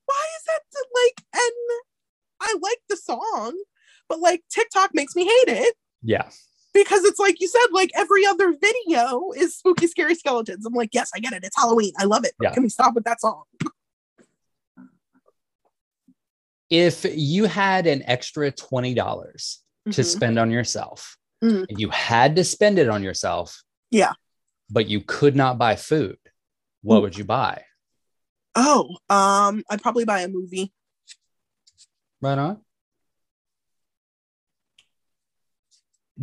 Why 0.06 0.26
is 0.36 0.44
that 0.44 0.60
the, 0.72 0.86
like 1.02 1.24
and 1.34 1.80
i 2.40 2.58
like 2.60 2.80
the 2.90 2.96
song 2.96 3.56
but 4.08 4.18
like 4.18 4.42
tiktok 4.52 4.90
makes 4.92 5.16
me 5.16 5.24
hate 5.24 5.56
it. 5.56 5.74
Yeah. 6.02 6.28
because 6.74 7.04
it's 7.04 7.18
like 7.18 7.40
you 7.40 7.48
said 7.48 7.66
like 7.72 7.90
every 7.94 8.26
other 8.26 8.52
video 8.52 9.30
is 9.34 9.56
spooky 9.56 9.86
scary 9.86 10.14
skeletons. 10.14 10.66
I'm 10.66 10.74
like 10.74 10.90
yes 10.92 11.10
i 11.14 11.20
get 11.20 11.32
it. 11.32 11.44
It's 11.44 11.56
halloween. 11.56 11.92
I 11.98 12.04
love 12.04 12.24
it. 12.24 12.32
Yeah. 12.42 12.52
can 12.52 12.62
we 12.64 12.68
stop 12.68 12.94
with 12.94 13.04
that 13.04 13.20
song? 13.20 13.44
If 16.68 17.06
you 17.08 17.44
had 17.44 17.86
an 17.86 18.02
extra 18.06 18.50
$20 18.50 19.58
to 19.90 20.00
Mhm. 20.00 20.04
spend 20.04 20.38
on 20.38 20.50
yourself, 20.50 21.16
Mhm. 21.42 21.66
and 21.68 21.78
you 21.80 21.90
had 21.90 22.36
to 22.36 22.44
spend 22.44 22.78
it 22.78 22.88
on 22.88 23.02
yourself. 23.02 23.62
Yeah. 23.90 24.12
But 24.70 24.88
you 24.88 25.00
could 25.02 25.36
not 25.36 25.58
buy 25.58 25.76
food. 25.76 26.18
What 26.82 26.98
Ooh. 26.98 27.00
would 27.02 27.16
you 27.16 27.24
buy? 27.24 27.64
oh 28.56 28.96
um 29.10 29.64
i'd 29.68 29.82
probably 29.82 30.04
buy 30.04 30.20
a 30.20 30.28
movie 30.28 30.72
Right 32.20 32.38
on. 32.38 32.62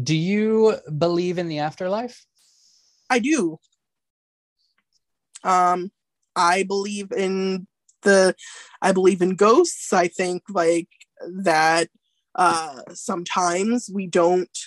Do 0.02 0.16
you 0.16 0.78
believe 0.98 1.38
in 1.38 1.50
the 1.50 1.60
afterlife? 1.60 2.26
I 3.10 3.20
do. 3.20 3.60
Um, 5.44 5.92
I 6.36 6.64
believe 6.64 7.12
in 7.12 7.68
the, 8.04 8.34
I 8.82 8.94
believe 8.94 9.22
in 9.22 9.36
ghosts. 9.36 9.92
I 9.92 10.08
think 10.08 10.44
like 10.50 10.88
that. 11.44 11.90
Uh, 12.36 12.82
sometimes 12.94 13.90
we 13.94 14.08
don't, 14.08 14.58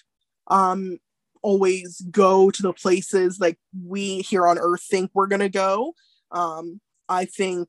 um, 0.49 0.99
always 1.43 2.01
go 2.11 2.51
to 2.51 2.63
the 2.63 2.73
places 2.73 3.39
like 3.39 3.59
we 3.87 4.21
here 4.23 4.47
on 4.47 4.59
Earth 4.59 4.83
think 4.83 5.11
we're 5.13 5.27
gonna 5.27 5.49
go. 5.49 5.95
Um, 6.31 6.81
I 7.09 7.27
think 7.27 7.69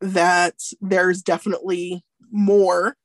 that 0.00 0.54
there's 0.80 1.22
definitely 1.22 2.04
more 2.30 2.96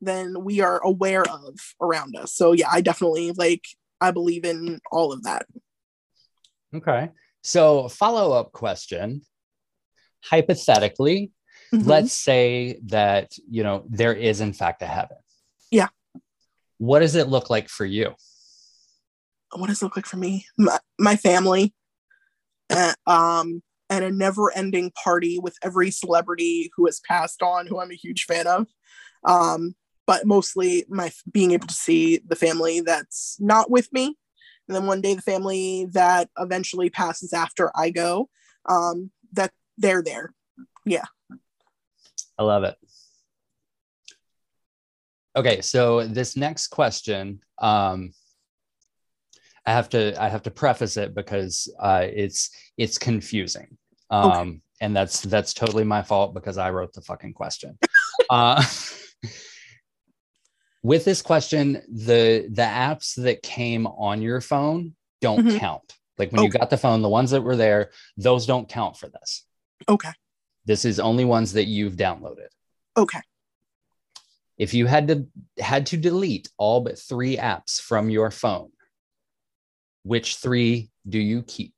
than 0.00 0.44
we 0.44 0.60
are 0.60 0.80
aware 0.84 1.22
of 1.22 1.54
around 1.80 2.16
us. 2.16 2.34
So 2.34 2.52
yeah, 2.52 2.68
I 2.70 2.80
definitely 2.80 3.32
like 3.32 3.64
I 4.00 4.10
believe 4.10 4.44
in 4.44 4.80
all 4.92 5.12
of 5.12 5.22
that. 5.24 5.46
Okay. 6.74 7.10
So, 7.42 7.88
follow 7.88 8.32
up 8.32 8.52
question. 8.52 9.22
Hypothetically, 10.24 11.30
Mhm. 11.72 11.86
let's 11.86 12.12
say 12.12 12.80
that, 12.86 13.32
you 13.48 13.62
know, 13.62 13.84
there 13.88 14.12
is 14.12 14.40
in 14.40 14.52
fact 14.52 14.82
a 14.82 14.86
heaven. 14.86 15.16
Yeah. 15.70 15.88
What 16.78 17.00
does 17.00 17.14
it 17.14 17.28
look 17.28 17.50
like 17.50 17.68
for 17.68 17.84
you? 17.84 18.14
what 19.52 19.68
does 19.68 19.80
it 19.80 19.84
look 19.84 19.96
like 19.96 20.06
for 20.06 20.16
me? 20.16 20.46
My, 20.56 20.78
my 20.98 21.16
family, 21.16 21.74
uh, 22.70 22.92
um, 23.06 23.62
and 23.90 24.04
a 24.04 24.10
never-ending 24.10 24.92
party 25.02 25.38
with 25.38 25.56
every 25.62 25.90
celebrity 25.90 26.70
who 26.76 26.86
has 26.86 27.00
passed 27.00 27.42
on, 27.42 27.66
who 27.66 27.80
I'm 27.80 27.90
a 27.90 27.94
huge 27.94 28.24
fan 28.24 28.46
of. 28.46 28.66
Um, 29.24 29.74
but 30.06 30.26
mostly 30.26 30.84
my 30.88 31.10
being 31.30 31.52
able 31.52 31.66
to 31.66 31.74
see 31.74 32.20
the 32.26 32.36
family 32.36 32.80
that's 32.80 33.36
not 33.40 33.70
with 33.70 33.92
me, 33.92 34.16
and 34.66 34.76
then 34.76 34.86
one 34.86 35.00
day 35.00 35.14
the 35.14 35.22
family 35.22 35.86
that 35.92 36.28
eventually 36.38 36.90
passes 36.90 37.32
after 37.32 37.70
I 37.74 37.90
go. 37.90 38.28
Um, 38.68 39.10
that 39.32 39.50
they're 39.78 40.02
there. 40.02 40.34
Yeah. 40.84 41.04
I 42.38 42.42
love 42.42 42.64
it. 42.64 42.76
Okay, 45.36 45.60
so 45.60 46.06
this 46.06 46.36
next 46.36 46.68
question, 46.68 47.40
um, 47.58 48.12
I 49.66 49.72
have 49.72 49.88
to 49.90 50.20
I 50.20 50.28
have 50.28 50.42
to 50.44 50.50
preface 50.50 50.96
it 50.96 51.14
because 51.14 51.72
uh, 51.78 52.06
it's 52.10 52.50
it's 52.78 52.96
confusing, 52.98 53.76
um, 54.10 54.62
and 54.80 54.96
that's 54.96 55.20
that's 55.20 55.52
totally 55.52 55.84
my 55.84 56.02
fault 56.02 56.34
because 56.34 56.56
I 56.58 56.70
wrote 56.70 56.92
the 56.94 57.02
fucking 57.02 57.34
question. 57.34 57.78
uh, 58.30 58.64
with 60.82 61.04
this 61.04 61.20
question, 61.20 61.82
the 61.88 62.48
the 62.50 62.62
apps 62.62 63.14
that 63.22 63.42
came 63.42 63.86
on 63.86 64.22
your 64.22 64.40
phone 64.40 64.94
don't 65.20 65.44
Mhm. 65.44 65.58
count. 65.58 65.94
Like 66.16 66.32
when 66.32 66.42
you 66.42 66.50
got 66.50 66.70
the 66.70 66.76
phone, 66.76 67.02
the 67.02 67.08
ones 67.08 67.30
that 67.32 67.42
were 67.42 67.56
there, 67.56 67.90
those 68.16 68.46
don't 68.46 68.68
count 68.68 68.96
for 68.96 69.08
this. 69.08 69.44
Okay. 69.88 70.10
This 70.64 70.84
is 70.84 70.98
only 70.98 71.24
ones 71.24 71.52
that 71.52 71.66
you've 71.66 71.94
downloaded. 71.96 72.48
Okay. 72.96 73.20
If 74.58 74.74
you 74.74 74.86
had 74.86 75.08
to 75.08 75.26
had 75.58 75.86
to 75.86 75.96
delete 75.96 76.50
all 76.58 76.80
but 76.80 76.98
three 76.98 77.36
apps 77.36 77.80
from 77.80 78.10
your 78.10 78.30
phone, 78.30 78.70
which 80.02 80.36
three 80.36 80.90
do 81.08 81.18
you 81.18 81.42
keep? 81.42 81.74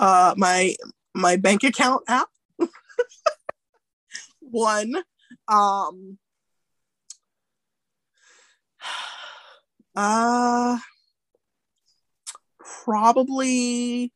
uh 0.00 0.34
my 0.36 0.74
my 1.14 1.36
bank 1.36 1.62
account 1.62 2.02
app 2.08 2.28
one 4.40 4.94
um 5.46 6.18
uh 9.94 10.78
probably 12.58 14.10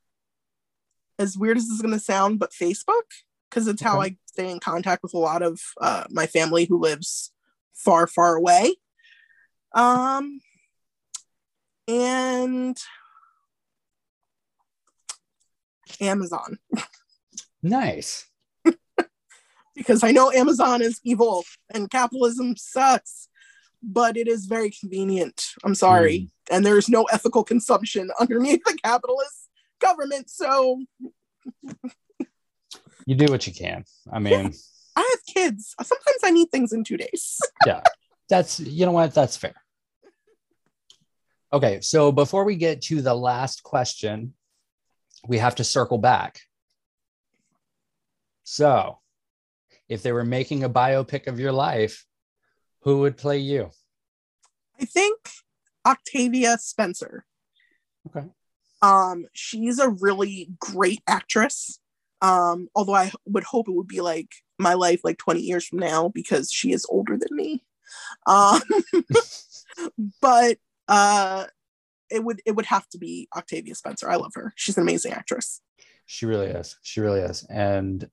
as 1.19 1.37
weird 1.37 1.59
as 1.59 1.65
this 1.65 1.77
is 1.77 1.83
going 1.83 1.93
to 1.93 2.01
sound 2.01 2.39
but 2.39 2.51
facebook 2.51 3.03
because 3.55 3.69
it's 3.69 3.83
how 3.83 3.99
Okay. 4.01 4.09
i 4.11 4.17
stay 4.27 4.51
in 4.51 4.59
contact 4.59 5.03
with 5.03 5.15
a 5.15 5.19
lot 5.19 5.43
of 5.43 5.61
uh, 5.81 6.05
my 6.11 6.27
family 6.27 6.65
who 6.65 6.79
lives 6.79 7.33
far 7.73 8.07
far 8.07 8.35
away 8.35 8.75
um 9.75 10.41
and 11.89 12.77
amazon 16.01 16.59
Nice. 17.65 18.27
because 19.75 20.05
I 20.05 20.11
know 20.13 20.31
Amazon 20.31 20.83
is 20.83 21.01
evil 21.03 21.45
and 21.73 21.91
capitalism 21.91 22.57
sucks, 22.57 23.29
but 23.83 24.19
it 24.19 24.29
is 24.29 24.45
very 24.45 24.71
convenient. 24.71 25.47
I'm 25.65 25.75
sorry. 25.75 26.29
And 26.51 26.65
there's 26.65 26.91
no 26.91 27.05
ethical 27.05 27.43
consumption 27.43 28.11
underneath 28.21 28.61
the 28.67 28.77
capitalist 28.85 29.49
government. 29.81 30.29
So 30.29 30.83
You 33.07 33.15
do 33.15 33.27
what 33.31 33.47
you 33.47 33.53
can. 33.53 33.85
I 34.11 34.19
mean, 34.19 34.53
I 34.97 35.01
have 35.01 35.35
kids. 35.35 35.75
Sometimes 35.83 36.19
I 36.23 36.31
need 36.31 36.51
things 36.51 36.73
in 36.73 36.85
two 36.85 36.97
days. 36.97 37.41
Yeah, 37.67 37.81
that's 38.29 38.61
you 38.61 38.85
know 38.85 38.93
what? 38.93 39.15
That's 39.15 39.37
fair. 39.37 39.55
Okay, 41.53 41.81
so 41.81 42.13
before 42.13 42.45
we 42.45 42.57
get 42.57 42.83
to 42.83 43.01
the 43.01 43.15
last 43.15 43.63
question, 43.63 44.35
we 45.27 45.39
have 45.39 45.55
to 45.57 45.65
circle 45.65 45.99
back. 45.99 46.41
So, 48.43 48.99
if 49.89 50.03
they 50.03 50.13
were 50.13 50.25
making 50.25 50.65
a 50.65 50.69
biopic 50.69 51.27
of 51.27 51.41
your 51.41 51.53
life, 51.53 52.05
who 52.81 53.01
would 53.01 53.17
play 53.17 53.39
you? 53.39 53.71
I 54.81 54.85
think 54.85 55.19
Octavia 55.87 56.59
Spencer. 56.59 57.25
Okay. 58.09 58.27
Um, 58.83 59.27
she's 59.33 59.79
a 59.79 59.89
really 59.89 60.51
great 60.59 61.03
actress. 61.07 61.81
Um, 62.23 62.69
although 62.75 62.95
I 62.95 63.13
would 63.27 63.45
hope 63.45 63.69
it 63.69 63.75
would 63.75 63.89
be 63.89 64.01
like 64.01 64.29
my 64.59 64.75
life 64.75 65.01
like 65.05 65.19
20 65.19 65.41
years 65.41 65.67
from 65.67 65.79
now 65.81 66.09
because 66.09 66.51
she 66.51 66.73
is 66.73 66.87
older 66.89 67.17
than 67.17 67.37
me. 67.37 67.65
Um, 68.27 68.63
but 70.21 70.59
uh 70.89 71.45
it 72.11 72.23
would 72.23 72.41
it 72.47 72.53
would 72.53 72.67
have 72.67 72.89
to 72.91 72.99
be 72.99 73.29
Octavia 73.37 73.75
Spencer. 73.75 74.09
I 74.11 74.17
love 74.17 74.33
her. 74.35 74.53
She's 74.57 74.77
an 74.77 74.83
amazing 74.83 75.13
actress. 75.13 75.61
She 76.07 76.27
really 76.27 76.47
is. 76.47 76.77
She 76.83 77.01
really 77.01 77.21
is. 77.21 77.45
And 77.51 78.09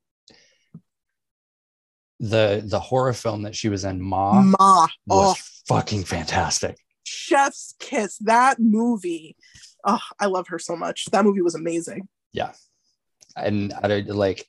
the 2.20 2.64
the 2.66 2.80
horror 2.80 3.14
film 3.14 3.44
that 3.44 3.56
she 3.56 3.70
was 3.70 3.84
in, 3.84 4.02
Ma, 4.02 4.42
Ma. 4.42 4.88
was 5.06 5.36
Oh, 5.36 5.36
fucking 5.68 6.04
fantastic. 6.04 6.78
Chef's 7.04 7.76
Kiss. 7.80 8.18
That 8.20 8.60
movie. 8.60 9.36
Oh, 9.86 10.00
I 10.20 10.28
love 10.28 10.48
her 10.50 10.60
so 10.60 10.76
much. 10.76 11.06
That 11.12 11.26
movie 11.26 11.42
was 11.42 11.56
amazing. 11.56 12.08
Yeah. 12.32 12.54
And 13.36 13.74
I 13.82 13.88
don't- 13.88 14.08
like, 14.08 14.48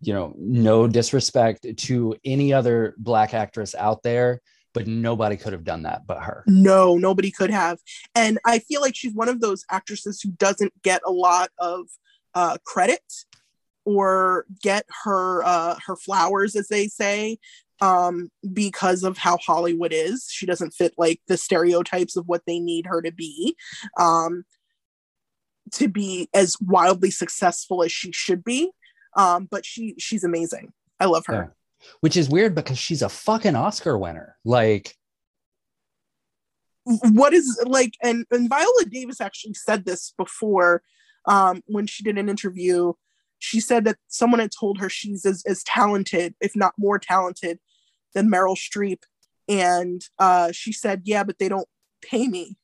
you 0.00 0.12
know, 0.12 0.34
no 0.38 0.86
disrespect 0.86 1.66
to 1.76 2.16
any 2.24 2.52
other 2.52 2.94
black 2.98 3.34
actress 3.34 3.74
out 3.74 4.02
there, 4.02 4.40
but 4.74 4.86
nobody 4.86 5.36
could 5.36 5.52
have 5.52 5.64
done 5.64 5.82
that 5.82 6.06
but 6.06 6.22
her. 6.22 6.44
No, 6.46 6.96
nobody 6.96 7.30
could 7.30 7.50
have. 7.50 7.78
And 8.14 8.38
I 8.44 8.60
feel 8.60 8.80
like 8.80 8.94
she's 8.94 9.14
one 9.14 9.28
of 9.28 9.40
those 9.40 9.64
actresses 9.70 10.20
who 10.20 10.30
doesn't 10.32 10.72
get 10.82 11.00
a 11.04 11.10
lot 11.10 11.50
of 11.58 11.86
uh, 12.34 12.58
credit 12.64 13.02
or 13.84 14.44
get 14.62 14.84
her 15.04 15.42
uh, 15.44 15.76
her 15.86 15.96
flowers, 15.96 16.54
as 16.54 16.68
they 16.68 16.86
say, 16.86 17.38
um, 17.80 18.30
because 18.52 19.02
of 19.02 19.16
how 19.16 19.38
Hollywood 19.38 19.92
is. 19.92 20.28
She 20.30 20.46
doesn't 20.46 20.74
fit 20.74 20.92
like 20.98 21.20
the 21.26 21.36
stereotypes 21.36 22.16
of 22.16 22.26
what 22.26 22.42
they 22.46 22.60
need 22.60 22.86
her 22.86 23.00
to 23.02 23.10
be. 23.10 23.56
Um, 23.98 24.44
to 25.72 25.88
be 25.88 26.28
as 26.34 26.56
wildly 26.60 27.10
successful 27.10 27.82
as 27.82 27.92
she 27.92 28.12
should 28.12 28.44
be. 28.44 28.70
Um, 29.16 29.48
but 29.50 29.64
she 29.66 29.94
she's 29.98 30.24
amazing. 30.24 30.72
I 31.00 31.06
love 31.06 31.24
her. 31.26 31.54
Which 32.00 32.16
is 32.16 32.28
weird 32.28 32.54
because 32.54 32.78
she's 32.78 33.02
a 33.02 33.08
fucking 33.08 33.54
Oscar 33.56 33.96
winner. 33.96 34.36
Like, 34.44 34.94
what 36.84 37.34
is 37.34 37.60
like 37.66 37.94
and, 38.02 38.24
and 38.30 38.48
viola 38.48 38.84
davis 38.90 39.20
actually 39.20 39.54
said 39.54 39.84
this 39.84 40.14
before 40.16 40.82
um, 41.26 41.62
when 41.66 41.86
she 41.86 42.02
did 42.02 42.16
an 42.16 42.28
interview 42.28 42.92
she 43.38 43.60
said 43.60 43.84
that 43.84 43.96
someone 44.08 44.40
had 44.40 44.50
told 44.58 44.78
her 44.78 44.88
she's 44.88 45.24
as, 45.26 45.42
as 45.46 45.62
talented 45.64 46.34
if 46.40 46.56
not 46.56 46.72
more 46.78 46.98
talented 46.98 47.58
than 48.14 48.30
meryl 48.30 48.56
streep 48.56 49.02
and 49.48 50.02
uh, 50.18 50.50
she 50.52 50.72
said 50.72 51.02
yeah 51.04 51.22
but 51.22 51.38
they 51.38 51.48
don't 51.48 51.68
pay 52.02 52.26
me 52.26 52.56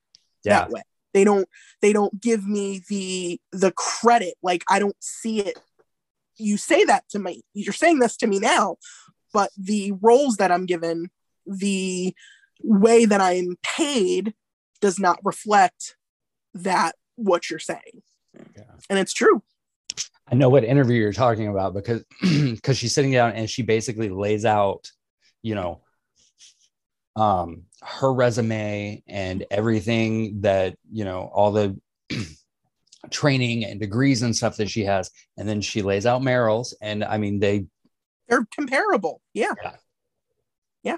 Yeah. 0.43 0.61
that 0.61 0.71
way 0.71 0.83
they 1.15 1.25
don't 1.25 1.49
they 1.81 1.93
don't 1.93 2.21
give 2.21 2.47
me 2.47 2.83
the 2.89 3.41
the 3.53 3.73
credit. 3.73 4.35
Like 4.43 4.65
i 4.69 4.79
don't 4.79 4.97
see 5.01 5.41
it. 5.41 5.59
You 6.37 6.59
say 6.59 6.85
that 6.85 7.09
to 7.11 7.19
me 7.19 7.43
you're 7.55 7.73
saying 7.73 8.01
this 8.01 8.17
to 8.19 8.27
me 8.27 8.39
now 8.39 8.77
but 9.33 9.51
the 9.59 9.93
roles 10.01 10.37
that 10.37 10.53
i'm 10.53 10.65
given 10.65 11.11
the 11.47 12.15
way 12.63 13.05
that 13.05 13.21
i'm 13.21 13.57
paid 13.63 14.35
does 14.81 14.99
not 14.99 15.19
reflect 15.25 15.97
that 16.55 16.95
what 17.17 17.51
you're 17.51 17.59
saying. 17.59 18.03
Yeah. 18.57 18.65
and 18.91 18.99
it's 18.99 19.13
true. 19.13 19.43
I 20.31 20.35
know 20.35 20.49
what 20.49 20.65
interview 20.65 21.01
you're 21.01 21.13
talking 21.13 21.49
about 21.49 21.75
because 21.75 22.05
because 22.23 22.79
she's 22.79 22.95
sitting 22.95 23.13
down 23.13 23.33
and 23.33 23.49
she 23.49 23.63
basically 23.63 24.09
lays 24.09 24.45
out, 24.45 24.91
you 25.43 25.55
know, 25.55 25.81
um 27.17 27.65
her 27.85 28.13
resume 28.13 29.03
and 29.07 29.45
everything 29.51 30.41
that, 30.41 30.77
you 30.91 31.05
know, 31.05 31.31
all 31.33 31.53
the 31.53 31.79
training 33.11 33.65
and 33.65 33.79
degrees 33.79 34.23
and 34.23 34.35
stuff 34.35 34.57
that 34.57 34.71
she 34.71 34.85
has. 34.85 35.11
And 35.37 35.47
then 35.47 35.61
she 35.61 35.83
lays 35.83 36.07
out 36.07 36.23
Meryl's. 36.23 36.75
And 36.81 37.05
I 37.05 37.19
mean, 37.19 37.39
they 37.39 37.67
they're 38.27 38.47
comparable 38.55 39.21
yeah 39.35 39.53
yeah. 40.83 40.97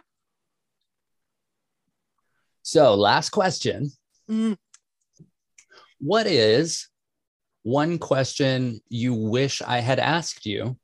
so 2.63 2.95
last 2.95 3.31
question. 3.31 3.91
Mm. 4.31 4.57
What 5.99 6.29
is 6.29 6.89
one 7.65 7.99
question 7.99 8.81
you 8.89 9.13
wish 9.15 9.61
I 9.61 9.81
had 9.81 9.99
asked 9.99 10.47
you? 10.47 10.77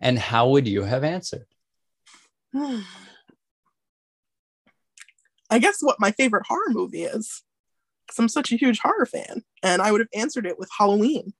And 0.00 0.18
how 0.18 0.48
would 0.50 0.66
you 0.66 0.82
have 0.82 1.04
answered? 1.04 1.46
I 5.50 5.58
guess 5.58 5.78
what 5.80 6.00
my 6.00 6.10
favorite 6.10 6.46
horror 6.46 6.70
movie 6.70 7.04
is. 7.04 7.42
Because 8.06 8.18
I'm 8.18 8.28
such 8.28 8.52
a 8.52 8.56
huge 8.56 8.80
horror 8.80 9.06
fan. 9.06 9.42
And 9.62 9.80
I 9.80 9.90
would 9.90 10.00
have 10.00 10.08
answered 10.14 10.46
it 10.46 10.58
with 10.58 10.68
Halloween. 10.76 11.32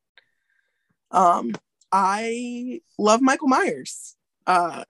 Um, 1.11 1.55
I 1.93 2.81
love 2.99 3.21
Michael 3.21 3.49
Myers. 3.49 4.17
Uh, 4.47 4.85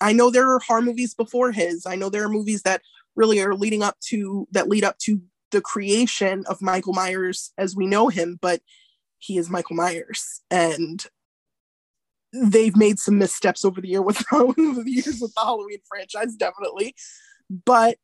I 0.00 0.12
know 0.12 0.30
there 0.30 0.50
are 0.50 0.60
horror 0.60 0.82
movies 0.82 1.14
before 1.14 1.52
his. 1.52 1.86
I 1.86 1.96
know 1.96 2.10
there 2.10 2.24
are 2.24 2.28
movies 2.28 2.62
that 2.62 2.82
really 3.16 3.40
are 3.40 3.54
leading 3.54 3.82
up 3.82 3.98
to 4.00 4.46
that 4.52 4.68
lead 4.68 4.84
up 4.84 4.98
to 4.98 5.20
the 5.50 5.60
creation 5.60 6.44
of 6.48 6.62
Michael 6.62 6.92
Myers 6.92 7.52
as 7.58 7.74
we 7.74 7.86
know 7.86 8.08
him, 8.08 8.38
but 8.40 8.60
he 9.18 9.38
is 9.38 9.50
Michael 9.50 9.76
Myers. 9.76 10.42
And 10.50 11.04
they've 12.32 12.76
made 12.76 12.98
some 12.98 13.18
missteps 13.18 13.64
over 13.64 13.80
the 13.80 13.88
year 13.88 14.02
with 14.02 14.22
over 14.32 14.52
the 14.56 14.84
years 14.86 15.20
with 15.20 15.34
the 15.34 15.40
Halloween 15.40 15.80
franchise, 15.88 16.34
definitely. 16.34 16.94
But 17.64 17.96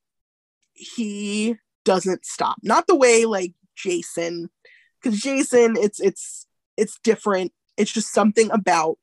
he 0.74 1.56
doesn't 1.84 2.24
stop. 2.24 2.56
Not 2.62 2.86
the 2.86 2.96
way 2.96 3.24
like 3.24 3.52
Jason, 3.76 4.50
because 5.02 5.20
Jason, 5.20 5.76
it's 5.76 6.00
it's 6.00 6.46
it's 6.76 6.98
different. 7.02 7.52
It's 7.76 7.92
just 7.92 8.12
something 8.12 8.50
about 8.50 8.98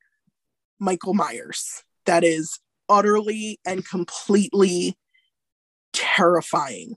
Michael 0.79 1.13
Myers 1.13 1.83
that 2.05 2.23
is 2.23 2.59
utterly 2.89 3.59
and 3.65 3.87
completely 3.87 4.97
terrifying 5.93 6.95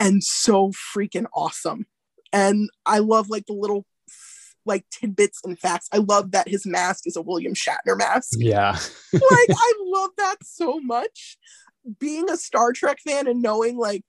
and 0.00 0.22
so 0.22 0.72
freaking 0.94 1.26
awesome. 1.34 1.86
And 2.32 2.68
I 2.84 2.98
love 2.98 3.28
like 3.28 3.46
the 3.46 3.54
little 3.54 3.86
like 4.64 4.84
tidbits 4.90 5.40
and 5.44 5.58
facts. 5.58 5.88
I 5.92 5.98
love 5.98 6.32
that 6.32 6.48
his 6.48 6.66
mask 6.66 7.06
is 7.06 7.16
a 7.16 7.22
William 7.22 7.54
Shatner 7.54 7.96
mask 7.96 8.34
Yeah. 8.38 8.78
like 9.12 9.22
I 9.50 9.72
love 9.86 10.10
that 10.18 10.36
so 10.44 10.78
much. 10.80 11.38
Being 11.98 12.30
a 12.30 12.36
Star 12.36 12.72
Trek 12.72 12.98
fan 13.06 13.26
and 13.26 13.42
knowing 13.42 13.76
like 13.76 14.04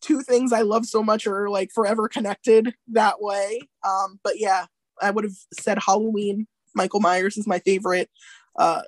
two 0.00 0.22
things 0.22 0.52
I 0.52 0.62
love 0.62 0.86
so 0.86 1.02
much 1.02 1.26
are 1.26 1.48
like 1.48 1.70
forever 1.72 2.08
connected 2.08 2.74
that 2.88 3.20
way. 3.20 3.60
Um, 3.86 4.18
but 4.22 4.38
yeah, 4.38 4.66
I 5.00 5.10
would 5.10 5.24
have 5.24 5.36
said 5.52 5.78
Halloween. 5.84 6.46
Michael 6.74 7.00
Myers 7.00 7.36
is 7.36 7.46
my 7.46 7.58
favorite 7.60 8.10
uh 8.58 8.82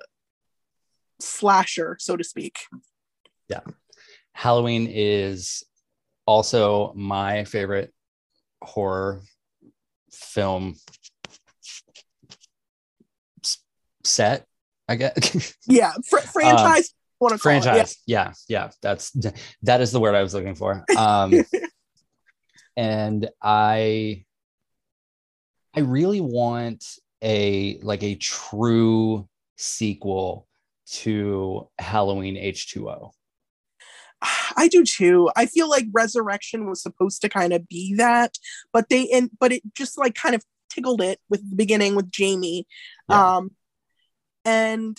slasher, 1.19 1.97
so 1.99 2.17
to 2.17 2.23
speak. 2.23 2.59
Yeah. 3.49 3.61
Halloween 4.33 4.87
is 4.91 5.63
also 6.25 6.91
my 6.95 7.45
favorite 7.45 7.93
horror 8.61 9.21
film 10.11 10.75
set, 14.03 14.45
I 14.87 14.95
guess. 14.95 15.55
Yeah, 15.67 15.93
fr- 16.07 16.17
franchise. 16.19 16.93
Want 17.25 17.33
to 17.33 17.39
franchise 17.39 17.97
yeah. 18.05 18.31
yeah 18.47 18.69
that's 18.81 19.11
that 19.63 19.81
is 19.81 19.91
the 19.91 19.99
word 19.99 20.15
i 20.15 20.23
was 20.23 20.33
looking 20.33 20.55
for 20.55 20.83
um 20.97 21.33
and 22.77 23.29
i 23.41 24.23
i 25.75 25.79
really 25.79 26.21
want 26.21 26.85
a 27.21 27.79
like 27.81 28.03
a 28.03 28.15
true 28.15 29.27
sequel 29.57 30.47
to 30.85 31.67
halloween 31.79 32.35
h2o 32.35 33.11
I 34.57 34.67
do 34.67 34.83
too. 34.83 35.29
I 35.35 35.45
feel 35.45 35.69
like 35.69 35.85
Resurrection 35.91 36.67
was 36.67 36.81
supposed 36.81 37.21
to 37.21 37.29
kind 37.29 37.53
of 37.53 37.67
be 37.67 37.93
that, 37.95 38.37
but 38.73 38.89
they 38.89 39.09
and 39.09 39.29
but 39.39 39.51
it 39.51 39.61
just 39.75 39.97
like 39.97 40.15
kind 40.15 40.33
of 40.33 40.43
tickled 40.69 41.01
it 41.01 41.19
with 41.29 41.47
the 41.47 41.55
beginning 41.55 41.95
with 41.95 42.09
Jamie. 42.09 42.65
Yeah. 43.09 43.37
Um 43.37 43.51
and 44.43 44.97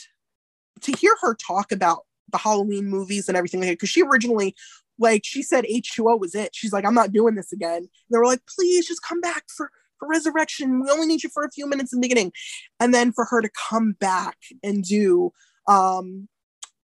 to 0.83 0.93
hear 0.93 1.15
her 1.23 1.35
talk 1.35 1.73
about 1.73 2.01
the 2.31 2.39
Halloween 2.39 2.87
movies 2.87 3.29
and 3.29 3.37
everything 3.37 3.61
like 3.61 3.71
because 3.71 3.89
she 3.89 4.03
originally 4.03 4.55
like 4.99 5.23
she 5.25 5.43
said 5.43 5.65
H2O 5.65 6.19
was 6.19 6.35
it. 6.35 6.55
She's 6.55 6.73
like, 6.73 6.87
I'm 6.87 6.95
not 6.95 7.13
doing 7.13 7.35
this 7.35 7.53
again. 7.53 7.77
And 7.79 7.89
they 8.11 8.19
were 8.19 8.27
like, 8.27 8.41
please 8.47 8.87
just 8.89 9.03
come 9.03 9.21
back 9.21 9.45
for 9.49 9.71
for 9.99 10.09
resurrection. 10.09 10.83
We 10.83 10.91
only 10.91 11.07
need 11.07 11.23
you 11.23 11.31
for 11.31 11.45
a 11.45 11.51
few 11.51 11.67
minutes 11.69 11.93
in 11.93 12.01
the 12.01 12.09
beginning. 12.09 12.33
And 12.81 12.93
then 12.95 13.13
for 13.13 13.25
her 13.27 13.41
to 13.43 13.51
come 13.71 13.93
back 13.99 14.37
and 14.63 14.83
do 14.83 15.33
um 15.69 16.29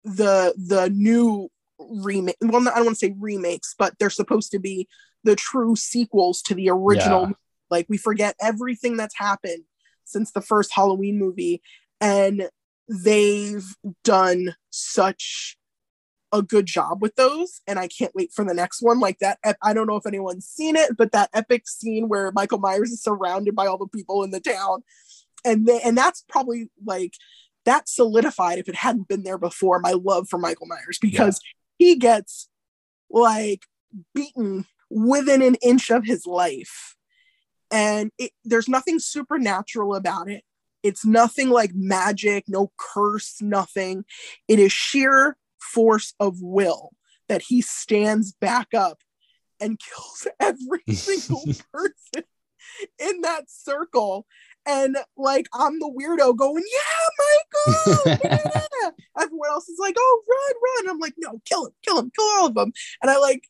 the 0.04 0.54
the 0.58 0.90
new 0.90 1.50
remake 1.78 2.36
well 2.42 2.62
i 2.68 2.76
don't 2.76 2.86
want 2.86 2.90
to 2.90 2.96
say 3.08 3.14
remakes 3.20 3.76
but 3.78 3.94
they're 4.00 4.10
supposed 4.10 4.52
to 4.52 4.60
be 4.60 4.88
the 5.24 5.36
true 5.36 5.76
sequels 5.76 6.42
to 6.42 6.54
the 6.54 6.70
original 6.70 7.28
Yeah. 7.28 7.34
like 7.70 7.86
we 7.90 7.98
forget 7.98 8.36
everything 8.42 8.98
that's 8.98 9.18
happened 9.18 9.64
since 10.06 10.32
the 10.32 10.42
first 10.42 10.74
halloween 10.74 11.18
movie 11.18 11.62
and 12.02 12.50
they've 12.90 13.76
done 14.04 14.56
such 14.72 15.58
a 16.32 16.42
good 16.42 16.66
job 16.66 17.02
with 17.02 17.16
those 17.16 17.62
and 17.68 17.80
i 17.80 17.88
can't 17.88 18.14
wait 18.14 18.32
for 18.32 18.44
the 18.46 18.54
next 18.54 18.82
one. 18.82 19.00
Like 19.00 19.20
that 19.20 19.40
i 19.64 19.74
don't 19.74 19.88
know 19.88 19.96
if 19.96 20.06
anyone's 20.06 20.46
seen 20.46 20.76
it 20.76 20.98
but 20.98 21.12
that 21.12 21.30
epic 21.34 21.68
scene 21.68 22.10
where 22.10 22.32
michael 22.32 22.60
myers 22.60 22.92
is 22.92 23.02
surrounded 23.02 23.56
by 23.56 23.66
all 23.66 23.78
the 23.78 23.88
people 23.88 24.24
in 24.24 24.32
the 24.32 24.40
town 24.40 24.84
and 25.46 25.66
they 25.66 25.80
and 25.82 25.98
that's 25.98 26.24
probably 26.28 26.70
like 26.86 27.14
that 27.66 27.90
solidified 27.90 28.58
if 28.58 28.68
it 28.68 28.76
hadn't 28.76 29.08
been 29.08 29.24
there 29.24 29.38
before 29.38 29.80
my 29.80 29.92
love 29.92 30.28
for 30.28 30.38
michael 30.38 30.68
myers 30.68 31.00
because 31.02 31.40
he 31.78 31.96
gets 31.96 32.50
like 33.10 33.66
beaten 34.14 34.66
within 34.90 35.42
an 35.42 35.56
inch 35.56 35.90
of 35.90 36.06
his 36.06 36.26
life 36.26 36.96
and 37.72 38.12
it, 38.18 38.32
there's 38.44 38.68
nothing 38.68 39.00
supernatural 39.00 39.96
about 39.96 40.30
it 40.30 40.44
it's 40.84 41.06
nothing 41.06 41.50
like 41.50 41.72
magic 41.74 42.46
no 42.48 42.72
curse 42.78 43.42
nothing. 43.42 44.06
It 44.48 44.60
is 44.60 44.72
sheer 44.72 45.38
force 45.60 46.14
of 46.20 46.38
will 46.42 46.92
that 47.28 47.44
he 47.44 47.62
stands 47.62 48.32
back 48.34 48.74
up 48.74 49.00
and 49.60 49.80
kills 49.96 50.28
every 50.40 50.84
single 50.96 51.44
person 51.72 52.24
in 53.00 53.22
that 53.22 53.46
circle. 53.50 54.26
And 54.66 54.98
like 55.18 55.48
i'm 55.54 55.80
the 55.80 55.90
weirdo 55.90 56.36
going 56.36 56.64
yeah 56.74 57.76
michael 58.06 58.20
yeah. 58.24 58.90
everyone 59.18 59.50
else 59.50 59.68
is 59.68 59.80
like 59.80 59.96
oh 59.98 60.22
run 60.30 60.86
run. 60.86 60.94
I'm 60.94 61.00
like 61.00 61.16
no 61.18 61.40
kill 61.46 61.68
him 61.68 61.72
kill 61.84 61.98
him 61.98 62.12
kill 62.16 62.26
all 62.38 62.48
of 62.48 62.56
them. 62.56 62.72
And 63.02 63.10
i 63.10 63.18
like 63.18 63.48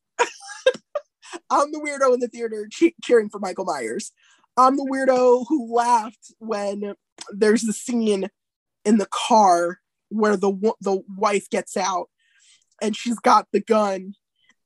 i'm 1.49 1.71
the 1.71 1.80
weirdo 1.80 2.13
in 2.13 2.19
the 2.19 2.27
theater 2.27 2.67
che- 2.71 2.95
cheering 3.03 3.30
for 3.30 3.39
michael 3.39 3.65
myers. 3.65 4.11
I'm 4.55 4.77
the 4.77 4.88
weirdo 4.89 5.45
who 5.47 5.73
laughed 5.73 6.34
when 6.39 6.93
there's 7.32 7.61
the 7.63 7.74
scene 7.74 8.30
in 8.86 8.97
the 8.97 9.07
car 9.11 9.80
where 10.09 10.38
the 10.38 10.51
the 10.82 11.01
wife 11.17 11.49
gets 11.49 11.78
out 11.78 12.07
and 12.82 12.95
she's 12.95 13.20
got 13.20 13.47
the 13.51 13.59
gun 13.61 14.13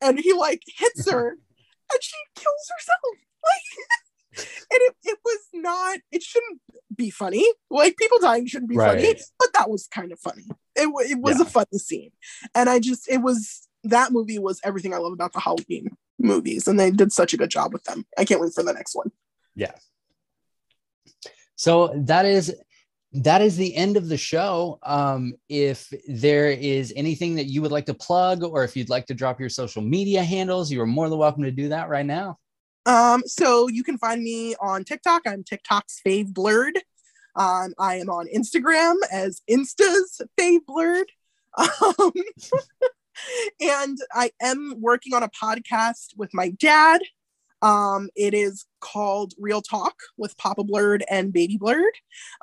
and 0.01 0.20
he 0.20 0.34
like 0.34 0.62
hits 0.78 1.10
her 1.10 1.30
and 1.93 2.01
she 2.01 2.16
kills 2.36 2.72
herself 2.78 2.99
like 3.43 4.47
and 4.72 4.80
it, 4.82 4.95
it 5.04 5.20
was 5.26 5.39
not 5.54 5.99
it 6.12 6.24
shouldn't 6.24 6.62
be 6.95 7.10
funny 7.10 7.45
like 7.70 7.97
people 7.97 8.18
dying 8.20 8.45
shouldn't 8.47 8.70
be 8.70 8.78
funny 8.78 9.16
but 9.39 9.49
that 9.54 9.70
was 9.70 9.88
kind 9.88 10.12
of 10.12 10.20
funny 10.20 10.45
it, 10.76 10.89
it 11.10 11.20
was 11.20 11.38
Yeah. 11.39 11.45
a 11.45 11.49
funny 11.49 11.78
scene 11.78 12.12
and 12.56 12.70
i 12.70 12.80
just 12.80 13.08
it 13.10 13.22
was 13.22 13.68
that 13.84 14.14
movie 14.14 14.39
was 14.39 14.62
everything 14.64 14.93
I 14.93 14.97
love 14.97 15.12
about 15.12 15.34
the 15.34 15.41
Halloween 15.41 15.89
movies, 16.18 16.70
and 16.70 16.80
they 16.80 16.89
did 16.89 17.12
such 17.12 17.34
a 17.34 17.38
good 17.38 17.49
job 17.49 17.74
with 17.74 17.84
them. 17.84 18.06
I 18.18 18.24
can't 18.24 18.39
wait 18.39 18.54
for 18.54 18.64
the 18.64 18.72
next 18.72 18.95
one. 18.95 19.12
Yeah. 19.56 19.74
So 21.64 21.93
that 21.95 22.26
is 22.26 22.53
that 23.14 23.41
is 23.41 23.55
the 23.55 23.74
end 23.74 23.95
of 23.95 24.09
the 24.09 24.18
show. 24.18 24.80
Um, 24.84 25.36
if 25.47 25.93
there 26.09 26.51
is 26.51 26.91
anything 26.93 27.36
that 27.36 27.45
you 27.45 27.61
would 27.61 27.72
like 27.72 27.86
to 27.86 27.93
plug, 27.93 28.43
or 28.43 28.66
if 28.66 28.76
you'd 28.76 28.89
like 28.89 29.05
to 29.05 29.14
drop 29.14 29.39
your 29.39 29.47
social 29.47 29.82
media 29.82 30.22
handles, 30.26 30.70
you 30.70 30.82
are 30.82 30.86
more 30.86 31.07
than 31.07 31.18
welcome 31.18 31.43
to 31.43 31.51
do 31.51 31.70
that 31.70 31.88
right 31.88 32.05
now. 32.05 32.38
Um, 32.86 33.24
so 33.26 33.70
you 33.70 33.82
can 33.82 33.97
find 33.97 34.22
me 34.22 34.55
on 34.59 34.84
TikTok. 34.84 35.22
I'm 35.26 35.41
TikTok's 35.41 36.01
fave 36.05 36.34
blerd. 36.34 36.76
Um, 37.38 37.74
I 37.80 37.95
am 37.95 38.09
on 38.09 38.28
Instagram 38.36 38.95
as 39.09 39.41
Insta's 39.47 40.22
fave 40.38 40.66
blerd. 40.70 41.05
Um, 41.57 42.11
and 43.61 43.97
I 44.11 44.32
am 44.41 44.82
working 44.82 45.14
on 45.14 45.24
a 45.24 45.30
podcast 45.30 46.18
with 46.18 46.34
my 46.34 46.49
dad. 46.49 46.99
Um, 47.64 48.09
it 48.16 48.34
is 48.34 48.66
called 48.82 49.34
Real 49.39 49.61
Talk 49.61 49.95
with 50.18 50.38
Papa 50.38 50.64
Blerd 50.64 51.01
and 51.09 51.32
Baby 51.32 51.57
Blerd. 51.57 51.91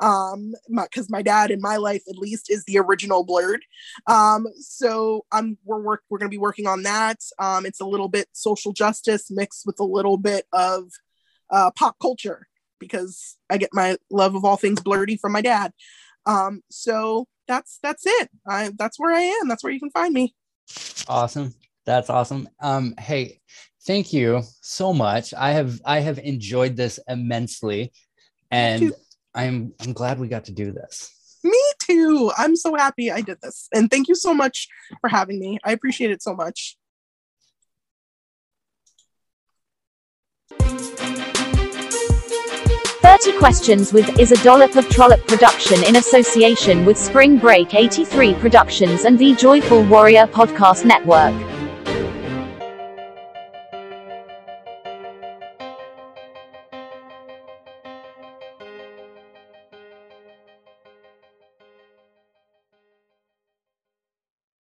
Um, 0.00 0.54
because 0.74 1.10
my, 1.10 1.18
my, 1.18 1.22
dad 1.22 1.50
in 1.50 1.60
my 1.60 1.76
life 1.76 2.02
at 2.08 2.16
least 2.16 2.50
is 2.50 2.64
the 2.64 2.78
original 2.78 3.24
Blerd. 3.24 3.58
Um, 4.06 4.46
so 4.58 5.26
I'm 5.30 5.58
we're 5.64 5.80
work 5.80 6.02
we're 6.08 6.18
gonna 6.18 6.30
be 6.30 6.38
working 6.38 6.66
on 6.66 6.82
that. 6.84 7.18
Um, 7.38 7.66
it's 7.66 7.80
a 7.80 7.86
little 7.86 8.08
bit 8.08 8.28
social 8.32 8.72
justice 8.72 9.30
mixed 9.30 9.66
with 9.66 9.78
a 9.78 9.84
little 9.84 10.16
bit 10.16 10.46
of 10.54 10.84
uh, 11.50 11.70
pop 11.78 11.96
culture 12.00 12.48
because 12.78 13.36
I 13.50 13.58
get 13.58 13.70
my 13.74 13.98
love 14.10 14.34
of 14.34 14.44
all 14.44 14.56
things 14.56 14.80
blerdy 14.80 15.20
from 15.20 15.32
my 15.32 15.42
dad. 15.42 15.72
Um, 16.24 16.62
so 16.70 17.26
that's 17.46 17.78
that's 17.82 18.04
it. 18.06 18.30
I 18.48 18.70
that's 18.78 18.98
where 18.98 19.14
I 19.14 19.20
am. 19.20 19.48
That's 19.48 19.62
where 19.62 19.72
you 19.72 19.80
can 19.80 19.90
find 19.90 20.14
me. 20.14 20.34
Awesome. 21.08 21.54
That's 21.86 22.10
awesome. 22.10 22.48
Um, 22.60 22.94
hey, 22.98 23.40
thank 23.86 24.12
you 24.12 24.42
so 24.60 24.92
much. 24.92 25.34
I 25.34 25.52
have 25.52 25.80
I 25.84 26.00
have 26.00 26.18
enjoyed 26.18 26.76
this 26.76 26.98
immensely, 27.08 27.92
and 28.50 28.92
I'm 29.34 29.74
I'm 29.80 29.92
glad 29.92 30.18
we 30.18 30.28
got 30.28 30.44
to 30.46 30.52
do 30.52 30.72
this. 30.72 31.10
Me 31.42 31.62
too. 31.82 32.30
I'm 32.36 32.56
so 32.56 32.74
happy 32.74 33.10
I 33.10 33.20
did 33.22 33.38
this, 33.42 33.68
and 33.74 33.90
thank 33.90 34.08
you 34.08 34.14
so 34.14 34.34
much 34.34 34.68
for 35.00 35.08
having 35.08 35.38
me. 35.38 35.58
I 35.64 35.72
appreciate 35.72 36.10
it 36.10 36.22
so 36.22 36.34
much. 36.34 36.76
30 43.02 43.38
Questions 43.38 43.92
with 43.92 44.18
is 44.18 44.32
a 44.32 44.42
dollop 44.42 44.76
of 44.76 44.88
trollop 44.88 45.26
production 45.26 45.82
in 45.84 45.96
association 45.96 46.84
with 46.84 46.96
Spring 46.96 47.38
Break 47.38 47.74
83 47.74 48.34
Productions 48.34 49.04
and 49.04 49.18
the 49.18 49.34
Joyful 49.34 49.84
Warrior 49.84 50.26
Podcast 50.26 50.84
Network. 50.84 51.59